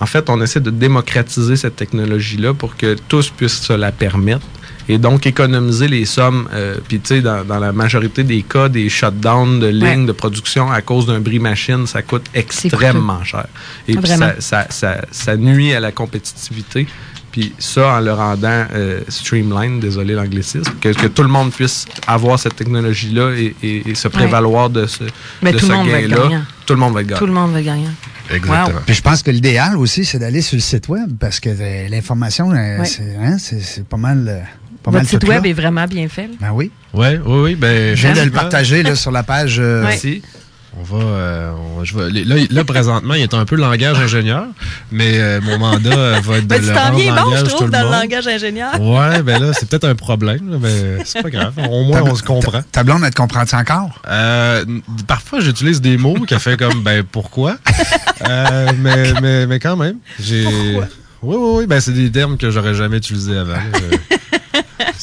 En 0.00 0.06
fait, 0.06 0.28
on 0.28 0.40
essaie 0.42 0.60
de 0.60 0.70
démocratiser 0.70 1.56
cette 1.56 1.76
technologie-là 1.76 2.52
pour 2.52 2.76
que 2.76 2.96
tous 3.08 3.30
puissent 3.30 3.60
se 3.62 3.72
la 3.72 3.92
permettre. 3.92 4.46
Et 4.88 4.98
donc, 4.98 5.26
économiser 5.26 5.88
les 5.88 6.04
sommes. 6.04 6.48
euh, 6.52 6.76
Puis, 6.86 7.00
tu 7.00 7.08
sais, 7.16 7.20
dans, 7.20 7.44
dans 7.44 7.58
la 7.58 7.72
majorité 7.72 8.22
des 8.22 8.42
cas, 8.42 8.68
des 8.68 8.88
shutdowns 8.88 9.58
de 9.58 9.66
lignes 9.66 10.00
Ouais. 10.02 10.06
de 10.06 10.12
production 10.12 10.70
à 10.70 10.80
cause 10.80 11.06
d'un 11.06 11.18
bris 11.20 11.40
machine, 11.40 11.86
ça 11.88 12.02
coûte 12.02 12.26
extrêmement 12.34 13.24
cher. 13.24 13.46
Et 13.88 13.92
puis, 13.96 14.02
Vraiment. 14.02 14.32
ça, 14.38 14.66
ça, 14.66 14.66
ça, 14.70 15.00
ça 15.10 15.36
nuit 15.36 15.72
à 15.72 15.80
la 15.80 15.90
compétitivité. 15.92 16.86
Puis 17.36 17.52
ça, 17.58 17.96
en 17.96 18.00
le 18.00 18.14
rendant 18.14 18.64
euh, 18.74 19.00
streamline, 19.10 19.78
désolé 19.78 20.14
l'anglicisme, 20.14 20.72
que, 20.80 20.88
que 20.88 21.06
tout 21.06 21.20
le 21.22 21.28
monde 21.28 21.52
puisse 21.52 21.84
avoir 22.06 22.38
cette 22.38 22.56
technologie-là 22.56 23.32
et, 23.36 23.54
et- 23.62 23.90
et 23.90 23.94
se 23.94 24.08
prévaloir 24.08 24.70
de 24.70 24.86
ce, 24.86 25.04
Mais 25.42 25.52
de 25.52 25.58
tout 25.58 25.66
ce 25.66 25.70
le 25.72 25.76
monde 25.76 25.88
va 25.88 26.00
être 26.00 26.08
gain-là. 26.08 26.40
Tout 26.64 26.72
le 26.72 26.78
monde 26.80 26.94
va 26.94 27.00
être 27.02 27.06
gagnant. 27.08 27.18
Tout 27.18 27.26
le 27.26 27.32
monde 27.32 27.52
va 27.52 27.58
être 27.60 27.66
gagnant. 27.66 27.92
Exactement. 28.32 28.80
Puis 28.86 28.94
je 28.94 29.02
pense 29.02 29.22
que 29.22 29.30
l'idéal 29.30 29.76
aussi, 29.76 30.06
c'est 30.06 30.18
d'aller 30.18 30.40
sur 30.40 30.56
le 30.56 30.62
site 30.62 30.88
web 30.88 31.10
parce 31.20 31.38
que 31.38 31.50
euh, 31.50 31.88
l'information, 31.90 32.50
euh, 32.52 32.78
Ouais. 32.78 32.84
c'est 32.86 33.02
hein, 33.20 33.36
c'est- 33.38 33.60
c'est 33.60 33.84
pas 33.86 33.98
mal. 33.98 34.24
euh, 34.28 34.40
pas 34.82 34.90
Votre 34.92 34.96
mal 35.02 35.06
site 35.06 35.24
web 35.28 35.44
là. 35.44 35.50
est 35.50 35.52
vraiment 35.52 35.84
bien 35.84 36.08
fait. 36.08 36.30
Ben 36.40 36.52
oui. 36.52 36.70
Oui, 36.94 37.08
oui, 37.24 37.38
oui. 37.42 37.54
Ben, 37.54 37.94
Je 37.94 38.00
viens 38.08 38.14
de 38.16 38.24
le 38.24 38.30
partager 38.30 38.82
là, 38.82 38.94
sur 38.94 39.10
la 39.10 39.22
page. 39.24 39.56
euh, 39.60 39.82
Ouais. 39.82 39.88
Merci. 39.90 40.22
On 40.78 40.82
va, 40.82 41.04
euh, 41.04 41.52
on- 41.78 41.84
je 41.84 41.96
vais- 41.96 42.24
là, 42.24 42.36
là, 42.50 42.64
présentement, 42.64 43.14
il 43.14 43.22
est 43.22 43.32
un 43.32 43.46
peu 43.46 43.56
langage 43.56 43.98
ingénieur, 43.98 44.44
mais 44.92 45.18
euh, 45.18 45.40
mon 45.40 45.58
mandat 45.58 45.90
euh, 45.96 46.20
va 46.22 46.36
être 46.36 46.42
de 46.42 46.48
Ben, 46.48 46.60
tu 46.60 46.66
le 46.68 46.74
t'en 46.74 46.82
rendre 46.84 46.98
viens 46.98 47.14
bon, 47.14 47.36
je 47.36 47.44
trouve, 47.46 47.66
le 47.66 47.72
dans 47.72 47.82
le 47.84 47.90
langage 47.90 48.26
ingénieur. 48.26 48.80
Ouais, 48.80 49.22
ben 49.22 49.40
là, 49.42 49.52
c'est 49.54 49.66
peut-être 49.68 49.88
un 49.88 49.94
problème, 49.94 50.50
là, 50.50 50.58
mais 50.60 51.02
c'est 51.06 51.22
pas 51.22 51.30
grave. 51.30 51.54
Au 51.70 51.84
moins, 51.84 52.02
on 52.02 52.14
se 52.14 52.22
comprend. 52.22 52.60
Ta 52.72 52.84
blonde, 52.84 53.00
elle 53.04 53.10
te 53.10 53.16
comprend-tu 53.16 53.54
encore? 53.54 54.02
Euh, 54.06 54.64
parfois, 55.06 55.40
j'utilise 55.40 55.80
des 55.80 55.96
mots 55.96 56.14
qui 56.26 56.34
a 56.34 56.38
fait 56.38 56.58
comme, 56.58 56.82
ben, 56.82 57.02
pourquoi? 57.10 57.56
Euh, 58.28 58.72
mais, 58.78 59.12
mais, 59.22 59.46
mais 59.46 59.58
quand 59.58 59.76
même, 59.76 59.96
j'ai... 60.20 60.44
Pourquoi? 60.44 60.88
Oui, 61.22 61.36
oui, 61.38 61.50
oui, 61.60 61.66
ben, 61.66 61.80
c'est 61.80 61.92
des 61.92 62.10
termes 62.10 62.36
que 62.36 62.50
j'aurais 62.50 62.74
jamais 62.74 62.98
utilisés 62.98 63.38
avant. 63.38 63.54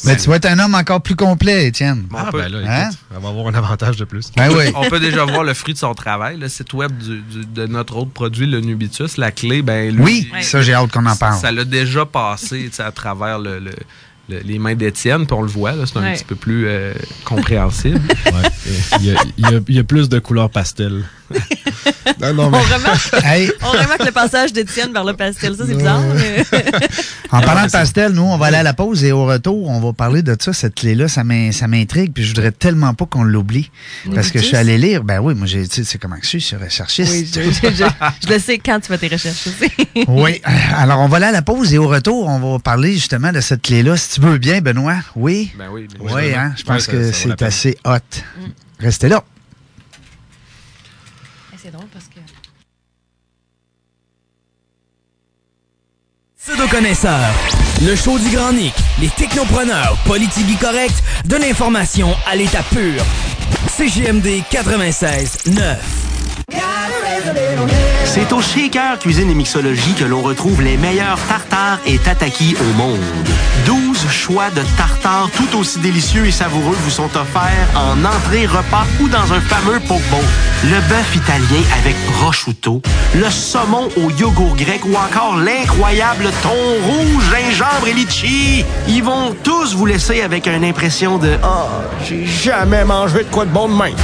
Mais 0.06 0.18
tu 0.18 0.30
vas 0.30 0.36
être 0.38 0.46
un 0.46 0.60
homme 0.60 0.76
encore 0.76 1.02
plus 1.02 1.16
complet, 1.16 1.68
Étienne. 1.68 2.06
Ah, 2.16 2.30
ben 2.32 2.50
là, 2.50 2.60
écoute, 2.60 2.70
Hein? 2.70 2.90
on 3.16 3.20
va 3.20 3.30
avoir 3.30 3.48
un 3.48 3.54
avantage 3.54 3.98
de 3.98 4.06
plus. 4.06 4.32
Ben 4.36 4.50
oui. 4.52 4.66
On 4.76 4.90
peut 4.90 5.00
déjà 5.00 5.24
voir 5.26 5.44
le 5.44 5.54
fruit 5.54 5.74
de 5.74 5.80
son 5.80 5.94
travail, 5.94 6.38
le 6.38 6.50
site 6.50 6.74
web 6.74 6.92
du- 6.98 7.22
du- 7.22 7.46
de 7.46 7.66
notre 7.68 7.96
autre 7.98 8.12
produit, 8.12 8.46
le 8.48 8.60
Nubitus, 8.62 9.18
la 9.18 9.32
clé, 9.32 9.62
ben 9.62 9.96
lui, 9.96 10.04
Oui, 10.34 10.44
ça, 10.44 10.62
j'ai 10.62 10.74
hâte 10.74 10.92
qu'on 10.92 11.06
en 11.06 11.16
parle. 11.16 11.40
Ça 11.40 11.52
l'a 11.52 11.66
déjà 11.66 12.06
passé 12.06 12.70
à 12.80 12.92
travers 12.92 13.40
le- 13.40 13.60
le- 13.60 13.72
le- 14.30 14.40
les 14.40 14.58
mains 14.58 14.76
d'Étienne, 14.76 15.26
puis 15.26 15.36
on 15.38 15.42
le 15.42 15.50
voit, 15.50 15.74
c'est 15.86 15.98
un 15.98 16.14
petit 16.14 16.24
peu 16.24 16.36
plus 16.36 16.66
euh, 16.68 16.94
compréhensible. 17.26 18.00
Ouais. 18.34 18.50
Il 19.02 19.06
y, 19.06 19.12
a, 19.16 19.60
y 19.68 19.78
y 19.80 19.84
plus 19.84 20.08
de 20.08 20.18
couleurs 20.20 20.50
pastel. 20.50 21.04
non, 22.22 22.34
non, 22.34 22.44
On 22.46 22.62
remarque, 22.62 23.14
Hey, 23.24 23.52
on 23.62 23.72
remarque 23.72 24.06
le 24.06 24.12
passage 24.12 24.54
d'Étienne 24.54 24.94
vers 24.94 25.04
le 25.04 25.14
pastel. 25.14 25.56
Ça, 25.56 25.66
c'est 25.68 25.76
bizarre. 25.76 26.00
mais- 26.16 26.46
en 27.38 27.42
parlant 27.42 27.62
mais 27.62 27.68
de 27.68 27.72
pastel, 27.72 28.12
nous, 28.14 28.22
on 28.24 28.38
va 28.38 28.46
aller 28.48 28.58
à 28.58 28.64
la 28.64 28.74
pause 28.74 29.04
et 29.04 29.12
au 29.12 29.26
retour, 29.26 29.70
on 29.70 29.80
va 29.80 29.94
parler 29.94 30.22
de 30.22 30.36
ça, 30.40 30.54
cette 30.54 30.76
clé-là. 30.76 31.08
Ça 31.08 31.24
m'in- 31.24 31.52
ça 31.52 31.68
m'intrigue, 31.68 32.14
puis 32.14 32.24
je 32.24 32.30
voudrais 32.30 32.52
tellement 32.52 32.94
pas 32.94 33.06
qu'on 33.06 33.24
l'oublie. 33.24 33.72
Parce 34.14 34.32
que 34.32 34.40
je 34.40 34.46
suis 34.46 34.56
allé 34.56 34.78
lire. 34.78 35.04
Ben 35.04 35.20
oui, 35.20 35.34
moi, 35.36 35.48
j'ai, 35.48 35.68
tu 35.68 35.76
sais, 35.76 35.84
c'est 35.84 35.98
comment 35.98 36.16
que 36.18 36.24
je 36.24 36.30
suis, 36.30 36.40
je 36.40 36.46
suis 36.46 36.56
recherchiste. 36.56 37.12
Oui, 37.12 37.30
je, 37.34 37.42
je- 37.70 37.74
je- 37.76 38.28
je 38.28 38.34
le 38.34 38.40
sais 38.40 38.58
quand 38.60 38.80
tu 38.80 38.88
fais 38.88 38.98
tes 38.98 39.08
recherches 39.08 39.48
aussi. 39.48 39.72
Oui. 40.08 40.42
Alors, 40.76 41.00
on 41.00 41.08
va 41.08 41.18
aller 41.18 41.26
à 41.28 41.32
la 41.32 41.42
pause 41.42 41.74
et 41.74 41.78
au 41.78 41.88
retour, 41.88 42.28
on 42.28 42.40
va 42.54 42.60
parler 42.60 42.94
justement 42.94 43.32
de 43.32 43.42
cette 43.42 43.62
clé-là. 43.62 43.96
Si 43.98 44.16
tu 44.16 44.22
veux 44.22 44.38
bien, 44.38 44.62
Benoît. 44.62 44.98
Oui? 45.16 45.52
Ben 45.58 45.68
oui, 45.72 45.88
Oui, 46.00 46.34
hein? 46.34 46.54
Je 46.58 46.64
pense 46.64 46.76
Ouais, 46.76 46.80
ça- 46.82 46.92
que 46.92 47.12
c'est 47.12 47.42
assez 47.42 47.78
hot. 47.86 47.98
Restez 48.80 49.10
là. 49.10 49.24
C'est 51.62 51.72
drôle 51.72 51.88
parce 51.94 52.06
que. 52.08 52.20
Pseudo-connaisseurs, 56.46 57.34
le 57.84 57.96
show 57.96 58.20
du 58.20 58.30
Grand 58.36 58.52
Nick, 58.52 58.74
les 59.00 59.08
technopreneurs 59.08 59.98
politiques 60.06 60.60
corrects, 60.60 60.92
de 61.24 61.38
l'information 61.38 62.14
à 62.30 62.36
l'état 62.36 62.64
pur. 62.64 63.02
CGMD 63.70 64.44
96 64.50 65.38
9. 65.56 66.04
C'est 68.06 68.32
au 68.32 68.42
Shaker 68.42 69.00
Cuisine 69.00 69.30
et 69.30 69.34
Mixologie 69.34 69.94
que 69.94 70.04
l'on 70.04 70.22
retrouve 70.22 70.62
les 70.62 70.78
meilleurs 70.78 71.20
tartares 71.28 71.80
et 71.86 71.98
tataki 71.98 72.56
au 72.60 72.78
monde. 72.78 73.00
12 73.66 74.10
choix 74.10 74.50
de 74.50 74.62
tartares 74.78 75.30
tout 75.36 75.58
aussi 75.58 75.80
délicieux 75.80 76.26
et 76.26 76.32
savoureux 76.32 76.76
vous 76.84 76.90
sont 76.90 77.10
offerts 77.16 77.68
en 77.76 78.04
entrée, 78.06 78.46
repas 78.46 78.86
ou 79.02 79.08
dans 79.08 79.34
un 79.34 79.42
fameux 79.42 79.80
poke 79.80 80.04
bowl. 80.12 80.24
Le 80.66 80.80
bœuf 80.90 81.16
italien 81.16 81.64
avec 81.80 81.96
prosciutto, 82.12 82.82
le 83.16 83.30
saumon 83.30 83.90
au 83.98 84.12
yogourt 84.12 84.56
grec 84.56 84.86
ou 84.86 84.96
encore 84.96 85.38
l'incroyable 85.38 86.30
thon 86.42 86.50
rouge, 86.86 87.24
gingembre 87.32 87.88
et 87.88 87.94
litchi. 87.94 88.66
Ils 88.88 89.04
vont 89.04 89.34
tous 89.44 89.76
vous 89.76 89.86
laisser 89.86 90.22
avec 90.22 90.48
une 90.48 90.64
impression 90.64 91.18
de 91.18 91.38
«Ah, 91.44 91.68
j'ai 92.06 92.26
jamais 92.26 92.84
mangé 92.84 93.20
de 93.20 93.30
quoi 93.32 93.46
de 93.46 93.52
bon 93.52 93.70
de 93.70 93.74
même.» 93.74 93.96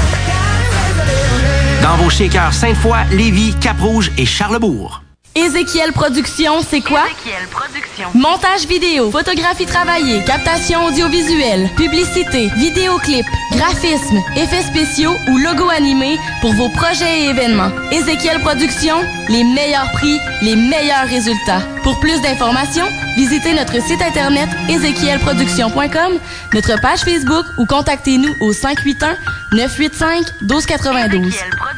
Dans 1.81 1.95
vos 1.95 2.09
shakers 2.09 2.53
Sainte-Foy, 2.53 2.97
Lévis, 3.11 3.55
Cap-Rouge 3.61 4.11
et 4.17 4.25
Charlebourg. 4.25 5.01
Ézéchiel 5.45 5.93
Productions, 5.93 6.61
c'est 6.69 6.81
quoi? 6.81 7.03
Productions. 7.49 8.09
Montage 8.13 8.67
vidéo, 8.67 9.09
photographie 9.09 9.65
travaillée, 9.65 10.21
captation 10.25 10.85
audiovisuelle, 10.85 11.69
publicité, 11.77 12.49
vidéoclip, 12.57 13.25
graphisme, 13.53 14.17
effets 14.35 14.63
spéciaux 14.63 15.15
ou 15.29 15.37
logo 15.37 15.69
animé 15.69 16.17
pour 16.41 16.53
vos 16.53 16.67
projets 16.69 17.21
et 17.21 17.29
événements. 17.29 17.71
Ézéchiel 17.89 18.41
Productions, 18.41 18.99
les 19.29 19.43
meilleurs 19.45 19.89
prix, 19.93 20.19
les 20.41 20.55
meilleurs 20.55 21.07
résultats. 21.07 21.61
Pour 21.83 21.99
plus 22.01 22.21
d'informations, 22.21 22.87
visitez 23.15 23.53
notre 23.53 23.81
site 23.81 24.01
internet 24.01 24.49
ézéchielproduction.com, 24.69 26.19
notre 26.53 26.81
page 26.81 26.99
Facebook 26.99 27.45
ou 27.57 27.65
contactez-nous 27.65 28.35
au 28.41 28.51
581 28.51 29.15
985 29.53 30.25
1292. 30.41 31.33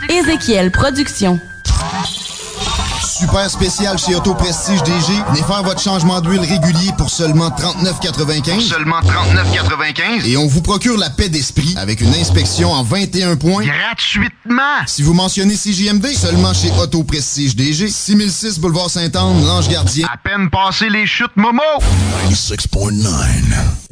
Ézéchiel 0.10 0.72
Productions. 0.72 1.40
Super 3.02 3.50
spécial 3.50 3.98
chez 3.98 4.14
Auto 4.16 4.36
Prestige 4.36 4.84
DG. 4.84 5.14
Venez 5.30 5.42
faire 5.44 5.64
votre 5.64 5.82
changement 5.82 6.22
d'huile 6.22 6.42
régulier 6.42 6.92
pour 6.98 7.10
seulement 7.10 7.50
39,95. 7.50 8.62
Seulement 8.62 9.00
39,95. 9.02 10.26
Et 10.28 10.38
on 10.38 10.48
vous 10.48 10.62
procure 10.62 10.98
la 10.98 11.10
paix 11.10 11.28
d'esprit 11.28 11.74
avec 11.78 12.02
une 12.02 12.14
inspection 12.14 12.72
en 12.72 12.84
21 12.84 13.38
points. 13.38 13.64
Gratuitement. 13.66 14.86
Si 14.86 15.02
vous 15.02 15.14
mentionnez 15.14 15.56
CJMD, 15.56 16.08
seulement 16.14 16.54
chez 16.54 16.72
Auto 16.80 17.04
Prestige 17.04 17.56
DG. 17.56 17.90
6006 17.90 18.60
Boulevard 18.60 18.90
Sainte-Anne, 18.90 19.46
Lange 19.46 19.68
Gardien. 19.70 20.08
À 20.12 20.18
peine 20.18 20.50
passé 20.50 20.90
les 20.90 21.08
chutes 21.08 21.36
Momo. 21.36 21.62
96.9. 22.30 23.02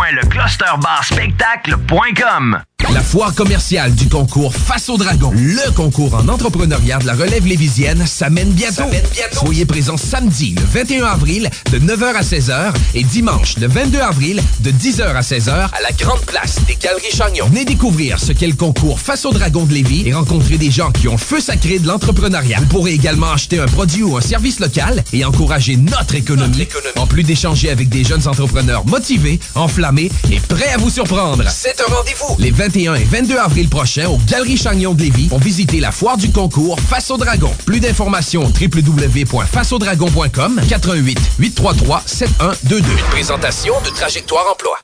www.leclusterbarspectacle.com 0.00 2.69
La 2.88 3.02
foire 3.02 3.34
commerciale 3.34 3.94
du 3.94 4.08
concours 4.08 4.52
Face 4.54 4.88
au 4.88 4.96
Dragon, 4.96 5.30
le 5.36 5.70
concours 5.72 6.14
en 6.14 6.26
entrepreneuriat 6.26 6.98
de 6.98 7.06
la 7.06 7.12
relève 7.12 7.46
lévisienne, 7.46 8.04
s'amène 8.06 8.50
bientôt. 8.50 8.84
Soyez 9.32 9.64
présents 9.64 9.96
samedi, 9.96 10.56
le 10.56 10.64
21 10.64 11.04
avril, 11.04 11.50
de 11.70 11.78
9h 11.78 12.14
à 12.14 12.22
16h 12.22 12.72
et 12.94 13.04
dimanche, 13.04 13.56
le 13.58 13.68
22 13.68 14.00
avril, 14.00 14.42
de 14.60 14.70
10h 14.72 15.02
à 15.14 15.20
16h 15.20 15.50
à 15.50 15.80
la 15.82 15.92
Grande 15.92 16.22
Place 16.22 16.56
des 16.66 16.74
Galeries 16.74 17.12
Chagnon. 17.12 17.46
Venez 17.48 17.64
découvrir 17.64 18.18
ce 18.18 18.32
qu'est 18.32 18.48
le 18.48 18.54
concours 18.54 18.98
Face 18.98 19.24
au 19.24 19.32
Dragon 19.32 19.64
de 19.66 19.72
Lévis 19.72 20.08
et 20.08 20.12
rencontrer 20.12 20.58
des 20.58 20.70
gens 20.70 20.90
qui 20.90 21.06
ont 21.06 21.18
feu 21.18 21.40
sacré 21.40 21.78
de 21.78 21.86
l'entrepreneuriat. 21.86 22.58
Vous 22.58 22.66
pourrez 22.66 22.92
également 22.92 23.30
acheter 23.30 23.60
un 23.60 23.66
produit 23.66 24.02
ou 24.02 24.16
un 24.16 24.20
service 24.20 24.58
local 24.58 25.04
et 25.12 25.24
encourager 25.24 25.76
notre 25.76 26.16
économie. 26.16 26.66
En 26.96 27.06
plus 27.06 27.22
d'échanger 27.22 27.70
avec 27.70 27.88
des 27.88 28.02
jeunes 28.02 28.26
entrepreneurs 28.26 28.84
motivés, 28.86 29.38
enflammés 29.54 30.10
et 30.32 30.40
prêts 30.40 30.72
à 30.74 30.78
vous 30.78 30.90
surprendre. 30.90 31.44
C'est 31.48 31.80
un 31.80 31.94
rendez-vous. 31.94 32.36
Les 32.38 32.50
21 32.70 32.94
et 32.94 33.04
22 33.04 33.36
avril 33.36 33.68
prochains 33.68 34.08
aux 34.08 34.18
Galeries 34.28 34.56
Chagnon 34.56 34.94
de 34.94 35.02
Lévis 35.02 35.26
pour 35.26 35.40
visiter 35.40 35.80
la 35.80 35.90
foire 35.90 36.16
du 36.16 36.30
concours 36.30 36.78
Face 36.78 37.10
au 37.10 37.16
Dragon. 37.16 37.50
Plus 37.66 37.80
d'informations 37.80 38.44
www.faceaudragon.com 38.44 40.60
88 40.68 41.18
833 41.40 42.02
7122. 42.06 42.78
Une 42.78 42.84
présentation 43.10 43.74
de 43.84 43.90
Trajectoire 43.90 44.44
Emploi. 44.52 44.78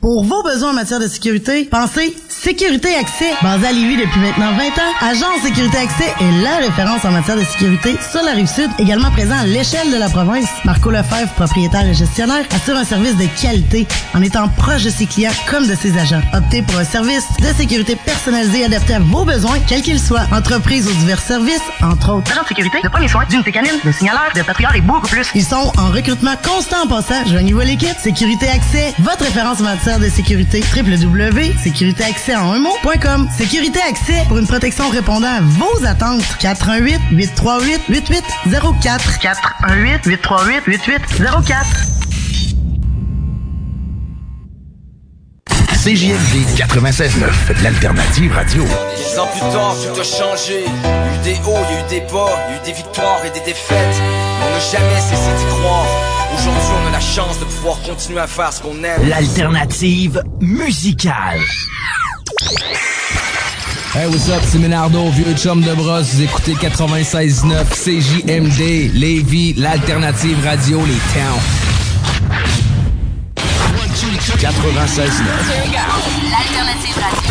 Pour 0.00 0.24
vos 0.24 0.42
besoins 0.42 0.70
en 0.70 0.74
matière 0.74 0.98
de 0.98 1.06
sécurité, 1.06 1.64
pensez 1.70 2.16
Sécurité 2.42 2.88
Accès. 2.96 3.30
Basé 3.40 3.68
à 3.68 3.72
Lévis 3.72 3.98
depuis 3.98 4.18
maintenant 4.18 4.50
20 4.56 4.64
ans, 4.64 4.92
Agence 5.00 5.42
Sécurité 5.44 5.78
Accès 5.78 6.12
est 6.20 6.42
la 6.42 6.56
référence 6.56 7.04
en 7.04 7.12
matière 7.12 7.36
de 7.36 7.44
sécurité 7.44 7.94
sur 8.10 8.20
la 8.24 8.32
Rive-Sud, 8.32 8.68
également 8.80 9.12
présent 9.12 9.38
à 9.38 9.46
l'échelle 9.46 9.92
de 9.92 9.96
la 9.96 10.08
province. 10.08 10.48
Marco 10.64 10.90
Lefebvre, 10.90 11.32
propriétaire 11.36 11.86
et 11.86 11.94
gestionnaire, 11.94 12.44
assure 12.52 12.76
un 12.76 12.82
service 12.82 13.16
de 13.16 13.26
qualité 13.40 13.86
en 14.12 14.22
étant 14.22 14.48
proche 14.48 14.82
de 14.82 14.90
ses 14.90 15.06
clients 15.06 15.30
comme 15.48 15.68
de 15.68 15.76
ses 15.76 15.96
agents. 15.96 16.20
Optez 16.34 16.62
pour 16.62 16.80
un 16.80 16.84
service 16.84 17.24
de 17.38 17.56
sécurité 17.56 17.94
personnalisé 17.94 18.64
adapté 18.64 18.94
à 18.94 18.98
vos 18.98 19.24
besoins, 19.24 19.60
quels 19.68 19.82
qu'ils 19.82 20.00
soient. 20.00 20.26
Entreprise 20.32 20.88
ou 20.88 20.92
divers 20.94 21.20
services, 21.20 21.62
entre 21.80 22.14
autres. 22.14 22.32
Agent 22.32 22.42
de 22.42 22.48
sécurité, 22.48 22.78
de 22.82 22.88
premiers 22.88 23.06
soins, 23.08 23.24
d'unité 23.30 23.52
canine, 23.52 23.78
de 23.84 23.92
signaleur, 23.92 24.32
de 24.34 24.42
patrouilleur 24.42 24.74
et 24.74 24.80
beaucoup 24.80 25.06
plus. 25.06 25.30
Ils 25.36 25.44
sont 25.44 25.72
en 25.78 25.92
recrutement 25.92 26.34
constant 26.42 26.82
en 26.82 26.88
passant. 26.88 27.24
Joignez-vous 27.26 27.60
à 27.60 27.64
l'équipe. 27.66 27.96
Sécurité 28.00 28.48
Accès, 28.48 28.94
votre 28.98 29.31
référence 29.32 29.60
en 29.60 29.64
matière 29.64 29.98
de 29.98 30.10
sécurité. 30.10 30.62
www.sécuritéaccès 30.76 32.36
en 32.36 32.52
un 32.52 32.58
mot.com. 32.58 33.26
Sécurité 33.34 33.80
Accès 33.88 34.24
pour 34.28 34.36
une 34.36 34.46
protection 34.46 34.90
répondant 34.90 35.26
à 35.26 35.40
vos 35.40 35.86
attentes. 35.86 36.22
418 36.38 37.00
838 37.12 37.80
8804 37.88 39.18
418 39.20 40.04
838 40.04 40.62
8804 40.66 41.66
CJMD 45.82 46.46
96.9, 46.54 47.62
l'alternative 47.64 48.32
radio. 48.34 48.64
Dix 48.96 49.18
ans 49.18 49.26
plus 49.32 49.40
tard, 49.40 49.74
tout 49.82 49.98
a 49.98 50.04
changé. 50.04 50.64
Il 50.66 51.30
y 51.30 51.32
a 51.32 51.32
eu 51.32 51.34
des 51.34 51.40
hauts, 51.48 51.56
il 51.70 51.74
y 51.74 51.78
a 51.78 51.80
eu 51.80 51.88
des 51.88 52.00
bas, 52.12 52.28
il 52.48 52.54
y 52.54 52.58
a 52.58 52.60
eu 52.60 52.64
des 52.66 52.72
victoires 52.72 53.24
et 53.24 53.30
des 53.30 53.40
défaites. 53.40 53.96
Mais 53.98 54.46
on 54.46 54.50
n'a 54.50 54.60
jamais 54.60 55.00
cessé 55.00 55.30
d'y 55.38 55.46
croire. 55.46 56.21
Aujourd'hui, 56.34 56.72
on 56.82 56.88
a 56.88 56.90
la 56.90 57.00
chance 57.00 57.38
de 57.38 57.44
pouvoir 57.44 57.80
continuer 57.82 58.20
à 58.20 58.26
faire 58.26 58.52
ce 58.52 58.62
qu'on 58.62 58.82
aime. 58.82 59.08
L'alternative 59.08 60.22
musicale. 60.40 61.40
Hey, 63.94 64.06
what's 64.06 64.28
up, 64.30 64.42
c'est 64.46 64.58
Ménardo, 64.58 65.10
vieux 65.10 65.34
chum 65.36 65.60
de 65.60 65.74
brosse. 65.74 66.14
Vous 66.14 66.22
écoutez 66.22 66.54
96.9 66.54 67.64
CJMD, 67.74 68.94
Lévis, 68.94 69.54
l'alternative 69.54 70.38
radio, 70.44 70.80
les 70.86 71.00
towns. 71.12 71.40
96.9. 74.38 75.12
L'alternative 76.30 76.96
radio. 76.96 77.21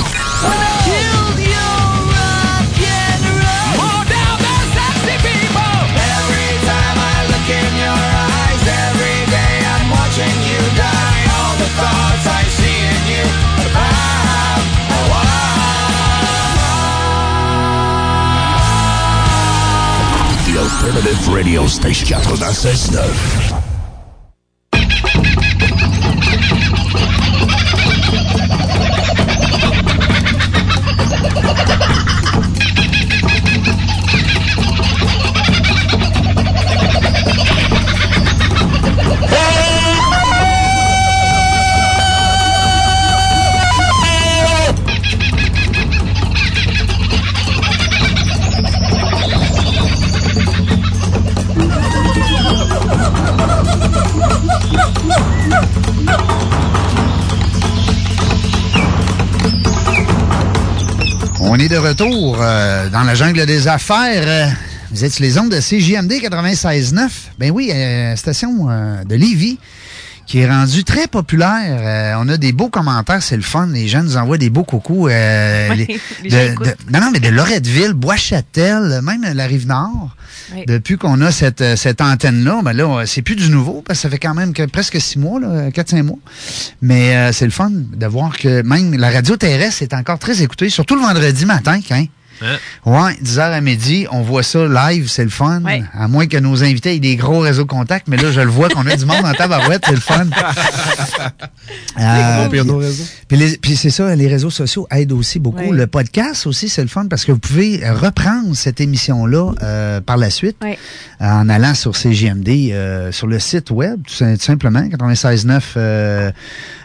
Alternative 20.62 21.34
Radio 21.34 21.66
Station 21.66 22.22
96.9. 22.22 23.41
retour 61.82 62.38
euh, 62.40 62.90
dans 62.90 63.02
la 63.02 63.16
jungle 63.16 63.46
des 63.46 63.68
affaires. 63.68 64.24
Euh, 64.26 64.48
vous 64.92 65.04
êtes 65.04 65.14
sur 65.14 65.24
les 65.24 65.38
ondes 65.40 65.50
de 65.50 65.60
CJMD 65.60 66.12
96.9. 66.12 67.10
Ben 67.40 67.50
oui, 67.52 67.72
euh, 67.74 68.16
station 68.16 68.68
de 69.04 69.16
Lévis 69.16 69.58
qui 70.32 70.40
est 70.40 70.48
rendue 70.50 70.86
très 70.86 71.08
populaire. 71.08 71.80
Euh, 71.82 72.14
on 72.24 72.30
a 72.30 72.38
des 72.38 72.54
beaux 72.54 72.70
commentaires, 72.70 73.22
c'est 73.22 73.36
le 73.36 73.42
fun. 73.42 73.68
Les 73.68 73.90
gens 73.90 74.02
nous 74.02 74.16
envoient 74.16 74.38
des 74.38 74.50
beaux 74.50 74.64
coucous. 74.64 75.10
euh, 75.10 75.68
Oui, 75.72 75.76
les- 75.86 76.00
les 76.24 76.30
gens 76.30 76.54
de- 76.56 76.66
de- 76.70 76.76
non, 76.94 77.02
non, 77.02 77.10
mais 77.12 77.20
de 77.20 77.28
Loretteville, 77.28 77.92
Bois-Châtel, 77.94 79.02
même 79.04 79.26
la 79.34 79.46
Rive-Nord. 79.46 80.16
Oui. 80.56 80.64
Depuis 80.68 80.98
qu'on 80.98 81.20
a 81.20 81.32
cette, 81.32 81.60
euh, 81.60 81.76
cette 81.76 82.00
antenne-là, 82.00 82.62
ben 82.64 82.72
là, 82.72 83.04
c'est 83.06 83.22
plus 83.22 83.36
du 83.36 83.50
nouveau, 83.50 83.84
parce 83.86 84.00
que 84.00 84.04
ça 84.04 84.10
fait 84.10 84.20
quand 84.20 84.34
même 84.34 84.54
que 84.54 84.64
presque 84.66 85.02
six 85.02 85.20
mois, 85.20 85.40
là, 85.42 85.70
4-5 85.72 86.04
mois. 86.04 86.18
Mais 86.82 87.14
euh, 87.16 87.32
c'est 87.34 87.46
le 87.46 87.52
fun 87.52 87.70
de 87.70 88.06
voir 88.06 88.38
que 88.38 88.62
même 88.62 88.94
la 88.94 89.10
radio 89.10 89.36
terrestre 89.36 89.84
est 89.84 89.94
encore 89.94 90.18
très 90.20 90.42
écoutée, 90.42 90.70
surtout 90.70 90.96
le 90.96 91.02
vendredi 91.02 91.46
matin, 91.46 91.80
hein. 91.92 92.06
Ouais, 92.86 93.14
10h 93.24 93.40
à 93.40 93.62
midi, 93.62 94.08
on 94.12 94.22
voit 94.22 94.44
ça 94.44 94.66
live, 94.68 95.08
c'est 95.10 95.24
le 95.24 95.30
fun. 95.30 95.62
À 95.94 96.08
moins 96.08 96.28
que 96.28 96.38
nos 96.38 96.64
invités 96.64 96.96
aient 96.96 97.00
des 97.00 97.16
gros 97.16 97.40
réseaux 97.40 97.66
contacts, 97.66 98.08
mais 98.08 98.18
là, 98.18 98.32
je 98.32 98.42
le 98.42 98.50
vois 98.50 98.70
qu'on 98.70 98.86
a 98.88 98.96
du 98.96 99.06
monde 99.06 99.24
en 99.26 99.34
tabarouette, 99.34 99.84
c'est 99.86 99.92
le 99.96 100.00
fun. 100.02 100.26
Euh, 102.00 102.48
Puis, 102.50 102.60
puis- 103.28 103.58
puis, 103.62 103.76
c'est 103.76 103.90
ça, 103.90 104.16
les 104.16 104.28
réseaux 104.28 104.50
sociaux 104.50 104.88
aident 104.92 105.12
aussi 105.12 105.40
beaucoup. 105.40 105.62
Oui. 105.62 105.78
Le 105.78 105.88
podcast 105.88 106.48
aussi, 106.48 106.70
c'est 106.70 106.82
le 106.82 106.88
fun 106.88 107.06
parce 107.10 107.26
que 107.26 107.32
vous 107.32 107.40
pouvez 107.40 107.82
reprendre 107.90 108.56
cette 108.56 108.82
émission-là 108.82 109.54
euh, 109.62 110.02
par 110.02 110.18
la 110.18 110.30
suite 110.30 110.58
en 111.20 111.50
allant 111.50 111.74
sur 111.74 111.96
CGMD, 111.96 112.50
euh, 112.72 113.12
sur 113.12 113.28
le 113.28 113.40
site 113.40 113.72
web, 113.72 114.00
tout 114.08 114.24
simplement, 114.40 114.82
96.9 114.82 116.32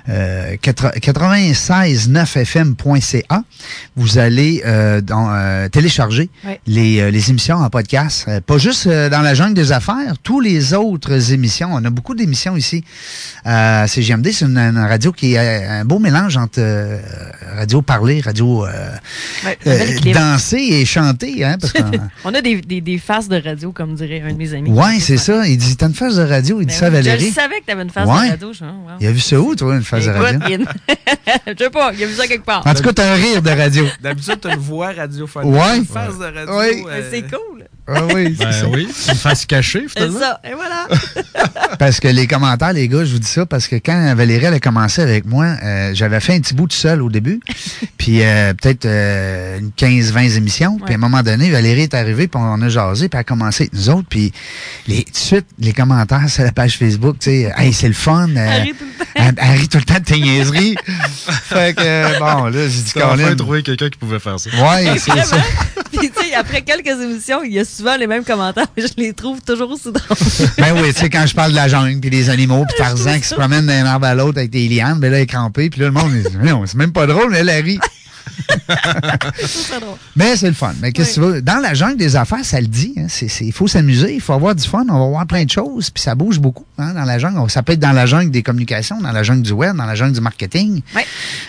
euh, 0.08 0.56
euh, 0.56 0.56
969fm.ca. 0.56 3.42
Vous 3.96 4.18
allez 4.18 4.62
euh, 4.64 5.00
dans, 5.00 5.28
euh, 5.30 5.68
télécharger 5.68 6.30
les, 6.66 7.10
les 7.10 7.30
émissions 7.30 7.56
en 7.56 7.68
podcast. 7.70 8.28
Pas 8.46 8.58
juste 8.58 8.88
dans 8.88 9.22
la 9.22 9.34
jungle 9.34 9.54
des 9.54 9.72
affaires, 9.72 10.14
tous 10.22 10.40
les 10.40 10.74
autres 10.74 11.32
émissions. 11.32 11.70
On 11.72 11.84
a 11.84 11.90
beaucoup 11.90 12.14
d'émissions 12.14 12.56
ici. 12.56 12.84
Euh, 13.46 13.86
CGMD, 13.86 14.30
c'est 14.32 14.44
une, 14.44 14.58
une 14.58 14.78
radio 14.78 15.12
qui 15.12 15.34
est 15.34 15.64
un 15.64 15.84
beau 15.84 15.98
mélange 15.98 16.36
entre 16.36 16.60
radio 17.56 17.82
parler, 17.82 18.20
radio 18.20 18.66
danser 20.12 20.58
et 20.58 20.84
chanter. 20.84 21.44
Hein, 21.44 21.56
parce 21.60 21.72
On 22.24 22.34
a 22.34 22.40
des, 22.40 22.60
des, 22.60 22.80
des 22.80 22.98
faces 22.98 23.28
de 23.28 23.40
radio, 23.40 23.72
comme 23.72 23.94
dirait 23.94 24.22
un 24.22 24.32
de 24.32 24.38
mes 24.38 24.54
amis. 24.54 24.70
Ouais, 24.70 24.98
c'est 25.00 25.16
ça. 25.16 25.46
Il 25.46 25.58
dit 25.58 25.76
T'as 25.76 25.88
une 25.88 25.94
face 25.94 26.16
de 26.16 26.22
radio? 26.22 26.60
Il 26.60 26.66
dit 26.66 26.74
Ben 26.74 26.80
ça 26.80 26.86
oui, 26.88 26.94
Valérie. 26.94 27.28
Je 27.28 27.34
savais 27.34 27.60
que 27.60 27.66
tu 27.66 27.72
avais 27.72 27.82
une 27.82 27.90
face 27.90 28.06
de 28.06 28.10
radio. 28.10 28.52
Je, 28.52 28.64
wow. 28.64 28.70
Il 29.00 29.06
a 29.06 29.12
vu 29.12 29.20
ça 29.20 29.40
où, 29.40 29.54
toi, 29.54 29.76
une 29.76 29.82
face 29.82 29.95
radio? 30.00 30.48
y 30.48 30.58
je 31.46 31.54
sais 31.64 31.70
pas, 31.70 31.92
il 31.92 32.04
a 32.04 32.06
vu 32.06 32.14
ça 32.14 32.26
quelque 32.26 32.44
part. 32.44 32.66
En 32.66 32.74
tout 32.74 32.82
cas, 32.82 32.92
t'as 32.92 33.12
un 33.12 33.14
rire 33.14 33.42
de 33.42 33.50
radio. 33.50 33.84
D'habitude, 34.00 34.40
tu 34.40 34.48
as 34.48 34.54
une 34.54 34.60
voix 34.60 34.92
radiophonique. 34.92 35.54
Ouais. 35.54 35.78
Une 35.78 35.86
face 35.86 36.18
de 36.18 36.24
radio. 36.24 36.58
Oui. 36.58 36.84
euh, 36.88 37.08
C'est 37.10 37.22
cool. 37.22 37.64
Ah 37.88 38.02
oui, 38.14 38.34
c'est 38.38 38.44
Ben 38.44 38.52
ça. 38.52 38.66
oui, 38.68 38.88
une 39.08 39.14
face 39.14 39.46
cachée, 39.46 39.84
C'est 39.88 40.00
finalement. 40.08 40.18
ça, 40.20 40.40
et 40.44 40.54
voilà. 40.54 40.88
Parce 41.78 42.00
que 42.00 42.08
les 42.08 42.26
commentaires, 42.26 42.72
les 42.72 42.88
gars, 42.88 43.04
je 43.04 43.12
vous 43.12 43.18
dis 43.18 43.28
ça, 43.28 43.44
parce 43.44 43.68
que 43.68 43.76
quand 43.76 44.14
Valérie 44.14 44.46
elle 44.46 44.54
a 44.54 44.60
commencé 44.60 45.02
avec 45.02 45.26
moi, 45.26 45.56
euh, 45.62 45.90
j'avais 45.94 46.20
fait 46.20 46.34
un 46.34 46.40
petit 46.40 46.54
bout 46.54 46.66
tout 46.68 46.76
seul 46.76 47.02
au 47.02 47.10
début, 47.10 47.40
puis 47.98 48.22
euh, 48.22 48.54
peut-être 48.54 48.86
euh, 48.86 49.58
une 49.58 49.70
15-20 49.70 50.36
émissions, 50.36 50.78
puis 50.78 50.94
à 50.94 50.96
un 50.96 51.00
moment 51.00 51.22
donné, 51.22 51.50
Valérie 51.50 51.82
est 51.82 51.94
arrivée, 51.94 52.28
puis 52.28 52.40
on 52.42 52.60
a 52.62 52.68
jasé, 52.68 53.08
puis 53.08 53.16
elle 53.16 53.20
a 53.20 53.24
commencé 53.24 53.64
avec 53.64 53.74
nous 53.74 53.90
autres, 53.90 54.06
puis 54.08 54.32
les, 54.86 55.04
tout 55.04 55.12
de 55.12 55.16
suite, 55.16 55.46
les 55.58 55.72
commentaires 55.72 56.28
sur 56.30 56.44
la 56.44 56.52
page 56.52 56.78
Facebook, 56.78 57.18
tu 57.20 57.30
sais, 57.30 57.52
«Hey, 57.58 57.72
c'est 57.72 57.88
le 57.88 57.94
fun! 57.94 58.28
euh, 58.36 58.46
Elle 58.48 58.62
rit 58.62 58.74
tout 58.74 58.84
le 58.84 59.04
temps. 59.04 59.12
Elle, 59.16 59.34
elle 59.38 59.58
rit 59.58 59.68
tout 59.68 59.78
le 59.78 59.84
temps 59.84 59.94
de 59.98 60.04
tes 60.04 60.20
niaiseries. 60.20 60.76
fait 61.48 61.76
que, 61.76 62.18
bon, 62.18 62.44
là, 62.46 62.68
j'ai 62.68 62.82
dit, 62.82 62.92
Colin, 62.92 63.34
trouvé 63.36 63.62
quelqu'un 63.62 63.90
qui 63.90 63.98
pouvait 63.98 64.18
faire 64.18 64.38
ça. 64.40 64.50
Ouais, 64.50 64.96
c'est 64.98 65.24
ça. 65.24 65.36
Puis, 65.90 66.10
tu 66.10 66.22
sais, 66.28 66.34
après 66.34 66.62
quelques 66.62 67.00
émissions, 67.02 67.42
il 67.44 67.52
y 67.54 67.58
a 67.58 67.64
souvent 67.76 67.96
les 67.96 68.06
mêmes 68.06 68.24
commentaires, 68.24 68.66
mais 68.76 68.84
je 68.86 68.94
les 68.96 69.12
trouve 69.12 69.40
toujours 69.42 69.70
aussi 69.70 69.92
drôles. 69.92 70.16
Ben 70.58 70.74
oui, 70.74 70.92
tu 70.94 71.00
sais, 71.00 71.10
quand 71.10 71.26
je 71.26 71.34
parle 71.34 71.50
de 71.50 71.56
la 71.56 71.68
jungle, 71.68 72.00
puis 72.00 72.10
des 72.10 72.30
animaux, 72.30 72.64
puis 72.66 72.76
Tarzan 72.78 73.18
qui 73.18 73.24
se 73.24 73.34
promène 73.34 73.66
d'un 73.66 73.84
arbre 73.84 74.06
à 74.06 74.14
l'autre 74.14 74.38
avec 74.38 74.50
des 74.50 74.68
lianes, 74.68 74.98
ben 74.98 75.10
là, 75.10 75.18
il 75.18 75.22
est 75.22 75.26
crampé, 75.26 75.70
puis 75.70 75.80
là, 75.80 75.86
le 75.86 75.92
monde, 75.92 76.12
Mais 76.40 76.52
c'est 76.66 76.76
même 76.76 76.92
pas 76.92 77.06
drôle, 77.06 77.30
mais 77.30 77.38
elle, 77.38 77.48
elle 77.48 77.64
rit. 77.64 77.80
Mais 80.14 80.36
c'est 80.36 80.48
le 80.48 80.54
fun. 80.54 80.74
Mais 80.80 80.92
qu'est-ce 80.92 81.10
que 81.10 81.14
tu 81.14 81.20
veux? 81.20 81.42
Dans 81.42 81.60
la 81.60 81.74
jungle 81.74 81.96
des 81.96 82.16
affaires, 82.16 82.44
ça 82.44 82.60
le 82.60 82.66
dit. 82.66 82.94
hein, 82.96 83.06
c'est- 83.08 83.26
Il 83.44 83.52
faut 83.52 83.66
s'amuser, 83.68 84.14
il 84.14 84.20
faut 84.20 84.32
avoir 84.32 84.54
du 84.54 84.66
fun, 84.66 84.84
on 84.88 84.98
va 84.98 85.06
voir 85.08 85.26
plein 85.26 85.44
de 85.44 85.50
choses, 85.50 85.90
puis 85.90 86.02
ça 86.02 86.14
bouge 86.14 86.38
beaucoup 86.38 86.64
hein, 86.78 86.94
dans 86.94 87.04
la 87.04 87.18
jungle. 87.18 87.50
Ça 87.50 87.62
peut 87.62 87.72
être 87.72 87.80
dans 87.80 87.92
la 87.92 88.06
jungle 88.06 88.30
des 88.30 88.42
communications, 88.42 89.00
dans 89.00 89.12
la 89.12 89.22
jungle 89.22 89.42
du 89.42 89.52
web, 89.52 89.76
dans 89.76 89.84
la 89.86 89.94
jungle 89.94 90.12
du 90.14 90.20
marketing, 90.20 90.82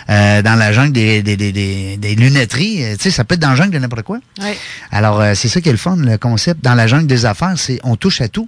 euh, 0.10 0.42
dans 0.42 0.56
la 0.56 0.72
jungle 0.72 0.92
des, 0.94 1.22
des, 1.24 1.38
des, 1.38 1.52
des, 1.52 1.98
des 1.98 2.16
lunetteries. 2.16 2.84
euh, 2.84 2.96
Tu 2.98 3.04
sais, 3.04 3.12
ça 3.12 3.24
peut 3.24 3.36
être 3.36 3.42
dans 3.42 3.50
la 3.50 3.56
jungle 3.56 3.72
de 3.72 3.80
n'importe 3.80 4.04
quoi. 4.04 4.20
Alors, 4.92 5.22
euh, 5.22 5.34
c'est 5.36 5.48
ça 5.50 5.62
qui 5.62 5.70
est 5.70 5.74
le 5.74 5.78
fun, 5.78 5.96
le 5.98 6.18
concept. 6.18 6.64
Dans 6.64 6.76
la 6.76 6.88
jungle 6.88 7.08
des 7.08 7.26
affaires, 7.26 7.54
c'est 7.58 7.80
on 7.84 7.96
touche 7.96 8.22
à 8.22 8.28
tout. 8.28 8.48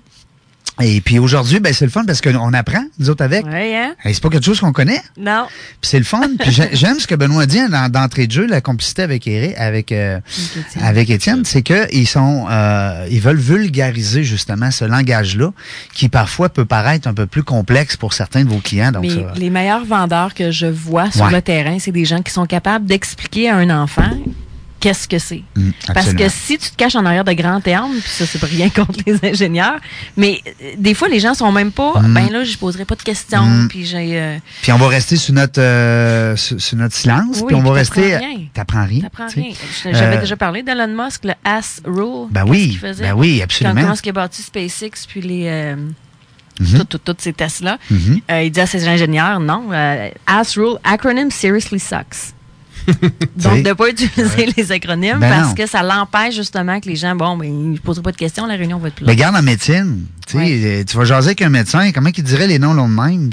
Et 0.82 1.01
puis 1.01 1.19
aujourd'hui, 1.19 1.59
ben, 1.59 1.73
c'est 1.73 1.86
le 1.86 1.91
fun 1.91 2.05
parce 2.05 2.21
qu'on 2.21 2.53
apprend, 2.53 2.84
nous 2.99 3.09
autres, 3.09 3.23
avec. 3.23 3.45
Ouais, 3.45 3.75
hein? 3.75 3.93
C'est 4.05 4.21
pas 4.21 4.30
quelque 4.30 4.45
chose 4.45 4.59
qu'on 4.61 4.71
connaît. 4.71 5.01
Non. 5.19 5.45
Puis 5.82 5.89
c'est 5.89 5.99
le 5.99 6.05
fun. 6.05 6.21
Puis 6.39 6.51
j'ai- 6.51 6.69
j'aime 6.73 6.99
ce 6.99 7.07
que 7.07 7.15
Benoît 7.15 7.45
dit 7.45 7.59
dans- 7.69 7.89
d'entrée 7.91 8.27
de 8.27 8.32
jeu, 8.32 8.47
la 8.47 8.61
complicité 8.61 9.01
avec 9.01 9.27
Eric, 9.27 9.55
avec 9.57 9.91
euh, 9.91 10.19
avec 10.82 11.09
Étienne, 11.09 11.43
c'est 11.45 11.61
que 11.61 11.93
ils 11.93 12.07
sont 12.07 12.47
euh, 12.49 13.05
ils 13.11 13.19
veulent 13.21 13.38
vulgariser 13.39 14.23
justement 14.23 14.71
ce 14.71 14.86
langage-là 14.86 15.51
qui 15.93 16.07
parfois 16.09 16.49
peut 16.49 16.65
paraître 16.65 17.07
un 17.07 17.13
peu 17.13 17.25
plus 17.25 17.43
complexe 17.43 17.97
pour 17.97 18.13
certains 18.13 18.43
de 18.45 18.49
vos 18.49 18.59
clients. 18.59 18.91
Donc 18.91 19.03
Mais 19.03 19.09
ça- 19.09 19.34
les 19.36 19.49
meilleurs 19.49 19.86
vendeurs 19.86 20.34
que 20.34 20.51
je 20.51 20.65
vois 20.67 21.11
sur 21.11 21.25
Ouais. 21.25 21.32
le 21.32 21.41
terrain, 21.41 21.77
c'est 21.80 21.91
des 21.91 22.05
gens 22.05 22.21
qui 22.21 22.32
sont 22.32 22.45
capables 22.45 22.86
d'expliquer 22.86 23.49
à 23.49 23.57
un 23.57 23.69
enfant 23.69 24.09
qu'est-ce 24.80 25.07
que 25.07 25.19
c'est. 25.19 25.43
Mm, 25.55 25.71
Parce 25.93 26.13
que 26.13 26.30
si 26.30 26.57
tu 26.57 26.69
te 26.71 26.75
caches 26.75 26.95
en 26.95 27.05
arrière 27.05 27.23
de 27.23 27.34
grands 27.34 27.61
termes, 27.61 27.91
puis 27.99 28.09
ça, 28.09 28.25
c'est 28.25 28.43
rien 28.43 28.69
contre 28.69 28.99
les 29.05 29.17
ingénieurs, 29.32 29.80
mais 30.17 30.39
euh, 30.61 30.73
des 30.77 30.93
fois, 30.93 31.07
les 31.07 31.19
gens 31.19 31.34
sont 31.34 31.51
même 31.51 31.71
pas, 31.71 31.99
Mm. 31.99 32.13
ben 32.13 32.30
là, 32.32 32.43
je 32.43 32.57
poserai 32.57 32.86
pas 32.86 32.95
de 32.95 33.01
questions, 33.03 33.43
Mm. 33.45 33.67
puis 33.67 33.86
j'ai... 33.86 34.19
euh, 34.19 34.38
Puis 34.61 34.71
on 34.71 34.77
va 34.77 34.88
rester 34.88 35.15
sur 35.17 35.34
notre 35.34 35.59
euh, 35.61 36.36
sur, 36.36 36.59
sur 36.61 36.77
notre 36.77 36.95
silence, 36.95 37.38
Oui, 37.41 37.43
puis 37.47 37.55
on 37.55 37.61
va 37.61 37.73
rester. 37.73 38.17
t'apprends 38.53 38.86
rien. 38.86 39.01
T'apprends 39.01 39.27
rien. 39.27 39.51
J'avais 39.91 40.17
déjà 40.17 40.36
parlé 40.38 40.63
d'Elon 40.63 40.88
Musk, 41.03 41.25
le 41.25 41.34
Ass 41.43 41.82
Rule. 41.86 42.27
Ben 42.32 42.45
oui, 42.47 42.75
faisait? 42.80 43.03
ben 43.03 43.13
oui, 43.13 43.41
absolument. 43.41 43.82
Quand, 43.88 43.99
qu'il 44.01 44.09
a 44.09 44.13
bâti 44.13 44.41
SpaceX, 44.41 45.05
puis 45.07 45.21
les... 45.21 45.75
tout- 46.89 46.97
toutes 46.97 47.21
ces 47.21 47.34
tests-là. 47.34 47.77
Mhm. 47.89 48.21
Euh, 48.32 48.43
il 48.43 48.51
dit 48.51 48.59
à 48.59 48.65
ses 48.65 48.88
ingénieurs, 48.88 49.39
non, 49.39 49.69
Ass 50.27 50.57
Rule, 50.57 50.77
acronym 50.84 51.32
seriously 51.32 51.80
sucks. 51.80 52.34
Donc, 53.38 53.63
de 53.63 53.69
ne 53.69 53.73
pas 53.73 53.89
utiliser 53.89 54.49
les 54.57 54.71
acronymes 54.71 55.19
Ben 55.19 55.30
parce 55.30 55.49
non. 55.49 55.55
que 55.55 55.67
ça 55.67 55.82
l'empêche 55.84 56.36
justement 56.36 56.80
que 56.80 56.88
les 56.89 56.95
gens, 56.95 57.15
bon, 57.15 57.38
ben, 57.38 57.45
ils 57.45 57.71
ne 57.73 57.77
pas 57.77 58.11
de 58.11 58.17
questions, 58.17 58.45
la 58.45 58.55
réunion 58.55 58.77
va 58.77 58.88
être 58.89 58.95
plus 58.95 59.05
Mais 59.05 59.11
regarde 59.13 59.36
en 59.36 59.41
médecine, 59.41 60.05
tu 60.27 60.38
sais, 60.38 60.43
euh, 60.63 60.84
tu 60.88 60.97
vas 60.97 61.05
jaser 61.05 61.27
avec 61.30 61.41
un 61.41 61.49
médecin, 61.49 61.91
comment 61.91 62.09
il 62.15 62.23
dirait 62.23 62.47
les 62.47 62.59
noms 62.59 62.73
longs 62.73 62.89
de 62.89 62.93
même? 62.93 63.30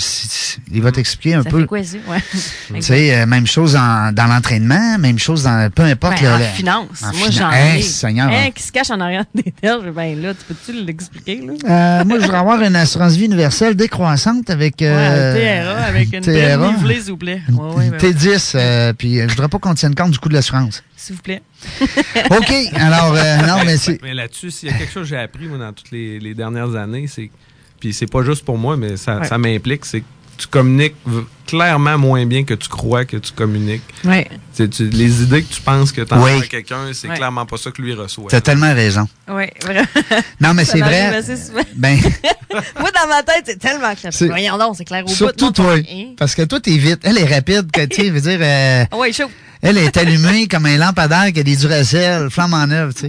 Il 0.73 0.83
va 0.83 0.93
t'expliquer 0.93 1.35
un 1.37 1.43
Ça 1.43 1.51
peu. 1.51 1.61
fait 1.61 1.67
quoi, 1.67 1.83
ça? 1.85 1.97
Ouais. 2.09 2.19
Tu 2.77 2.83
sais, 2.83 3.15
euh, 3.21 3.27
même 3.27 3.47
chose 3.47 3.77
en- 3.77 4.13
dans 4.13 4.27
l'entraînement, 4.27 4.99
même 4.99 5.19
chose 5.19 5.43
dans 5.45 5.71
peu 5.75 5.83
importe. 5.83 6.21
Ben, 6.21 6.29
le- 6.29 6.35
en 6.35 6.39
le- 6.39 6.45
finance. 6.45 7.03
en 7.03 7.17
Moi, 7.17 7.29
j'en 7.31 7.51
Hey, 7.51 7.79
ai. 7.81 7.83
Seigneur. 7.83 8.29
Hein, 8.31 8.51
qui 8.55 8.63
se 8.63 8.73
cache 8.73 8.91
en 8.91 9.01
arrière 9.01 9.25
des 9.35 9.53
terres, 9.53 9.81
ben 9.95 10.21
là, 10.21 10.33
tu 10.35 10.41
peux-tu 10.49 10.85
l'expliquer, 10.85 11.43
là? 11.47 11.53
Euh, 12.01 12.05
moi, 12.05 12.19
je 12.19 12.23
voudrais 12.25 12.39
avoir 12.39 12.61
une 12.63 12.77
assurance 12.77 13.15
vie 13.15 13.27
universelle 13.27 13.75
décroissante 13.77 14.51
avec. 14.51 14.77
Ouais, 14.81 14.89
euh, 14.91 15.65
TRA 15.65 15.83
avec 15.85 16.13
une 16.13 16.21
TRA. 16.21 16.73
s'il 17.03 17.11
vous 17.13 17.17
plaît. 17.17 17.41
Ouais, 17.53 17.75
ouais, 17.75 17.91
ben, 17.91 17.99
T10, 17.99 18.53
euh, 18.55 18.93
puis 18.93 19.21
voudrais 19.37 19.49
pas 19.49 19.59
qu'on 19.59 19.75
tienne 19.75 19.95
compte 19.95 20.11
du 20.11 20.19
coût 20.19 20.29
de 20.29 20.35
l'assurance. 20.35 20.83
S'il 20.97 21.17
vous 21.17 21.23
plaît. 21.23 21.43
OK, 22.31 22.53
alors, 22.75 23.15
euh, 23.15 23.37
non, 23.47 23.65
mais 23.65 23.77
c'est. 23.77 24.01
Mais 24.03 24.15
là-dessus, 24.15 24.51
s'il 24.51 24.71
y 24.71 24.73
a 24.73 24.77
quelque 24.79 24.93
chose 24.93 25.03
que 25.05 25.09
j'ai 25.11 25.19
appris 25.19 25.47
moi, 25.47 25.59
dans 25.59 25.73
toutes 25.73 25.91
les, 25.91 26.19
les 26.19 26.35
dernières 26.35 26.75
années, 26.75 27.07
c'est. 27.07 27.31
Puis 27.81 27.93
c'est 27.93 28.11
pas 28.11 28.23
juste 28.23 28.45
pour 28.45 28.57
moi, 28.59 28.77
mais 28.77 28.97
ça, 28.97 29.19
Ouais. 29.19 29.27
ça 29.27 29.37
m'implique, 29.39 29.85
c'est 29.85 30.01
que 30.01 30.07
tu 30.39 30.47
communiques 30.47 30.95
clairement 31.47 31.97
moins 31.99 32.27
bien 32.27 32.45
que 32.45 32.55
tu 32.55 32.69
crois 32.69 33.05
que 33.05 33.17
tu 33.17 33.33
communiques. 33.33 33.83
Ouais. 34.05 34.29
Tu- 34.57 34.69
tu- 34.69 34.89
les 34.89 35.23
idées 35.23 35.43
que 35.43 35.53
tu 35.55 35.61
penses 35.63 35.93
que 35.93 36.01
tu 36.03 36.13
as 36.15 36.19
Oui. 36.19 36.39
à 36.43 36.47
quelqu'un, 36.47 36.79
c'est 36.93 37.09
Ouais. 37.09 37.15
clairement 37.17 37.47
pas 37.47 37.57
ça 37.57 37.71
que 37.71 37.81
lui 37.83 37.95
reçoit. 37.95 38.27
T'as 38.31 38.41
tellement 38.41 38.73
raison. 38.75 39.07
Oui, 39.29 39.45
vraiment. 39.63 39.87
Non, 40.41 40.55
mais 40.55 40.65
c'est 40.65 40.81
vrai. 40.81 41.23
Ben, 41.77 41.99
Moi, 42.81 42.91
dans 42.91 43.09
ma 43.09 43.23
tête, 43.23 43.45
c'est 43.47 43.59
tellement 43.59 43.95
clair. 43.95 44.13
Voyons 44.29 44.59
donc, 44.59 44.75
c'est 44.79 44.85
clair 44.85 45.03
au 45.05 45.09
bout. 45.09 45.15
surtout 45.15 45.51
toi. 45.51 45.75
Parce 46.19 46.35
que 46.35 46.43
toi, 46.43 46.61
t'es 46.61 46.77
vite. 46.79 47.01
Elle 47.03 47.19
est 47.19 47.33
rapide, 47.35 47.71
que, 47.71 47.85
tu 47.87 48.11
veut 48.11 48.21
dire. 48.21 48.39
euh, 48.41 48.85
ouais, 48.97 49.13
chaud. 49.13 49.31
elle 49.63 49.79
est 49.79 49.97
allumée 49.97 50.47
comme 50.49 50.67
un 50.67 50.77
lampadaire 50.79 51.33
qui 51.33 51.41
a 51.41 51.43
des 51.43 51.57
duracell, 51.57 52.31
flamme 52.31 52.55
en 52.55 52.71
œuvre, 52.71 52.95
tu 52.95 53.03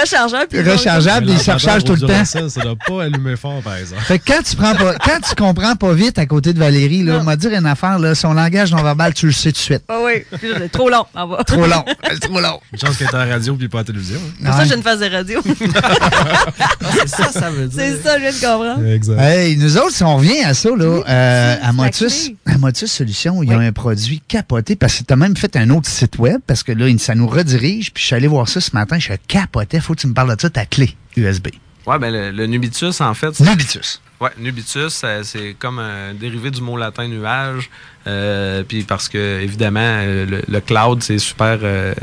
Rechargeable. 0.00 0.46
puis 0.48 0.60
Rechargeable, 0.60 1.38
se 1.38 1.50
recharge 1.50 1.84
tout 1.84 1.94
le 1.94 2.00
temps. 2.00 2.24
Ça 2.24 2.40
doit 2.60 2.76
pas 2.86 3.04
allumer 3.04 3.36
fort, 3.36 3.62
par 3.62 3.76
exemple. 3.76 4.02
Fait 4.02 4.18
que 4.18 4.24
quand 4.32 4.42
tu 4.42 4.54
prends 4.56 4.74
pas, 4.74 4.94
quand 4.96 5.20
tu 5.26 5.34
comprends 5.34 5.76
pas 5.76 5.92
vite 5.94 6.18
à 6.18 6.26
côté 6.26 6.52
de 6.52 6.58
Valérie, 6.58 7.02
là, 7.04 7.18
on 7.20 7.24
va 7.24 7.36
dire 7.36 7.52
une 7.58 7.66
affaire, 7.66 7.98
là, 7.98 8.14
son 8.14 8.32
langage 8.34 8.70
non-verbal, 8.72 9.14
tu 9.14 9.26
le 9.26 9.32
sais 9.32 9.50
tout 9.52 9.56
de 9.58 9.62
suite. 9.62 9.82
Ah 9.88 9.98
oui, 10.04 10.24
trop 10.72 10.88
long. 10.88 11.04
en 11.14 11.26
bas. 11.28 11.44
Trop 11.44 11.66
long. 11.66 11.84
Trop 12.20 12.40
long. 12.40 12.60
Une 12.72 12.78
chance 12.78 12.96
qu'elle 12.96 13.08
est 13.08 13.14
à 13.14 13.24
la 13.26 13.32
radio 13.34 13.54
puis 13.56 13.68
pas 13.68 13.78
à 13.78 13.80
la 13.82 13.84
télévision. 13.86 14.18
hein. 14.40 14.44
Pour 14.46 14.54
ça, 14.54 14.64
j'ai 14.64 14.74
une 14.74 14.82
phase 14.82 15.00
de 15.00 15.06
radio. 15.10 15.40
c'est 16.96 17.08
ça, 17.08 17.32
ça 17.32 17.50
veut 17.50 17.66
dire. 17.66 17.78
c'est 17.80 18.02
ça, 18.02 18.16
je 18.18 18.22
viens 18.22 18.30
de 18.32 18.36
comprendre. 18.40 18.86
Exact. 18.92 19.18
Hey, 19.20 19.56
nous 19.56 19.76
autres, 19.78 19.92
si 19.92 20.04
on 20.04 20.16
revient 20.16 20.40
à 20.44 20.54
ça, 20.54 20.70
là, 20.70 21.02
euh, 21.08 21.56
à, 21.62 21.72
Motus, 21.72 22.30
à 22.46 22.58
Motus 22.58 22.90
Solutions, 22.90 23.42
ils 23.42 23.52
ont 23.52 23.60
un 23.60 23.72
produit 23.72 24.20
capoté 24.26 24.76
parce 24.76 24.96
que 24.98 25.04
tu 25.04 25.12
as 25.12 25.16
même 25.16 25.36
fait 25.36 25.56
un 25.56 25.70
autre 25.70 25.88
site 25.88 26.18
web 26.18 26.40
parce 26.46 26.62
que 26.62 26.72
là, 26.72 26.86
ça 26.98 27.14
nous 27.14 27.26
redirige. 27.28 27.92
Puis 27.92 28.02
je 28.02 28.06
suis 28.08 28.14
allé 28.16 28.26
voir 28.26 28.48
ça 28.48 28.60
ce 28.60 28.70
matin, 28.74 28.98
je 28.98 29.12
capotais. 29.26 29.80
Faut 29.80 29.94
que 29.94 30.00
tu 30.00 30.06
me 30.06 30.14
parles 30.14 30.34
de 30.34 30.40
ça, 30.40 30.50
ta 30.50 30.66
clé 30.66 30.94
USB. 31.16 31.48
Ouais, 31.86 31.98
ben 31.98 32.12
le, 32.12 32.30
le 32.30 32.46
Nubitus, 32.46 33.00
en 33.00 33.14
fait. 33.14 33.34
c'est- 33.34 33.44
Nubitus. 33.44 34.00
Ouais, 34.20 34.30
Nubitus, 34.38 35.04
c'est 35.22 35.54
comme 35.58 35.78
un 35.78 36.12
dérivé 36.12 36.50
du 36.50 36.60
mot 36.60 36.76
latin 36.76 37.06
nuage. 37.06 37.70
Euh, 38.06 38.64
puis 38.64 38.82
parce 38.82 39.08
que, 39.08 39.40
évidemment, 39.40 39.80
euh, 39.80 40.26
le, 40.26 40.42
le 40.48 40.60
cloud, 40.60 41.02
c'est 41.02 41.18
super. 41.18 41.58
euh, 41.62 41.94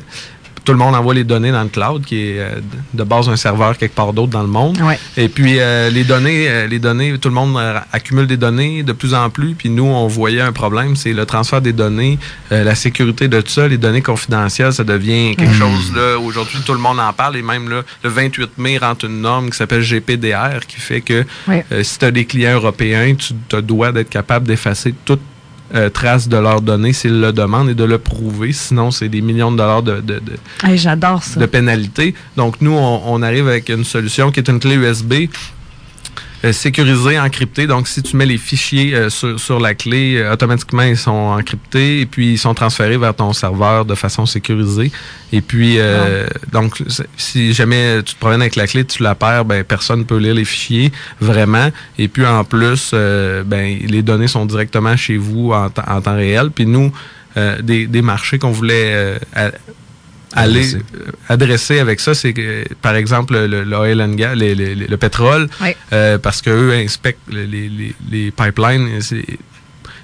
tout 0.66 0.72
le 0.72 0.78
monde 0.80 0.96
envoie 0.96 1.14
les 1.14 1.24
données 1.24 1.52
dans 1.52 1.64
le 1.64 1.70
cloud, 1.70 2.04
qui 2.04 2.18
est 2.32 2.40
euh, 2.40 2.60
de 2.94 3.04
base 3.04 3.30
un 3.30 3.36
serveur 3.36 3.78
quelque 3.78 3.96
part 3.96 4.12
d'autre 4.14 4.32
dans 4.32 4.42
le 4.42 4.48
monde. 4.48 4.78
Ouais. 4.82 5.00
Et 5.16 5.30
puis 5.30 5.60
euh, 5.60 5.90
les 5.90 6.04
données, 6.04 6.50
euh, 6.50 6.68
les 6.68 6.80
données, 6.80 7.18
tout 7.20 7.30
le 7.30 7.36
monde 7.36 7.58
accumule 7.94 8.28
des 8.28 8.38
données 8.38 8.84
de 8.84 8.92
plus 8.92 9.14
en 9.14 9.30
plus. 9.30 9.54
Puis 9.54 9.70
nous, 9.70 9.86
on 9.86 10.08
voyait 10.08 10.42
un 10.42 10.52
problème, 10.52 10.96
c'est 10.96 11.14
le 11.14 11.26
transfert 11.26 11.62
des 11.62 11.72
données, 11.74 12.18
euh, 12.52 12.64
la 12.64 12.76
sécurité 12.76 13.28
de 13.28 13.40
tout 13.42 13.52
ça, 13.52 13.68
les 13.68 13.78
données 13.78 14.02
confidentielles, 14.02 14.74
ça 14.74 14.84
devient 14.84 15.36
quelque 15.38 15.54
chose 15.54 15.94
là. 15.96 16.18
Aujourd'hui, 16.20 16.60
tout 16.66 16.74
le 16.74 16.80
monde 16.80 17.00
en 17.00 17.14
parle. 17.14 17.38
Et 17.38 17.42
même 17.42 17.70
là, 17.70 17.84
le 18.04 18.10
28 18.10 18.58
mai 18.58 18.78
rentre 18.78 19.06
une 19.06 19.22
norme 19.22 19.50
qui 19.52 19.58
s'appelle 19.58 19.82
GPDR, 19.82 20.66
qui 20.68 20.80
fait 20.80 21.02
que 21.02 21.24
Ouais. 21.48 21.64
euh, 21.72 21.84
si 21.84 22.00
tu 22.00 22.06
as 22.06 22.12
des 22.12 22.26
clients 22.26 22.56
européens, 22.56 23.14
tu 23.16 23.34
te 23.48 23.58
dois 23.58 23.92
d'être 23.92 24.10
capable 24.10 24.48
d'effacer 24.48 24.94
toute 25.06 25.20
euh, 25.74 25.90
trace 25.90 26.28
de 26.28 26.38
leurs 26.38 26.62
données 26.62 26.94
s'ils 26.94 27.20
le 27.20 27.34
demandent 27.34 27.70
et 27.70 27.74
de 27.74 27.84
le 27.84 27.98
prouver. 27.98 28.52
Sinon, 28.54 28.92
c'est 28.92 29.10
des 29.10 29.22
millions 29.22 29.52
de 29.52 29.58
dollars 29.58 29.82
de, 29.84 29.96
de, 30.02 30.20
de- 30.20 30.38
Hey, 30.64 30.78
J'adore 30.78 31.24
ça. 31.24 31.40
de 31.40 31.46
pénalité. 31.48 32.14
Donc, 32.38 32.62
nous, 32.62 32.72
on, 32.74 33.02
on 33.06 33.22
arrive 33.24 33.48
avec 33.48 33.70
une 33.70 33.84
solution 33.84 34.32
qui 34.32 34.40
est 34.42 34.48
une 34.50 34.60
clé 34.60 34.76
USB 34.76 35.14
euh, 36.46 36.54
sécurisée, 36.54 37.20
encryptée. 37.20 37.68
Donc, 37.68 37.88
si 37.88 38.02
tu 38.04 38.16
mets 38.16 38.26
les 38.26 38.38
fichiers 38.38 38.94
euh, 38.96 39.10
sur, 39.10 39.40
sur 39.40 39.60
la 39.60 39.74
clé, 39.74 40.16
euh, 40.18 40.32
automatiquement, 40.34 40.84
ils 40.84 40.96
sont 40.98 41.12
encryptés 41.12 42.02
et 42.02 42.06
puis 42.06 42.34
ils 42.34 42.38
sont 42.38 42.54
transférés 42.54 42.98
vers 42.98 43.16
ton 43.16 43.34
serveur 43.34 43.84
de 43.84 43.96
façon 43.96 44.26
sécurisée. 44.26 44.92
Et 45.34 45.42
puis, 45.42 45.76
euh, 45.80 46.28
donc, 46.52 46.82
si 47.18 47.52
jamais 47.54 48.02
tu 48.04 48.14
te 48.14 48.20
promènes 48.20 48.42
avec 48.42 48.56
la 48.56 48.68
clé, 48.68 48.86
tu 48.86 49.04
la 49.04 49.16
perds, 49.16 49.44
ben, 49.46 49.64
personne 49.64 50.00
ne 50.00 50.04
peut 50.06 50.18
lire 50.18 50.36
les 50.36 50.46
fichiers, 50.46 50.92
vraiment. 51.20 51.70
Et 51.98 52.08
puis, 52.08 52.26
en 52.26 52.44
plus, 52.44 52.92
ben, 52.94 53.80
les 53.88 54.02
données 54.02 54.28
sont 54.28 54.46
directement 54.46 54.96
chez 54.96 55.18
vous 55.18 55.52
en, 55.52 55.70
temps- 55.70 55.84
en 55.88 56.00
temps 56.02 56.16
réel. 56.16 56.52
Puis 56.52 56.66
nous, 56.66 56.92
euh, 57.38 57.62
des, 57.62 57.86
des 57.88 58.02
marchés 58.02 58.40
qu'on 58.40 58.52
voulait 58.52 58.94
euh, 58.94 59.18
à- 59.36 59.52
aller 60.36 60.60
Adresser. 60.60 60.78
euh, 60.96 61.12
adresser 61.30 61.80
avec 61.80 62.00
ça, 62.00 62.14
c'est 62.14 62.34
que, 62.34 62.64
par 62.82 62.96
exemple, 62.96 63.34
le, 63.34 63.64
le 63.64 63.78
oil 63.78 64.02
and 64.02 64.14
gas, 64.16 64.36
les- 64.36 64.54
les- 64.56 64.76
les- 64.76 64.88
le 64.88 64.98
pétrole, 64.98 65.48
Oui. 65.62 65.70
euh, 65.94 66.18
parce 66.18 66.42
qu'eux 66.42 66.74
inspectent 66.74 67.28
les, 67.32 67.48
les- 67.48 67.70
les- 67.70 67.96
les 68.12 68.32
pipelines. 68.32 68.88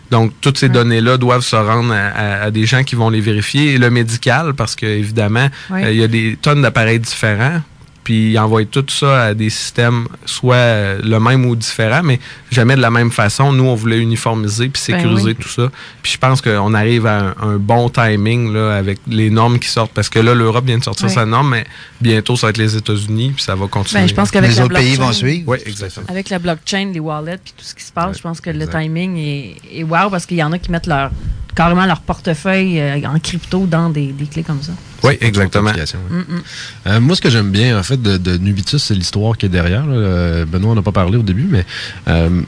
Donc, 0.10 0.34
toutes 0.42 0.58
ces 0.58 0.68
données-là 0.68 1.18
doivent 1.18 1.44
se 1.44 1.56
rendre 1.56 1.94
à, 1.94 2.08
à- 2.08 2.42
à 2.44 2.52
des 2.52 2.66
gens 2.66 2.84
qui 2.84 2.96
vont 2.96 3.10
les 3.10 3.22
vérifier. 3.22 3.74
Et 3.74 3.78
le 3.78 3.90
médical, 3.90 4.54
parce 4.56 4.76
que 4.76 4.86
évidemment, 4.86 5.48
Oui. 5.70 5.84
euh, 5.84 5.92
il 5.92 6.00
y 6.00 6.04
a 6.04 6.08
des 6.08 6.38
tonnes 6.42 6.62
d'appareils 6.62 7.00
différents. 7.00 7.62
Puis 8.04 8.32
ils 8.32 8.40
envoient 8.40 8.66
tout 8.66 8.84
ça 8.90 9.26
à 9.26 9.34
des 9.36 9.50
systèmes 9.52 10.08
soit 10.26 10.96
le 11.04 11.20
même 11.20 11.46
ou 11.46 11.56
différent, 11.56 12.02
mais 12.04 12.20
jamais 12.52 12.76
de 12.76 12.82
la 12.82 12.90
même 12.90 13.12
façon. 13.12 13.54
Nous, 13.54 13.64
on 13.64 13.76
voulait 13.76 14.00
uniformiser 14.00 14.70
puis 14.70 14.82
Ben 14.88 14.98
sécuriser 15.00 15.30
oui. 15.30 15.36
tout 15.36 15.50
ça. 15.50 15.70
Puis 16.02 16.14
je 16.14 16.18
pense 16.18 16.42
qu'on 16.42 16.74
arrive 16.74 17.06
à 17.06 17.20
un, 17.20 17.36
un 17.42 17.58
bon 17.58 17.90
timing 17.90 18.52
là, 18.54 18.76
avec 18.76 18.98
les 19.08 19.30
normes 19.30 19.60
qui 19.60 19.68
sortent. 19.70 19.92
Parce 19.94 20.10
que 20.10 20.18
là, 20.20 20.34
l'Europe 20.34 20.66
vient 20.66 20.80
de 20.80 20.84
sortir 20.84 21.08
Oui. 21.08 21.14
sa 21.14 21.26
norme, 21.26 21.50
mais 21.52 21.66
bientôt, 22.02 22.36
ça 22.36 22.48
va 22.48 22.50
être 22.52 22.58
les 22.58 22.76
États-Unis, 22.76 23.34
puis 23.36 23.44
ça 23.44 23.54
va 23.56 23.68
continuer. 23.68 24.02
Ben, 24.02 24.08
je 24.10 24.14
pense 24.16 24.32
qu'avec 24.32 24.50
Les 24.52 24.56
la 24.58 24.66
autres 24.66 24.74
pays 24.76 24.96
blockchain- 24.96 25.00
vont 25.02 25.14
suivre. 25.14 25.44
Oui, 25.48 25.58
exactement. 25.66 26.06
Avec 26.10 26.30
la 26.30 26.40
blockchain, 26.40 26.92
les 26.94 27.00
wallets, 27.00 27.38
puis 27.44 27.54
tout 27.56 27.64
ce 27.66 27.76
qui 27.76 27.84
se 27.84 27.92
passe, 27.92 28.08
Ouais, 28.08 28.14
je 28.18 28.22
pense 28.24 28.42
que 28.42 28.50
exact. 28.50 28.74
le 28.74 28.80
timing 28.82 29.18
est, 29.18 29.56
est 29.74 29.84
wow 29.84 30.10
parce 30.10 30.26
qu'il 30.26 30.38
y 30.38 30.44
en 30.44 30.52
a 30.52 30.58
qui 30.58 30.72
mettent 30.72 30.88
leur 30.88 31.12
carrément 31.56 31.86
leur 31.86 32.02
portefeuille 32.02 32.80
euh, 32.80 33.00
en 33.08 33.20
crypto 33.20 33.66
dans 33.66 33.90
des, 33.90 34.08
des 34.14 34.26
clés 34.26 34.44
comme 34.44 34.62
ça. 34.62 34.72
Oui, 35.04 35.18
exactement. 35.22 35.72
Mm, 35.72 36.16
mm. 36.18 36.42
Euh, 36.88 37.00
moi, 37.00 37.16
ce 37.16 37.22
que 37.22 37.30
j'aime 37.30 37.52
bien, 37.52 37.80
en 37.80 37.84
fait, 37.84 38.02
de, 38.02 38.18
de 38.18 38.38
Nubitus, 38.38 38.84
c'est 38.84 38.94
l'histoire 38.96 39.38
qui 39.38 39.48
est 39.48 39.50
derrière. 39.50 39.86
là. 39.86 39.96
Euh, 39.96 40.46
Benoît 40.46 40.76
n'a 40.76 40.82
pas 40.82 40.92
parlé 40.92 41.18
au 41.18 41.24
début, 41.24 41.48
mais 41.50 41.66
euh, 42.08 42.42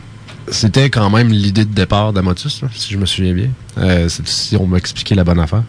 c'était 0.50 0.90
quand 0.90 1.10
même 1.10 1.30
l'idée 1.30 1.66
de 1.66 1.74
départ 1.74 2.14
d'Amotus, 2.14 2.62
si 2.76 2.94
je 2.94 2.98
me 2.98 3.06
souviens 3.06 3.34
bien. 3.34 3.50
Euh, 3.78 4.08
c'est- 4.10 4.28
si 4.28 4.56
on 4.58 4.68
m'a 4.68 4.78
expliqué 4.78 5.16
la 5.16 5.24
bonne 5.24 5.40
affaire. 5.40 5.64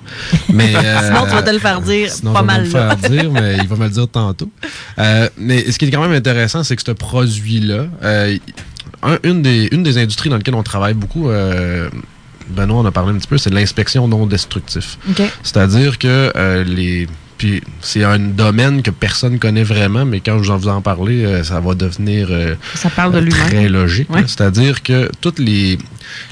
Mais, 0.52 0.74
euh, 0.76 1.06
Sinon, 1.06 1.24
tu 1.26 1.30
vas 1.32 1.42
te 1.42 1.50
le 1.50 1.58
faire 1.58 1.80
dire 1.80 2.10
Sinon, 2.10 2.32
pas 2.32 2.40
je 2.40 2.44
vais 2.44 2.52
mal. 2.52 2.60
me 2.60 2.64
le 2.64 2.70
faire 2.70 2.96
dire, 3.10 3.32
mais 3.32 3.56
il 3.62 3.66
va 3.68 3.76
me 3.76 3.84
le 3.84 3.90
dire 3.90 4.08
tantôt. 4.08 4.50
Euh, 4.98 5.28
mais 5.38 5.70
ce 5.72 5.78
qui 5.78 5.86
est 5.86 5.90
quand 5.90 6.02
même 6.02 6.12
intéressant, 6.12 6.62
c'est 6.64 6.76
que 6.76 6.82
ce 6.84 6.90
produit-là, 6.92 7.86
euh, 8.02 8.36
un- 9.02 9.18
une, 9.22 9.42
des, 9.42 9.68
une 9.72 9.82
des 9.82 9.96
industries 9.98 10.28
dans 10.28 10.36
lesquelles 10.36 10.54
on 10.54 10.62
travaille 10.62 10.94
beaucoup, 10.94 11.30
euh, 11.30 11.88
Benoît 12.48 12.78
en 12.80 12.86
a 12.86 12.90
parlé 12.92 13.12
un 13.12 13.18
petit 13.18 13.28
peu, 13.28 13.38
c'est 13.38 13.50
de 13.50 13.54
l'inspection 13.54 14.06
non 14.08 14.26
destructif. 14.26 14.98
C'est-à-dire 15.42 15.98
que 15.98 16.32
euh, 16.36 16.64
les. 16.64 17.06
Puis 17.36 17.62
c'est 17.80 18.04
un 18.04 18.20
domaine 18.20 18.80
que 18.80 18.92
personne 18.92 19.40
connaît 19.40 19.64
vraiment, 19.64 20.04
mais 20.04 20.20
quand 20.20 20.40
je 20.40 20.52
vais 20.52 20.58
vous 20.58 20.68
en 20.68 20.80
parler, 20.80 21.24
euh, 21.24 21.42
ça 21.42 21.58
va 21.58 21.74
devenir 21.74 22.28
euh, 22.30 22.54
Ça 22.76 22.90
parle 22.90 23.10
de 23.12 23.18
euh, 23.18 23.22
lui-même. 23.22 23.46
très 23.48 23.68
logique. 23.68 24.08
Ouais. 24.08 24.22
C'est-à-dire 24.24 24.84
que 24.84 25.10
toutes 25.20 25.40
les, 25.40 25.76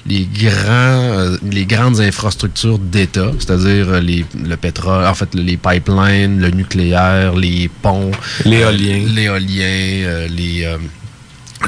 les, 0.06 0.28
grands, 0.32 0.52
euh, 0.70 1.36
les 1.50 1.66
grandes 1.66 2.00
infrastructures 2.00 2.78
d'État, 2.78 3.32
c'est-à-dire 3.40 4.00
les, 4.00 4.24
le 4.44 4.56
pétrole, 4.56 5.04
en 5.04 5.14
fait 5.14 5.34
les 5.34 5.56
pipelines, 5.56 6.38
le 6.40 6.50
nucléaire, 6.50 7.34
les 7.34 7.68
ponts, 7.82 8.12
L'éolien. 8.44 9.00
euh, 9.04 9.08
l'éolien, 9.08 10.06
euh, 10.06 10.28
les 10.28 10.64
euh, 10.64 10.78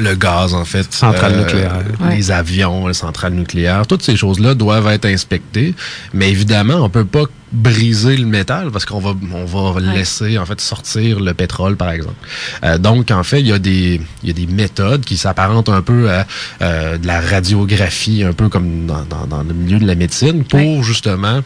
le 0.01 0.14
gaz 0.14 0.55
en 0.55 0.64
fait, 0.64 0.92
Centrales 0.92 1.36
nucléaires. 1.36 1.82
les 2.11 2.30
avions, 2.30 2.88
les 2.88 2.95
centrales 2.95 3.34
nucléaires, 3.34 3.86
toutes 3.86 4.03
ces 4.03 4.16
choses-là 4.16 4.55
doivent 4.55 4.88
être 4.88 5.07
inspectées. 5.07 5.74
Mais 6.12 6.30
évidemment, 6.30 6.76
on 6.76 6.88
peut 6.88 7.05
pas 7.05 7.24
briser 7.53 8.16
le 8.16 8.26
métal 8.26 8.70
parce 8.72 8.84
qu'on 8.84 8.99
va 8.99 9.14
on 9.32 9.45
va 9.45 9.80
laisser 9.80 10.38
en 10.38 10.47
fait 10.47 10.61
sortir 10.61 11.20
le 11.20 11.34
pétrole 11.34 11.76
par 11.76 11.90
exemple. 11.90 12.16
Euh, 12.64 12.78
donc 12.78 13.11
en 13.11 13.22
fait, 13.22 13.40
il 13.40 13.47
y 13.47 13.53
a 13.53 13.59
des 13.59 14.01
il 14.22 14.28
y 14.28 14.30
a 14.30 14.34
des 14.34 14.53
méthodes 14.53 15.05
qui 15.05 15.16
s'apparentent 15.16 15.68
un 15.68 15.82
peu 15.82 16.11
à 16.11 16.26
euh, 16.62 16.99
de 16.99 17.07
la 17.07 17.20
radiographie, 17.20 18.24
un 18.24 18.32
peu 18.32 18.49
comme 18.49 18.86
dans, 18.86 19.05
dans, 19.05 19.26
dans 19.26 19.42
le 19.42 19.55
milieu 19.55 19.78
de 19.78 19.86
la 19.86 19.95
médecine, 19.95 20.45
pour 20.45 20.82
justement 20.82 21.40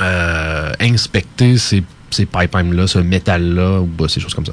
euh, 0.00 0.72
inspecter 0.80 1.58
ces 1.58 1.82
ces 2.10 2.26
pipelines-là, 2.26 2.86
ce 2.86 2.98
métal-là, 2.98 3.80
ou 3.80 3.86
bah, 3.86 4.06
ces 4.08 4.20
choses 4.20 4.34
comme 4.34 4.46
ça. 4.46 4.52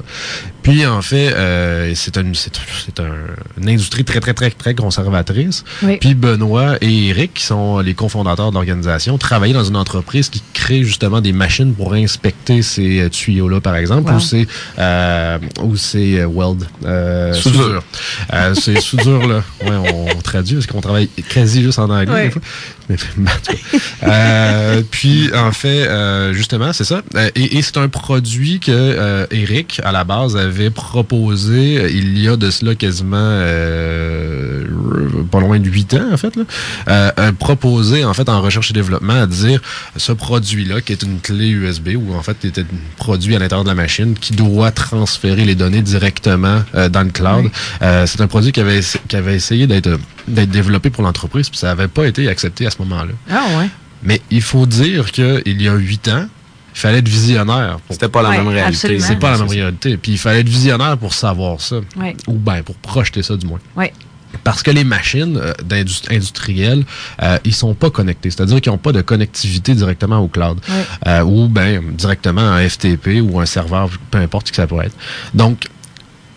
Puis, 0.62 0.84
en 0.86 1.00
fait, 1.02 1.32
euh, 1.32 1.92
c'est 1.94 2.16
une, 2.18 2.34
c'est, 2.34 2.54
c'est 2.84 3.00
un- 3.00 3.60
une 3.60 3.68
industrie 3.68 4.04
très, 4.04 4.20
très, 4.20 4.34
très, 4.34 4.50
très 4.50 4.74
conservatrice. 4.74 5.64
Oui. 5.82 5.96
Puis, 5.98 6.14
Benoît 6.14 6.76
et 6.80 7.08
Eric, 7.08 7.34
qui 7.34 7.44
sont 7.44 7.78
les 7.78 7.94
cofondateurs 7.94 8.50
de 8.50 8.54
l'organisation, 8.54 9.16
travaillaient 9.18 9.54
dans 9.54 9.64
une 9.64 9.76
entreprise 9.76 10.28
qui 10.28 10.42
crée 10.52 10.82
justement 10.84 11.20
des 11.20 11.32
machines 11.32 11.74
pour 11.74 11.94
inspecter 11.94 12.62
ces 12.62 13.00
euh, 13.00 13.08
tuyaux-là, 13.08 13.60
par 13.60 13.76
exemple, 13.76 14.10
Wow. 14.10 14.16
ou 14.16 14.20
ces, 14.20 14.46
euh, 14.78 15.38
ou 15.62 15.76
ces 15.76 16.18
euh, 16.20 16.26
weld, 16.28 16.64
euh, 16.84 17.32
Soudure. 17.34 17.62
soudure. 17.62 17.82
Euh, 18.32 18.54
ces 18.54 18.80
soudures-là. 18.80 19.42
Ouais, 19.64 19.76
on, 19.92 20.06
on 20.16 20.20
traduit 20.22 20.54
parce 20.56 20.66
qu'on 20.66 20.80
travaille 20.80 21.08
quasi 21.32 21.62
juste 21.62 21.78
en 21.78 21.88
anglais. 21.90 22.24
Des 22.26 22.30
fois. 22.30 22.42
Mais. 22.88 22.96
Euh, 24.02 24.82
puis, 24.90 25.30
en 25.34 25.50
fait, 25.52 25.88
euh, 25.88 26.32
justement, 26.32 26.72
c'est 26.72 26.84
ça. 26.84 27.02
Euh, 27.16 27.30
Et, 27.34 27.58
et 27.58 27.62
c'est 27.62 27.76
un 27.78 27.88
produit 27.88 28.60
que 28.60 28.70
euh, 28.70 29.26
Eric, 29.30 29.80
à 29.84 29.90
la 29.90 30.04
base, 30.04 30.36
avait 30.36 30.70
proposé 30.70 31.78
euh, 31.78 31.90
il 31.90 32.18
y 32.18 32.28
a 32.28 32.36
de 32.36 32.50
cela 32.50 32.74
quasiment 32.74 33.16
euh, 33.16 34.64
pas 35.30 35.40
loin 35.40 35.58
de 35.58 35.68
8 35.68 35.94
ans, 35.94 36.12
en 36.12 36.16
fait. 36.16 36.34
Là, 36.36 37.32
proposé, 37.32 38.04
en 38.04 38.14
fait, 38.14 38.28
en 38.28 38.40
recherche 38.40 38.70
et 38.70 38.74
développement, 38.74 39.22
à 39.22 39.26
dire 39.26 39.60
ce 39.96 40.12
produit-là, 40.12 40.80
qui 40.80 40.92
est 40.92 41.02
une 41.02 41.20
clé 41.20 41.48
USB, 41.48 41.90
ou 41.96 42.14
en 42.14 42.22
fait, 42.22 42.44
était 42.44 42.66
produit 42.96 43.34
à 43.34 43.38
l'intérieur 43.38 43.64
de 43.64 43.70
la 43.70 43.74
machine, 43.74 44.14
qui 44.14 44.34
doit 44.34 44.70
transférer 44.70 45.44
les 45.44 45.54
données 45.54 45.82
directement 45.82 46.62
euh, 46.74 46.88
dans 46.88 47.02
le 47.02 47.10
cloud. 47.10 47.44
Oui. 47.46 47.50
Euh, 47.82 48.06
c'est 48.06 48.20
un 48.20 48.26
produit 48.28 48.52
qui 48.52 48.60
avait, 48.60 48.80
qui 49.08 49.16
avait 49.16 49.34
essayé 49.34 49.66
d'être 49.66 49.98
d'être 50.28 50.50
développé 50.50 50.90
pour 50.90 51.02
l'entreprise, 51.02 51.48
puis 51.48 51.58
ça 51.58 51.68
n'avait 51.68 51.88
pas 51.88 52.06
été 52.06 52.28
accepté 52.28 52.66
à 52.66 52.70
ce 52.70 52.76
moment-là. 52.80 53.12
Ah 53.30 53.44
ouais. 53.58 53.68
Mais 54.02 54.20
il 54.30 54.42
faut 54.42 54.66
dire 54.66 55.10
qu'il 55.12 55.62
y 55.62 55.68
a 55.68 55.74
huit 55.74 56.08
ans, 56.08 56.26
il 56.74 56.78
fallait 56.78 56.98
être 56.98 57.08
visionnaire. 57.08 57.78
pour- 57.86 57.94
C'était 57.94 58.08
pas 58.08 58.22
la 58.22 58.30
Ouais, 58.30 58.36
même 58.38 58.48
réalité. 58.48 58.98
C'est 59.00 59.16
pas 59.18 59.32
la 59.32 59.38
même 59.38 59.48
réalité. 59.48 59.96
Puis 59.96 60.12
il 60.12 60.18
fallait 60.18 60.40
être 60.40 60.48
visionnaire 60.48 60.98
pour 60.98 61.14
savoir 61.14 61.60
ça. 61.60 61.76
Ouais. 61.96 62.14
Ou 62.26 62.34
bien 62.34 62.62
pour 62.62 62.74
projeter 62.76 63.22
ça 63.22 63.36
du 63.36 63.46
moins. 63.46 63.60
Ouais. 63.76 63.92
Parce 64.44 64.62
que 64.62 64.70
les 64.70 64.84
machines 64.84 65.38
euh, 65.42 65.54
industrielles, 66.10 66.84
euh, 67.22 67.38
ils 67.44 67.54
sont 67.54 67.74
pas 67.74 67.88
connectés. 67.90 68.30
C'est-à-dire 68.30 68.60
qu'ils 68.60 68.70
n'ont 68.72 68.78
pas 68.78 68.92
de 68.92 69.00
connectivité 69.00 69.74
directement 69.74 70.18
au 70.18 70.28
cloud. 70.28 70.58
Ouais. 70.68 70.74
Euh, 71.06 71.22
ou 71.22 71.48
ben 71.48 71.80
directement 71.92 72.42
à 72.42 72.56
un 72.56 72.68
FTP 72.68 73.20
ou 73.22 73.40
un 73.40 73.46
serveur, 73.46 73.88
peu 74.10 74.18
importe 74.18 74.48
ce 74.48 74.52
que 74.52 74.56
ça 74.56 74.66
pourrait 74.66 74.86
être. 74.86 74.96
Donc, 75.32 75.68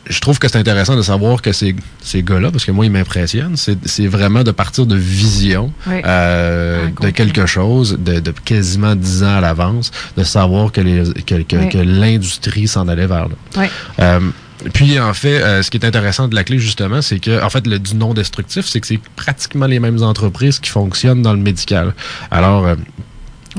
je 0.09 0.19
trouve 0.19 0.39
que 0.39 0.47
c'est 0.47 0.57
intéressant 0.57 0.95
de 0.95 1.01
savoir 1.03 1.41
que 1.41 1.51
ces, 1.51 1.75
ces 2.01 2.23
gars-là, 2.23 2.51
parce 2.51 2.65
que 2.65 2.71
moi, 2.71 2.85
ils 2.85 2.91
m'impressionnent, 2.91 3.55
c'est 3.55 4.07
vraiment 4.07 4.43
de 4.43 4.51
partir 4.51 4.85
de 4.87 4.95
vision 4.95 5.71
Oui. 5.87 6.01
euh, 6.05 6.87
de 7.01 7.09
quelque 7.11 7.45
chose 7.45 7.97
de, 7.99 8.19
de 8.19 8.31
quasiment 8.31 8.95
10 8.95 9.23
ans 9.23 9.37
à 9.37 9.41
l'avance, 9.41 9.91
de 10.17 10.23
savoir 10.23 10.71
que 10.71 10.81
les- 10.81 11.13
que, 11.23 11.35
que- 11.43 11.55
Oui. 11.57 11.69
que 11.69 11.77
l'industrie 11.77 12.67
s'en 12.67 12.87
allait 12.87 13.07
vers 13.07 13.27
là. 13.29 13.67
Euh, 13.99 14.19
puis 14.73 14.99
en 14.99 15.13
fait, 15.13 15.41
euh, 15.41 15.61
ce 15.63 15.71
qui 15.71 15.77
est 15.77 15.85
intéressant 15.85 16.27
de 16.27 16.35
la 16.35 16.43
clé 16.43 16.59
justement, 16.59 17.01
c'est 17.01 17.19
que 17.19 17.41
en 17.41 17.49
fait 17.49 17.65
le 17.65 17.79
du 17.79 17.95
non 17.95 18.13
destructif, 18.13 18.65
c'est 18.65 18.81
que 18.81 18.87
c'est 18.87 18.99
pratiquement 19.15 19.67
les 19.67 19.79
mêmes 19.79 20.03
entreprises 20.03 20.59
qui 20.59 20.69
fonctionnent 20.69 21.21
dans 21.21 21.31
le 21.33 21.39
médical. 21.39 21.93
Alors 22.29 22.65
euh, 22.65 22.75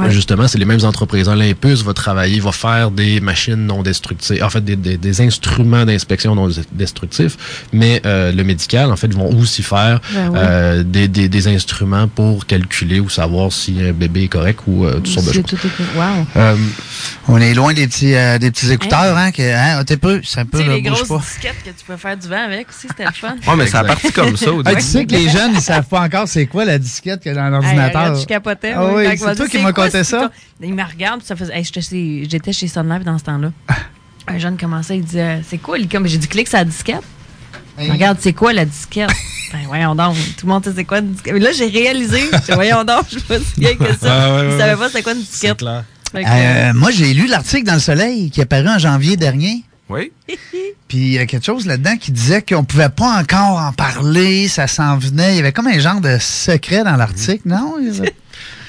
Ouais. 0.01 0.11
Justement, 0.11 0.49
c'est 0.49 0.59
les 0.59 0.65
mêmes 0.65 0.85
entreprises. 0.85 1.29
Olympus 1.29 1.83
va 1.83 1.93
travailler, 1.95 2.41
va 2.41 2.53
faire 2.53 2.91
des 2.91 3.21
machines 3.21 3.67
non 3.67 3.83
destructives, 3.83 4.43
en 4.43 4.51
fait, 4.51 4.65
des, 4.65 4.77
des- 4.77 4.97
des 4.97 5.21
instruments 5.21 5.85
d'inspection 5.85 6.35
non 6.35 6.49
destructifs, 6.73 7.67
mais 7.73 8.01
euh, 8.07 8.33
le 8.33 8.43
médical, 8.45 8.91
en 8.91 8.97
fait, 8.97 9.07
ils 9.09 9.17
vont 9.17 9.31
aussi 9.39 9.63
faire 9.63 10.01
Ben 10.13 10.29
oui. 10.31 10.39
euh, 10.41 10.83
des, 10.83 11.09
des- 11.09 11.29
des 11.29 11.49
instruments 11.49 12.09
pour 12.09 12.47
calculer 12.47 13.01
ou 13.01 13.09
savoir 13.09 13.53
si 13.53 13.77
un 13.83 13.93
bébé 13.93 14.25
est 14.25 14.29
correct 14.29 14.61
ou 14.67 14.85
euh, 14.85 14.95
toutes 14.95 15.07
sortes 15.09 15.27
de 15.29 15.33
choses. 15.33 15.45
tout 15.45 15.57
est- 15.57 15.97
Wow. 15.97 16.27
Euh, 16.37 16.57
On 17.29 17.39
est 17.41 17.55
loin 17.55 17.73
des 17.73 17.87
petits, 17.87 18.15
euh, 18.15 18.39
des 18.39 18.51
petits 18.51 18.71
écouteurs, 18.73 19.17
hein? 19.17 19.31
que, 19.33 19.43
hein 19.43 19.83
t'es 19.85 19.97
peu, 19.97 20.21
c'est 20.25 20.41
un 20.41 20.45
peu, 20.47 20.59
Tu 20.59 20.65
sais, 20.65 20.71
là, 20.71 20.77
les 20.77 20.83
grosses 20.83 21.09
pas. 21.09 21.19
disquettes 21.19 21.63
que 21.65 21.71
tu 21.71 21.85
peux 21.87 21.97
faire 21.97 22.17
du 22.17 22.29
vent 22.29 22.45
avec 22.45 22.69
aussi, 22.69 22.87
c'était 22.89 23.05
le 23.05 23.13
fun. 23.13 23.35
Ouais, 23.47 23.57
mais 23.57 23.67
ça 23.67 23.81
a 23.81 23.85
parti 23.85 24.13
comme 24.13 24.37
ça 24.37 24.53
au 24.53 24.61
Ah, 24.65 24.71
début. 24.71 24.83
tu 24.83 24.87
sais 24.87 25.05
que 25.07 25.13
les 25.13 25.29
jeunes, 25.29 25.53
ils 25.55 25.61
savent 25.61 25.87
pas 25.87 26.01
encore 26.01 26.27
c'est 26.29 26.47
quoi 26.47 26.65
la 26.65 26.79
disquette 26.79 27.21
qu'il 27.23 27.33
y 27.33 27.37
a 27.37 27.41
dans 27.41 27.49
l'ordinateur. 27.51 28.01
Hey, 28.03 28.07
regarde, 28.09 28.21
je 28.21 28.27
capotais. 28.27 28.73
Ah 28.77 28.87
oui, 28.95 29.05
c'est 29.17 29.35
toi 29.37 29.49
qui 29.49 29.59
m'as 29.59 29.73
c'est 29.91 30.05
ça? 30.05 30.31
Il 30.61 30.75
me 30.75 30.83
regarde, 30.83 31.21
puis 31.21 31.27
ça 31.29 31.37
faisait. 31.37 31.57
hey, 31.57 31.65
j'étais 32.29 32.53
chez- 32.53 32.69
Sun 32.69 32.89
Life 32.93 33.05
dans 33.05 33.19
ce 33.19 33.25
temps-là. 33.25 33.53
Un 34.27 34.39
jeune 34.39 34.57
commençait, 34.57 34.97
il 34.99 35.05
disait 35.05 35.43
C'est 35.49 35.59
quoi, 35.59 35.77
l'icône 35.79 36.07
J'ai 36.07 36.19
dit 36.19 36.29
clique 36.29 36.49
sur 36.49 36.59
la 36.59 36.65
disquette. 36.65 37.03
Regarde, 37.79 38.19
c'est 38.21 38.35
quoi 38.35 38.53
la 38.53 38.65
disquette 38.67 39.09
Ben, 39.53 39.61
voyons 39.67 39.95
donc. 39.95 40.15
Tout 40.37 40.47
le 40.47 40.53
monde 40.53 40.65
sait 40.65 40.73
c'est 40.77 40.85
quoi 40.85 40.99
une 40.99 41.13
disquette. 41.13 41.33
Mais 41.33 41.41
là, 41.41 41.51
j'ai 41.53 41.67
réalisé. 41.69 42.23
Voyons 42.53 42.85
donc, 42.85 43.05
je 43.11 43.19
suis 43.19 43.27
pas 43.27 43.39
si 43.39 43.59
bien 43.59 43.75
que 43.75 43.87
ça. 43.97 44.35
Ah, 44.39 44.43
ouais, 44.45 44.77
pas 44.77 44.89
c'est 44.91 45.03
quoi 45.03 45.13
une 45.15 45.21
disquette. 45.21 45.59
clair. 45.59 45.85
Que, 46.13 46.19
Euh, 46.19 46.73
moi, 46.75 46.91
j'ai 46.91 47.15
lu 47.15 47.27
l'article 47.27 47.65
dans 47.65 47.75
le 47.75 47.81
Soleil 47.81 48.31
qui 48.31 48.41
est 48.41 48.43
apparu 48.43 48.69
en 48.69 48.79
janvier 48.79 49.17
dernier. 49.17 49.65
Oui. 49.89 50.13
Puis 50.89 50.99
il 50.99 51.13
y 51.13 51.19
a 51.19 51.27
quelque 51.27 51.47
chose 51.47 51.67
là-dedans 51.67 51.97
qui 51.97 52.13
disait 52.13 52.43
qu'on 52.43 52.65
pouvait 52.65 52.89
pas 52.91 53.19
encore 53.21 53.59
en 53.61 53.73
parler, 53.73 54.49
ça 54.49 54.67
s'en 54.67 54.99
venait. 54.99 55.33
Il 55.35 55.37
y 55.37 55.39
avait 55.41 55.53
comme 55.53 55.69
un 55.69 55.79
genre 55.79 56.01
de 56.01 56.19
secret 56.21 56.85
dans 56.85 56.97
l'article, 56.97 57.43
non? 57.49 57.77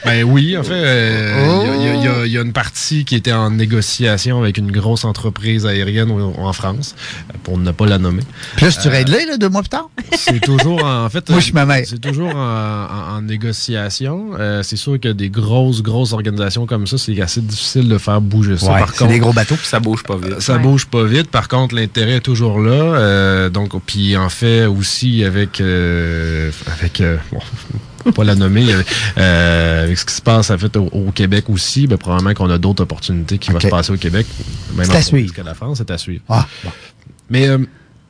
Il 0.03 0.07
Ben 0.09 0.23
oui, 0.23 0.57
en 0.57 0.63
fait, 0.63 0.71
euh, 0.73 1.45
Oh. 1.47 1.61
il 1.63 1.67
y 1.67 1.69
a- 1.69 1.75
il 1.75 1.83
y, 1.83 1.87
a- 1.89 1.95
il 1.95 2.03
y 2.03 2.07
a- 2.07 2.25
il 2.25 2.31
y 2.31 2.37
a 2.37 2.41
une 2.41 2.53
partie 2.53 3.05
qui 3.05 3.15
était 3.15 3.31
en 3.33 3.51
négociation 3.51 4.39
avec 4.41 4.57
une 4.57 4.71
grosse 4.71 5.05
entreprise 5.05 5.65
aérienne 5.65 6.09
en 6.11 6.53
France, 6.53 6.95
pour 7.43 7.57
ne 7.57 7.71
pas 7.71 7.85
la 7.85 7.97
nommer. 7.99 8.23
Plus 8.57 8.77
tu 8.79 8.87
Euh, 8.87 8.91
raides 8.91 9.09
là, 9.09 9.37
deux 9.37 9.49
mois 9.49 9.61
plus 9.61 9.69
tard? 9.69 9.89
C'est 10.13 10.39
toujours 10.41 10.83
en, 10.83 11.05
en 11.05 11.09
fait. 11.09 11.29
Moi, 11.29 11.39
je. 11.39 11.51
C'est 11.85 12.01
toujours 12.01 12.35
en, 12.35 12.85
en- 12.85 13.15
en 13.17 13.21
négociation. 13.21 14.31
Euh, 14.39 14.63
c'est 14.63 14.75
sûr 14.75 14.99
que 14.99 15.09
des 15.09 15.29
grosses, 15.29 15.81
grosses 15.81 16.13
organisations 16.13 16.65
comme 16.65 16.87
ça, 16.87 16.97
c'est 16.97 17.19
assez 17.21 17.41
difficile 17.41 17.87
de 17.87 17.97
faire 17.97 18.21
bouger 18.21 18.57
ça. 18.57 18.71
Ouais, 18.73 18.79
Par 18.79 18.89
c'est 18.91 18.97
contre, 18.99 19.11
des 19.11 19.19
gros 19.19 19.33
bateaux. 19.33 19.55
Ça 19.63 19.79
bouge 19.79 20.03
pas 20.03 20.17
vite. 20.17 20.39
ça 20.41 20.57
bouge 20.57 20.85
pas 20.87 21.03
vite. 21.03 21.29
Par 21.29 21.47
contre, 21.47 21.75
l'intérêt 21.75 22.13
est 22.17 22.19
toujours 22.21 22.59
là. 22.59 22.71
Euh, 22.71 23.49
donc, 23.49 23.71
puis 23.85 24.17
en 24.17 24.29
fait 24.29 24.65
aussi 24.65 25.23
avec 25.23 25.61
euh, 25.61 26.51
avec 26.79 27.01
euh, 27.01 27.17
pas 28.15 28.23
la 28.23 28.35
nommer, 28.35 28.71
euh, 28.73 28.81
euh, 29.17 29.83
avec 29.85 29.97
ce 29.97 30.05
qui 30.05 30.13
se 30.13 30.21
passe 30.21 30.49
en 30.49 30.57
fait 30.57 30.75
au, 30.77 30.85
au 30.87 31.11
Québec 31.11 31.45
aussi, 31.49 31.87
ben, 31.87 31.97
probablement 31.97 32.33
qu'on 32.33 32.49
a 32.49 32.57
d'autres 32.57 32.83
opportunités 32.83 33.37
qui 33.37 33.51
vont 33.51 33.59
se 33.59 33.67
passer 33.67 33.91
au 33.93 33.97
Québec. 33.97 34.25
Même 34.75 34.85
C'est 34.85 34.95
à 34.95 34.99
en- 34.99 35.01
suivre. 35.01 35.33
La 35.45 35.53
France, 35.53 35.77
c'est 35.79 35.91
à 35.91 35.97
suivre. 35.97 36.23
Ah, 36.29 36.47
bon. 36.63 36.71
Mais 37.29 37.47
euh, 37.47 37.57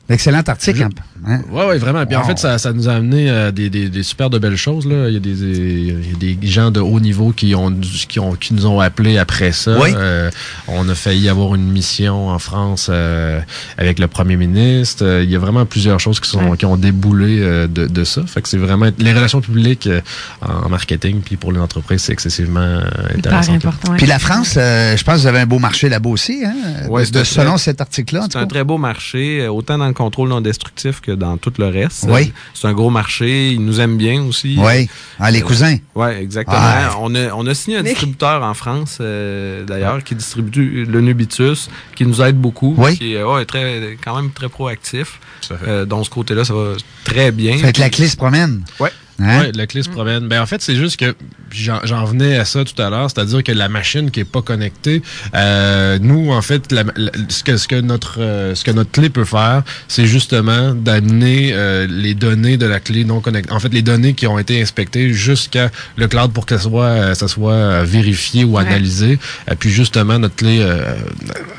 Excellent 0.08 0.42
article. 0.46 0.88
Hein? 1.26 1.40
Ouais, 1.50 1.66
ouais, 1.66 1.78
vraiment. 1.78 2.04
Puis 2.06 2.16
en 2.16 2.20
Wow. 2.20 2.26
fait, 2.28 2.38
ça, 2.38 2.58
ça 2.58 2.72
nous 2.72 2.88
a 2.88 2.92
amené 2.94 3.28
à 3.30 3.52
des, 3.52 3.70
des, 3.70 3.88
des 3.88 4.02
super 4.02 4.30
de 4.30 4.38
belles 4.38 4.56
choses. 4.56 4.86
Là. 4.86 5.08
Il, 5.08 5.14
y 5.14 5.16
a 5.16 5.20
des, 5.20 5.30
il 5.42 6.10
y 6.10 6.32
a 6.34 6.36
des 6.36 6.46
gens 6.46 6.70
de 6.70 6.80
haut 6.80 7.00
niveau 7.00 7.32
qui, 7.32 7.54
ont, 7.54 7.70
qui, 8.08 8.18
ont, 8.20 8.32
qui 8.34 8.54
nous 8.54 8.66
ont 8.66 8.80
appelés 8.80 9.18
après 9.18 9.52
ça. 9.52 9.78
Oui. 9.80 9.90
Euh, 9.94 10.30
on 10.68 10.88
a 10.88 10.94
failli 10.94 11.28
avoir 11.28 11.54
une 11.54 11.68
mission 11.70 12.28
en 12.28 12.38
France 12.38 12.88
euh, 12.90 13.40
avec 13.78 13.98
le 13.98 14.06
premier 14.08 14.36
ministre. 14.36 15.04
Euh, 15.04 15.22
il 15.24 15.30
y 15.30 15.36
a 15.36 15.38
vraiment 15.38 15.64
plusieurs 15.66 16.00
choses 16.00 16.20
qui, 16.20 16.28
sont, 16.28 16.56
qui 16.56 16.66
ont 16.66 16.76
déboulé 16.76 17.38
euh, 17.40 17.66
de, 17.66 17.86
de 17.86 18.04
ça. 18.04 18.22
Fait 18.26 18.42
que 18.42 18.48
c'est 18.48 18.56
vraiment 18.58 18.86
les 18.98 19.12
relations 19.12 19.40
publiques 19.40 19.86
euh, 19.86 20.00
en 20.40 20.68
marketing 20.68 21.20
puis 21.24 21.36
pour 21.36 21.52
les 21.52 21.60
entreprises, 21.60 22.02
c'est 22.02 22.12
excessivement 22.12 22.60
euh, 22.60 22.82
intéressant. 23.16 23.58
Puis 23.96 24.06
la 24.06 24.18
France, 24.18 24.54
euh, 24.56 24.96
je 24.96 25.04
pense 25.04 25.16
que 25.16 25.20
vous 25.20 25.26
avez 25.26 25.40
un 25.40 25.46
beau 25.46 25.58
marché 25.58 25.88
là-bas 25.88 26.10
aussi, 26.10 26.42
hein? 26.44 26.54
Ouais, 26.88 27.04
de, 27.06 27.24
selon 27.24 27.50
très- 27.52 27.58
cet 27.58 27.80
article-là, 27.80 28.26
C'est 28.32 28.38
un 28.38 28.46
très 28.46 28.64
beau 28.64 28.78
marché, 28.78 29.42
euh, 29.42 29.50
autant 29.52 29.78
dans 29.78 29.86
le 29.86 29.92
contrôle 29.92 30.28
non 30.28 30.40
destructif 30.40 31.00
que 31.00 31.11
dans 31.16 31.36
tout 31.36 31.52
le 31.58 31.68
reste. 31.68 32.04
Oui. 32.08 32.28
Euh, 32.28 32.40
C'est 32.54 32.68
un 32.68 32.72
gros 32.72 32.90
marché. 32.90 33.52
Ils 33.52 33.64
nous 33.64 33.80
aiment 33.80 33.96
bien 33.96 34.22
aussi. 34.22 34.56
Oui. 34.58 34.88
Ah, 35.18 35.30
les 35.30 35.40
cousins. 35.40 35.76
Oui, 35.94 36.08
exactement. 36.20 36.58
Ouais. 36.58 36.94
On, 37.00 37.14
a, 37.14 37.32
on 37.34 37.46
a 37.46 37.54
signé 37.54 37.78
un 37.78 37.82
distributeur 37.82 38.42
en 38.42 38.54
France, 38.54 38.98
euh, 39.00 39.64
d'ailleurs, 39.64 40.02
qui 40.04 40.14
distribue 40.14 40.84
le 40.84 41.00
Nubitus, 41.00 41.68
qui 41.94 42.04
nous 42.06 42.20
aide 42.22 42.36
beaucoup. 42.36 42.74
Oui. 42.78 42.96
Qui 42.96 43.14
est 43.14 43.22
ouais, 43.22 43.44
très, 43.44 43.96
quand 44.02 44.16
même 44.16 44.30
très 44.30 44.48
proactif. 44.48 45.18
Euh, 45.66 45.84
dans 45.84 46.02
ce 46.04 46.10
côté-là, 46.10 46.44
ça 46.44 46.54
va 46.54 46.74
très 47.04 47.30
bien. 47.32 47.58
Fait 47.58 47.72
que 47.72 47.80
la 47.80 47.90
clé 47.90 48.08
se 48.08 48.16
promène. 48.16 48.62
Ouais. 48.80 48.90
Hein? 49.20 49.42
Oui, 49.44 49.50
la 49.54 49.66
clé 49.66 49.82
se 49.82 49.88
promène. 49.90 50.26
Ben, 50.28 50.40
en 50.42 50.46
fait, 50.46 50.62
c'est 50.62 50.74
juste 50.74 50.96
que 50.98 51.14
j'en 51.52 52.04
venais 52.04 52.36
à 52.38 52.44
ça 52.44 52.64
tout 52.64 52.80
à 52.82 52.88
l'heure, 52.90 53.08
c'est-à-dire 53.10 53.42
que 53.44 53.52
la 53.52 53.68
machine 53.68 54.10
qui 54.10 54.20
est 54.20 54.24
pas 54.24 54.42
connectée, 54.42 55.02
euh, 55.34 55.98
nous, 56.00 56.32
en 56.32 56.42
fait, 56.42 56.72
la- 56.72 56.84
la- 56.96 57.10
ce, 57.28 57.44
que, 57.44 57.56
ce, 57.56 57.68
que 57.68 57.76
notre, 57.80 58.20
euh, 58.20 58.54
ce 58.54 58.64
que 58.64 58.70
notre 58.70 58.90
clé 58.90 59.10
peut 59.10 59.24
faire, 59.26 59.62
c'est 59.86 60.06
justement 60.06 60.74
d'amener 60.74 61.50
euh, 61.52 61.86
les 61.88 62.14
données 62.14 62.56
de 62.56 62.66
la 62.66 62.80
clé 62.80 63.04
non 63.04 63.20
connectée. 63.20 63.52
En 63.52 63.60
fait, 63.60 63.72
les 63.72 63.82
données 63.82 64.14
qui 64.14 64.26
ont 64.26 64.38
été 64.38 64.60
inspectées 64.62 65.12
jusqu'à 65.12 65.70
le 65.96 66.08
cloud 66.08 66.32
pour 66.32 66.46
que 66.46 66.56
ça 66.56 66.62
soit, 66.62 66.84
euh, 66.84 67.14
ça 67.14 67.28
soit 67.28 67.52
euh, 67.52 67.84
vérifié 67.84 68.44
ou 68.44 68.56
Ouais. 68.56 68.62
analysé. 68.66 69.18
Et 69.50 69.54
puis, 69.54 69.70
justement, 69.70 70.18
notre 70.18 70.36
clé 70.36 70.58
euh, 70.60 70.94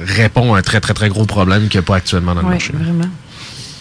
répond 0.05 0.53
à 0.55 0.59
un 0.59 0.61
très, 0.61 0.81
très, 0.81 0.93
très 0.93 1.09
gros 1.09 1.25
problème 1.25 1.67
qu'il 1.69 1.79
n'y 1.79 1.83
a 1.83 1.87
pas 1.87 1.95
actuellement 1.97 2.33
dans 2.35 2.41
le 2.41 2.47
Oui, 2.47 2.53
marché. 2.53 2.73
vraiment. 2.73 3.09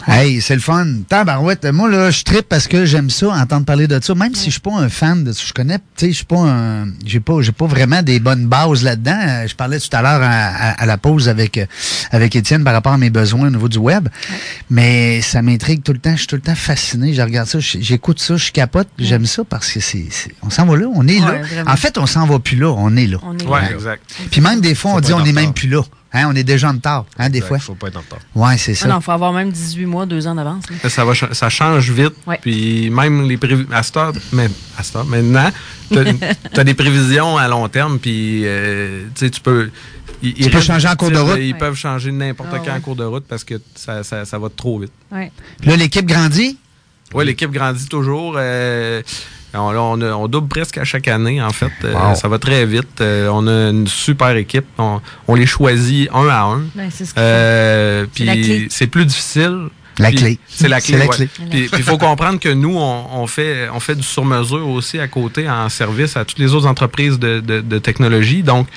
Hey, 0.08 0.40
c'est 0.40 0.54
le 0.54 0.60
fun. 0.60 0.84
Tabarouette. 1.08 1.64
Moi, 1.66 1.88
là, 1.88 2.10
je 2.10 2.24
trippe 2.24 2.48
parce 2.48 2.66
que 2.66 2.84
j'aime 2.84 3.08
ça, 3.08 3.28
entendre 3.28 3.64
parler 3.64 3.86
de 3.86 4.00
ça. 4.02 4.14
Même 4.16 4.34
si 4.34 4.46
je 4.46 4.50
suis 4.52 4.60
pas 4.60 4.72
un 4.76 4.88
fan 4.88 5.22
de 5.22 5.30
ça, 5.32 5.42
je 5.46 5.52
connais, 5.52 5.78
tu 5.78 5.84
sais, 5.96 6.08
je 6.10 6.16
suis 6.16 6.24
pas 6.24 6.40
un, 6.40 6.88
j'ai 7.06 7.20
pas, 7.20 7.40
j'ai 7.40 7.52
pas 7.52 7.66
vraiment 7.66 8.02
des 8.02 8.18
bonnes 8.18 8.46
bases 8.46 8.82
là-dedans. 8.82 9.18
Euh, 9.28 9.46
Je 9.46 9.54
parlais 9.54 9.78
tout 9.78 9.88
à 9.92 10.02
l'heure 10.02 10.20
à, 10.22 10.26
à- 10.26 10.82
à 10.82 10.86
la 10.86 10.98
pause 10.98 11.28
avec, 11.28 11.56
euh, 11.56 11.66
avec 12.10 12.34
Étienne 12.34 12.64
par 12.64 12.72
rapport 12.72 12.92
à 12.92 12.98
mes 12.98 13.10
besoins 13.10 13.46
au 13.46 13.50
niveau 13.50 13.68
du 13.68 13.78
web. 13.78 14.08
Mais 14.70 15.20
ça 15.22 15.40
m'intrigue 15.40 15.82
tout 15.84 15.92
le 15.92 15.98
temps. 16.00 16.12
Je 16.12 16.18
suis 16.18 16.26
tout 16.26 16.36
le 16.36 16.42
temps 16.42 16.54
fasciné. 16.56 17.14
Je 17.14 17.22
regarde 17.22 17.46
ça, 17.48 17.60
je- 17.60 17.78
j'écoute 17.80 18.18
ça, 18.20 18.36
je 18.36 18.50
capote. 18.50 18.88
J'aime 18.98 19.26
ça 19.26 19.44
parce 19.44 19.70
que 19.70 19.78
c'est, 19.80 20.06
c'est- 20.10 20.34
on 20.42 20.50
s'en 20.50 20.66
va 20.66 20.76
là, 20.76 20.86
on 20.92 21.06
est 21.06 21.20
Ouais, 21.20 21.26
là. 21.26 21.42
vraiment. 21.42 21.70
En 21.70 21.76
fait, 21.76 21.96
on 21.98 22.06
s'en 22.06 22.26
va 22.26 22.38
plus 22.40 22.56
là, 22.56 22.72
on 22.76 22.96
est 22.96 23.06
là. 23.06 23.18
On 23.22 23.38
est 23.38 23.44
Ouais, 23.46 23.60
Hein? 23.60 23.68
exact. 23.74 24.02
Puis 24.32 24.40
même 24.40 24.60
des 24.60 24.74
fois, 24.74 24.92
on 24.94 25.00
dit 25.00 25.12
on 25.12 25.18
être 25.18 25.22
en 25.22 25.26
est 25.26 25.32
même 25.32 25.52
plus 25.52 25.68
là. 25.68 25.82
Hein, 26.14 26.26
on 26.28 26.34
est 26.36 26.44
déjà 26.44 26.68
en 26.68 26.72
retard, 26.72 27.06
hein, 27.18 27.30
des 27.30 27.40
fois. 27.40 27.58
faut 27.58 27.74
pas 27.74 27.88
être 27.88 27.96
en 27.96 28.00
retard. 28.00 28.18
Ouais, 28.34 28.58
c'est 28.58 28.72
Ah 28.72 28.74
ça. 28.74 28.88
non, 28.88 28.98
il 28.98 29.02
faut 29.02 29.12
avoir 29.12 29.32
même 29.32 29.50
18 29.50 29.86
mois, 29.86 30.04
2 30.04 30.26
ans 30.26 30.34
d'avance. 30.34 30.64
Ça, 30.88 31.04
va, 31.06 31.12
ça 31.14 31.48
change 31.48 31.90
vite. 31.90 32.12
Ouais. 32.26 32.38
Puis 32.42 32.90
même 32.90 33.26
les 33.26 33.38
prévisions. 33.38 33.66
À 33.72 33.82
cette 33.82 33.96
heure, 33.96 34.12
mais 34.32 34.48
à 34.76 34.82
cette 34.82 34.96
heure, 34.96 35.06
maintenant, 35.06 35.50
tu 35.90 35.98
as, 36.60 36.64
des 36.64 36.74
prévisions 36.74 37.38
à 37.38 37.48
long 37.48 37.66
terme. 37.68 37.98
Puis 37.98 38.42
euh, 38.44 39.04
tu 39.14 39.24
sais, 39.24 39.30
tu 39.30 39.40
peux. 39.40 39.70
ils- 40.22 40.34
Tu 40.34 40.40
ils 40.42 40.50
peux 40.50 40.56
restent 40.58 40.66
changer 40.66 40.88
en 40.88 40.96
cours 40.96 41.10
de 41.10 41.18
route. 41.18 41.38
Ils 41.40 41.52
Ouais. 41.52 41.58
peuvent 41.58 41.74
changer 41.76 42.12
n'importe 42.12 42.50
Ah, 42.52 42.58
quand 42.58 42.64
ouais. 42.66 42.70
en 42.76 42.80
cours 42.80 42.96
de 42.96 43.04
route 43.04 43.24
parce 43.26 43.44
que 43.44 43.54
ça, 43.74 44.04
ça, 44.04 44.24
ça 44.26 44.38
va 44.38 44.48
trop 44.54 44.78
vite. 44.80 44.92
Là, 45.10 45.76
l'équipe 45.76 46.04
grandit? 46.06 46.58
Oui, 47.14 47.24
l'équipe 47.24 47.50
grandit 47.50 47.88
toujours. 47.88 48.34
euh, 48.36 49.02
on, 49.54 50.28
double 50.28 50.48
presque 50.48 50.78
à 50.78 50.84
chaque 50.84 51.08
année, 51.08 51.42
en 51.42 51.50
fait. 51.50 51.72
Euh, 51.84 52.14
ça 52.14 52.28
va 52.28 52.38
très 52.38 52.64
vite. 52.66 53.00
Euh, 53.00 53.28
on 53.32 53.46
a 53.46 53.70
une 53.70 53.86
super 53.86 54.30
équipe. 54.36 54.64
On, 54.78 55.00
on 55.28 55.34
les 55.34 55.46
choisit 55.46 56.08
un 56.12 56.28
à 56.28 56.40
un. 56.42 56.62
Ben, 56.74 56.88
c'est 56.90 57.04
ce 57.04 57.12
Euh, 57.18 58.06
C'est 58.14 58.86
puis 58.86 58.86
plus 58.86 59.06
difficile. 59.06 59.68
La 59.98 60.10
clé. 60.10 60.38
C'est 60.48 60.68
la 60.68 60.80
clé. 60.80 61.06
Puis 61.50 61.68
il 61.76 61.82
faut 61.82 61.98
comprendre 61.98 62.40
que 62.40 62.48
nous, 62.48 62.74
on, 62.76 63.06
on 63.12 63.26
fait, 63.26 63.68
on 63.74 63.78
fait 63.80 63.94
du 63.94 64.02
sur-mesure 64.02 64.66
aussi 64.68 64.98
à 64.98 65.06
côté 65.06 65.48
en 65.50 65.68
service 65.68 66.16
à 66.16 66.24
toutes 66.24 66.38
les 66.38 66.54
autres 66.54 66.66
entreprises 66.66 67.18
de, 67.18 67.40
de- 67.40 67.60
de 67.60 67.78
technologie. 67.78 68.42
Donc, 68.42 68.68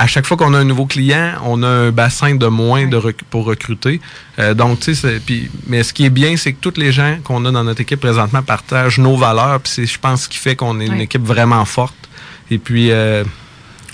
à 0.00 0.06
chaque 0.06 0.26
fois 0.26 0.36
qu'on 0.36 0.54
a 0.54 0.58
un 0.58 0.64
nouveau 0.64 0.86
client, 0.86 1.32
on 1.44 1.62
a 1.64 1.68
un 1.68 1.90
bassin 1.90 2.36
de 2.36 2.46
moins 2.46 2.86
de 2.86 2.96
rec- 2.96 3.24
pour 3.30 3.44
recruter. 3.44 4.00
Euh, 4.38 4.54
donc, 4.54 4.78
tu 4.80 4.94
sais, 4.94 5.20
mais 5.66 5.82
ce 5.82 5.92
qui 5.92 6.04
est 6.04 6.10
bien, 6.10 6.36
c'est 6.36 6.52
que 6.52 6.58
tous 6.60 6.78
les 6.80 6.92
gens 6.92 7.18
qu'on 7.24 7.44
a 7.44 7.50
dans 7.50 7.64
notre 7.64 7.80
équipe 7.80 7.98
présentement 8.00 8.42
partagent 8.42 8.98
nos 8.98 9.16
valeurs. 9.16 9.60
Puis 9.60 9.72
c'est, 9.74 9.86
je 9.86 9.98
pense, 9.98 10.22
ce 10.22 10.28
qui 10.28 10.38
fait 10.38 10.54
qu'on 10.56 10.78
est 10.80 10.86
une 10.86 11.00
équipe 11.00 11.24
vraiment 11.24 11.64
forte. 11.64 11.96
Et 12.50 12.58
puis, 12.58 12.90
euh, 12.92 13.24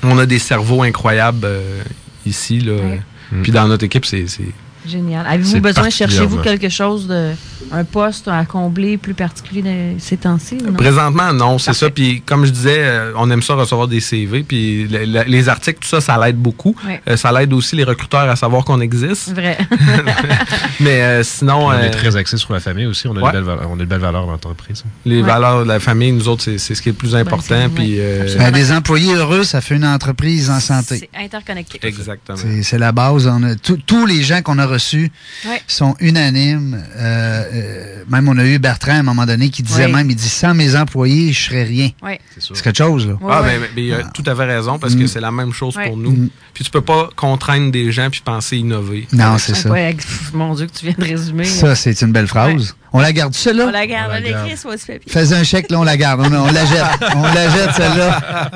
on 0.03 0.19
a 0.19 0.27
des 0.27 0.39
cerveaux 0.39 0.83
incroyables 0.83 1.45
euh, 1.45 1.83
ici. 2.27 2.61
Là. 2.61 2.75
Puis 3.43 3.51
dans 3.53 3.67
notre 3.67 3.85
équipe, 3.85 4.05
c'est- 4.05 4.27
Génial. 4.87 5.27
Avez-vous 5.27 5.61
besoin, 5.61 5.91
cherchez-vous 5.91 6.39
quelque 6.39 6.69
chose 6.69 7.07
de, 7.07 7.33
un 7.73 7.85
poste 7.85 8.29
à 8.29 8.45
combler 8.45 8.99
plus 8.99 9.15
particulier 9.15 9.63
de 9.63 9.99
ces 10.01 10.17
temps-ci? 10.19 10.57
Présentement, 10.77 11.33
non, 11.33 11.59
c'est 11.59 11.73
ça. 11.73 11.89
Puis 11.91 12.23
comme 12.25 12.45
je 12.45 12.51
disais, 12.51 12.79
euh, 12.79 13.13
on 13.17 13.31
aime 13.31 13.43
ça 13.43 13.55
recevoir 13.55 13.89
des 13.89 14.01
CV. 14.01 14.43
Puis 14.43 14.87
le- 14.89 15.05
le- 15.05 15.25
les 15.27 15.49
articles, 15.49 15.79
tout 15.81 15.89
ça, 15.89 16.01
ça 16.01 16.19
l'aide 16.25 16.37
beaucoup. 16.37 16.75
Ouais. 16.87 17.01
Euh, 17.09 17.17
ça 17.17 17.33
l'aide 17.33 17.53
aussi 17.53 17.77
les 17.77 17.85
recruteurs 17.85 18.29
à 18.29 18.37
savoir 18.37 18.65
qu'on 18.65 18.81
existe. 18.81 19.33
Vrai. 19.35 19.57
Mais 20.81 21.03
euh, 21.03 21.23
sinon. 21.23 21.67
On 21.67 21.73
est 21.73 21.87
euh, 21.89 21.91
très 21.91 22.17
axé 22.17 22.37
sur 22.37 22.53
la 22.53 22.61
famille 22.61 22.87
aussi. 22.87 23.09
On 23.09 23.17
a, 23.17 23.21
Ouais. 23.21 23.27
une, 23.27 23.33
belle 23.33 23.43
valeur, 23.45 23.71
on 23.71 23.79
a 23.79 23.83
une 23.83 23.89
belle 23.89 24.01
valeur 24.01 24.27
dans 24.27 24.33
l'entreprise. 24.33 24.85
Les 25.07 25.23
Ouais. 25.23 25.27
valeurs 25.29 25.63
de 25.65 25.69
la 25.69 25.81
famille, 25.81 26.13
nous 26.13 26.29
autres, 26.29 26.43
c'est 26.43 26.59
c'est 26.59 26.75
ce 26.75 26.83
qui 26.83 26.89
est 26.91 26.93
le 26.93 26.99
plus 26.99 27.15
important. 27.17 27.69
puis, 27.75 27.97
euh, 27.99 28.27
Ben, 28.39 28.51
des 28.51 28.73
employés 28.73 29.15
heureux, 29.15 29.45
ça 29.45 29.61
fait 29.61 29.77
une 29.77 29.85
entreprise 29.87 30.51
en 30.51 30.61
santé. 30.61 31.09
C'est 31.13 31.25
interconnecté. 31.25 31.79
Exactement. 31.83 32.37
C'est 32.39 32.63
c'est 32.63 32.79
la 32.79 32.93
base. 32.93 33.27
On 33.27 33.43
a- 33.43 33.55
tous- 33.55 33.79
tous 33.87 34.07
les 34.07 34.23
gens 34.23 34.43
qu'on 34.43 34.59
a 34.59 34.67
reçus 34.75 35.11
Ouais. 35.47 35.61
sont 35.67 35.95
unanimes. 36.01 36.83
Euh, 36.97 37.43
euh, 37.53 38.05
même 38.09 38.29
on 38.29 38.37
a 38.39 38.45
eu 38.45 38.59
Bertrand 38.59 38.93
à 38.93 38.97
un 38.97 39.03
moment 39.03 39.27
donné 39.27 39.49
qui 39.51 39.63
disait 39.63 39.87
Ouais. 39.87 39.93
même, 39.93 40.11
il 40.11 40.17
dit 40.17 40.29
sans 40.29 40.55
mes 40.55 40.77
employés, 40.77 41.33
je 41.33 41.45
serais 41.47 41.65
rien. 41.65 41.91
Ouais. 42.03 42.21
C'est 42.39 42.61
quelque 42.63 42.77
chose, 42.79 43.07
là. 43.09 43.15
Ah, 43.29 43.43
ben, 43.43 43.61
ben, 43.61 43.69
il 43.85 43.95
a 43.95 44.03
tout 44.05 44.23
à 44.27 44.35
fait 44.35 44.45
raison 44.45 44.79
parce 44.79 44.95
que 44.95 45.07
c'est 45.07 45.21
la 45.21 45.31
même 45.31 45.53
chose 45.53 45.77
Ouais. 45.77 45.87
pour 45.89 45.97
nous. 45.97 46.11
Mm. 46.13 46.29
Puis 46.53 46.65
tu 46.65 46.71
peux 46.71 46.81
pas 46.83 47.09
contraindre 47.17 47.73
des 47.73 47.91
gens 47.91 48.11
puis 48.11 48.21
penser 48.25 48.59
innover. 48.59 49.09
Non, 49.13 49.39
c'est 49.39 49.53
Ah, 49.53 49.55
ça. 49.57 49.69
mon 50.35 50.55
Dieu, 50.55 50.67
que 50.67 50.73
tu 50.73 50.87
viens 50.87 50.95
de 50.97 51.05
résumer. 51.05 51.45
Ça, 51.45 51.75
c'est 51.75 52.01
une 52.03 52.13
belle 52.13 52.29
phrase. 52.29 52.77
On 52.93 53.01
la 53.01 53.13
garde, 53.13 53.35
celle-là? 53.35 53.67
On 53.67 53.71
la 53.73 53.87
garde, 53.89 54.13
On 54.15 54.21
l'écrit 54.21 54.57
sur 54.57 54.71
votre 54.71 54.87
papier. 54.87 55.03
Fais 55.11 55.33
un 55.33 55.43
chèque, 55.43 55.69
là, 55.71 55.81
on 55.81 55.83
la 55.83 55.97
garde. 55.97 56.21
On, 56.21 56.33
on 56.33 56.53
la 56.53 56.65
jette. 56.65 56.81
On 57.17 57.23
la 57.23 57.51
jette, 57.51 57.73
celle-là. 57.77 58.51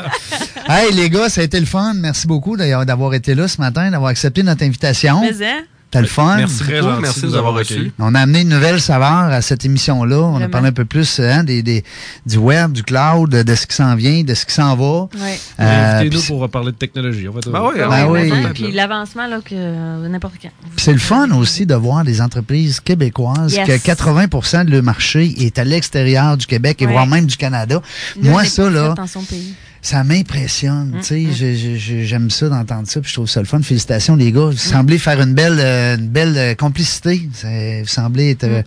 Hey, 0.68 0.92
les 0.92 1.10
gars, 1.10 1.28
ça 1.28 1.40
a 1.40 1.44
été 1.44 1.58
le 1.58 1.66
fun. 1.66 1.94
Merci 1.94 2.26
beaucoup 2.26 2.56
d'ailleurs 2.56 2.84
d'avoir 2.86 3.14
été 3.14 3.34
là 3.34 3.48
ce 3.48 3.60
matin, 3.60 3.90
d'avoir 3.90 4.10
accepté 4.10 4.42
notre 4.42 4.62
invitation. 4.64 5.20
Mais, 5.22 5.44
hein? 5.44 5.62
T'as 5.90 6.02
le 6.02 6.06
fun? 6.06 6.36
Merci 6.36 6.58
Très 6.58 6.82
gentil 6.82 7.00
Merci 7.00 7.20
de 7.22 7.26
nous 7.28 7.34
avoir 7.34 7.54
reçus. 7.54 7.92
On 7.98 8.14
a 8.14 8.20
amené 8.20 8.42
une 8.42 8.50
nouvelle 8.50 8.78
saveur 8.78 9.08
à 9.32 9.40
cette 9.40 9.64
émission-là. 9.64 10.18
On 10.20 10.38
a 10.42 10.48
parlé 10.48 10.68
un 10.68 10.72
peu 10.72 10.84
plus 10.84 11.18
hein, 11.18 11.44
des, 11.44 11.62
des- 11.62 11.82
du 12.26 12.36
web, 12.36 12.72
du 12.72 12.82
cloud, 12.82 13.30
de, 13.30 13.54
ce 13.54 13.66
qui 13.66 13.74
s'en 13.74 13.94
vient, 13.94 14.22
de 14.22 14.34
ce 14.34 14.44
qui 14.44 14.52
s'en 14.52 14.76
va. 14.76 15.08
Ouais. 15.18 15.40
Euh, 15.60 16.00
Invitez-nous 16.00 16.22
pour 16.24 16.46
parler 16.50 16.72
de 16.72 16.76
technologie. 16.76 17.26
On 17.28 17.32
va 17.32 17.40
te- 17.40 17.48
Ben 17.48 17.62
oui, 17.62 17.80
Ah 17.82 17.88
ben 17.88 18.06
oui. 18.10 18.32
Puis 18.52 18.72
l'avancement, 18.72 19.26
là, 19.26 19.40
que 19.42 19.54
euh, 19.54 20.08
n'importe 20.08 20.34
quand. 20.42 20.50
Puis 20.76 20.84
C'est 20.84 20.92
le 20.92 20.98
fun 20.98 21.30
aussi 21.30 21.64
de 21.64 21.74
voir 21.74 22.04
des 22.04 22.20
entreprises 22.20 22.80
québécoises 22.80 23.54
Yes. 23.54 23.66
que 23.66 23.76
80 23.78 24.64
de 24.64 24.70
leur 24.70 24.82
marché 24.82 25.34
est 25.38 25.58
à 25.58 25.64
l'extérieur 25.64 26.36
du 26.36 26.46
Québec 26.46 26.82
et 26.82 26.86
voire 26.86 27.06
même 27.06 27.24
du 27.26 27.36
Canada. 27.38 27.80
Nous, 28.20 28.30
Moi, 28.30 28.44
ça, 28.44 28.68
là, 28.68 28.90
fait 28.90 28.94
dans 29.00 29.06
son 29.06 29.22
pays. 29.22 29.54
Ça 29.88 30.04
m'impressionne. 30.04 31.00
Mm, 31.26 31.32
j'ai- 31.32 32.04
J'aime 32.06 32.30
ça 32.30 32.48
d'entendre 32.48 32.86
ça, 32.86 33.00
puis 33.00 33.08
je 33.08 33.14
trouve 33.14 33.28
ça 33.28 33.40
le 33.40 33.46
fun. 33.46 33.62
Félicitations, 33.62 34.16
les 34.16 34.32
gars. 34.32 34.46
Vous 34.46 34.52
semblez 34.56 34.98
faire 34.98 35.20
une 35.20 35.32
belle, 35.34 35.58
euh, 35.58 35.96
une 35.96 36.08
belle 36.08 36.34
euh, 36.36 36.54
complicité. 36.54 37.28
Vous 37.42 37.86
semblez 37.86 38.30
être 38.32 38.44
euh, 38.44 38.62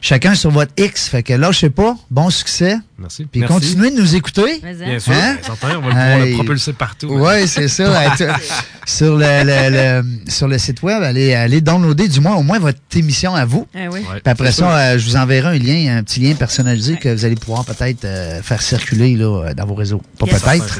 chacun 0.00 0.34
sur 0.34 0.50
votre 0.50 0.72
X. 0.76 1.08
Fait 1.08 1.22
que 1.22 1.32
là, 1.32 1.52
je 1.52 1.58
sais 1.60 1.70
pas, 1.70 1.96
bon 2.10 2.28
succès. 2.30 2.76
Merci. 3.02 3.24
Puis 3.30 3.40
Merci. 3.40 3.54
continuez 3.54 3.90
de 3.90 4.00
nous 4.00 4.14
écouter. 4.14 4.60
Hein? 4.64 4.72
Bien 4.78 4.98
sûr. 4.98 5.12
Hein? 5.12 5.36
On 5.48 5.52
va 5.54 5.72
le 5.72 5.80
pouvoir 5.80 6.18
le 6.18 6.24
Hey. 6.26 6.34
propulser 6.34 6.72
partout. 6.72 7.08
Oui, 7.10 7.46
c'est 7.48 7.68
ça. 7.68 7.92
Sur, 8.86 9.16
le, 9.16 9.44
le- 9.44 9.70
le- 10.02 10.30
sur 10.30 10.48
le 10.48 10.58
site 10.58 10.82
web, 10.82 11.04
allez, 11.04 11.34
allez 11.34 11.60
downloader 11.60 12.08
du 12.08 12.18
moins 12.18 12.34
au 12.34 12.42
moins 12.42 12.58
votre 12.58 12.80
émission 12.96 13.32
à 13.32 13.44
vous. 13.44 13.64
Eh 13.76 13.86
oui. 13.86 14.00
Ouais, 14.00 14.20
Puis 14.20 14.22
après 14.32 14.50
ça, 14.50 14.76
euh, 14.76 14.98
je 14.98 15.04
vous 15.06 15.14
enverrai 15.14 15.56
un 15.56 15.58
lien, 15.58 15.98
un 15.98 16.02
petit 16.02 16.18
lien 16.18 16.34
personnalisé 16.34 16.96
que 16.96 17.08
vous 17.14 17.24
allez 17.24 17.36
pouvoir 17.36 17.64
peut-être 17.64 18.04
euh, 18.04 18.42
faire 18.42 18.60
circuler 18.60 19.14
là, 19.14 19.24
euh, 19.50 19.54
dans 19.54 19.66
vos 19.66 19.74
réseaux. 19.74 20.02
Pas 20.18 20.26
Yes. 20.26 20.42
peut-être. 20.42 20.78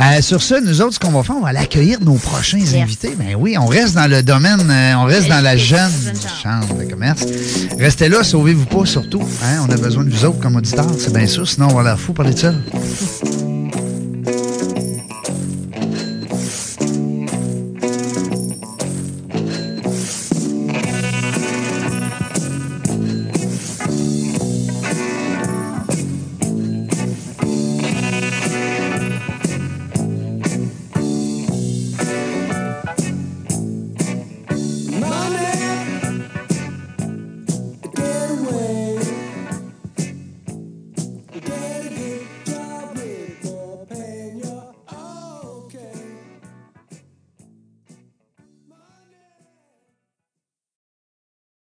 Euh, 0.00 0.20
sur 0.20 0.42
ça, 0.42 0.60
nous 0.60 0.80
autres, 0.80 0.94
ce 0.94 0.98
qu'on 0.98 1.10
va 1.10 1.22
faire, 1.22 1.36
on 1.36 1.40
va 1.40 1.48
aller 1.48 1.58
accueillir 1.58 2.00
nos 2.00 2.14
prochains 2.14 2.64
invités. 2.74 3.14
Ben 3.16 3.36
oui, 3.38 3.56
on 3.58 3.66
reste 3.66 3.94
dans 3.94 4.10
le 4.10 4.22
domaine, 4.22 4.68
euh, 4.68 4.94
on 4.96 5.04
reste 5.04 5.28
dans 5.28 5.40
la 5.40 5.56
jeune 5.56 5.92
chambre 6.42 6.74
de 6.78 6.84
commerce. 6.84 7.24
Restez 7.78 8.08
là, 8.08 8.24
sauvez-vous 8.24 8.66
pas 8.66 8.86
surtout. 8.86 9.22
Hein? 9.44 9.66
On 9.68 9.72
a 9.72 9.76
besoin 9.76 10.04
de 10.04 10.10
vous 10.10 10.24
autres 10.24 10.40
comme 10.40 10.56
auditeurs, 10.56 10.90
c'est 10.98 11.12
bien 11.12 11.26
sûr, 11.26 11.48
sinon 11.48 11.68
on 11.70 11.74
va 11.74 11.82
la 11.82 11.96
fou 11.96 12.12
parler 12.12 12.34
de 12.34 12.38
ça. 12.38 12.54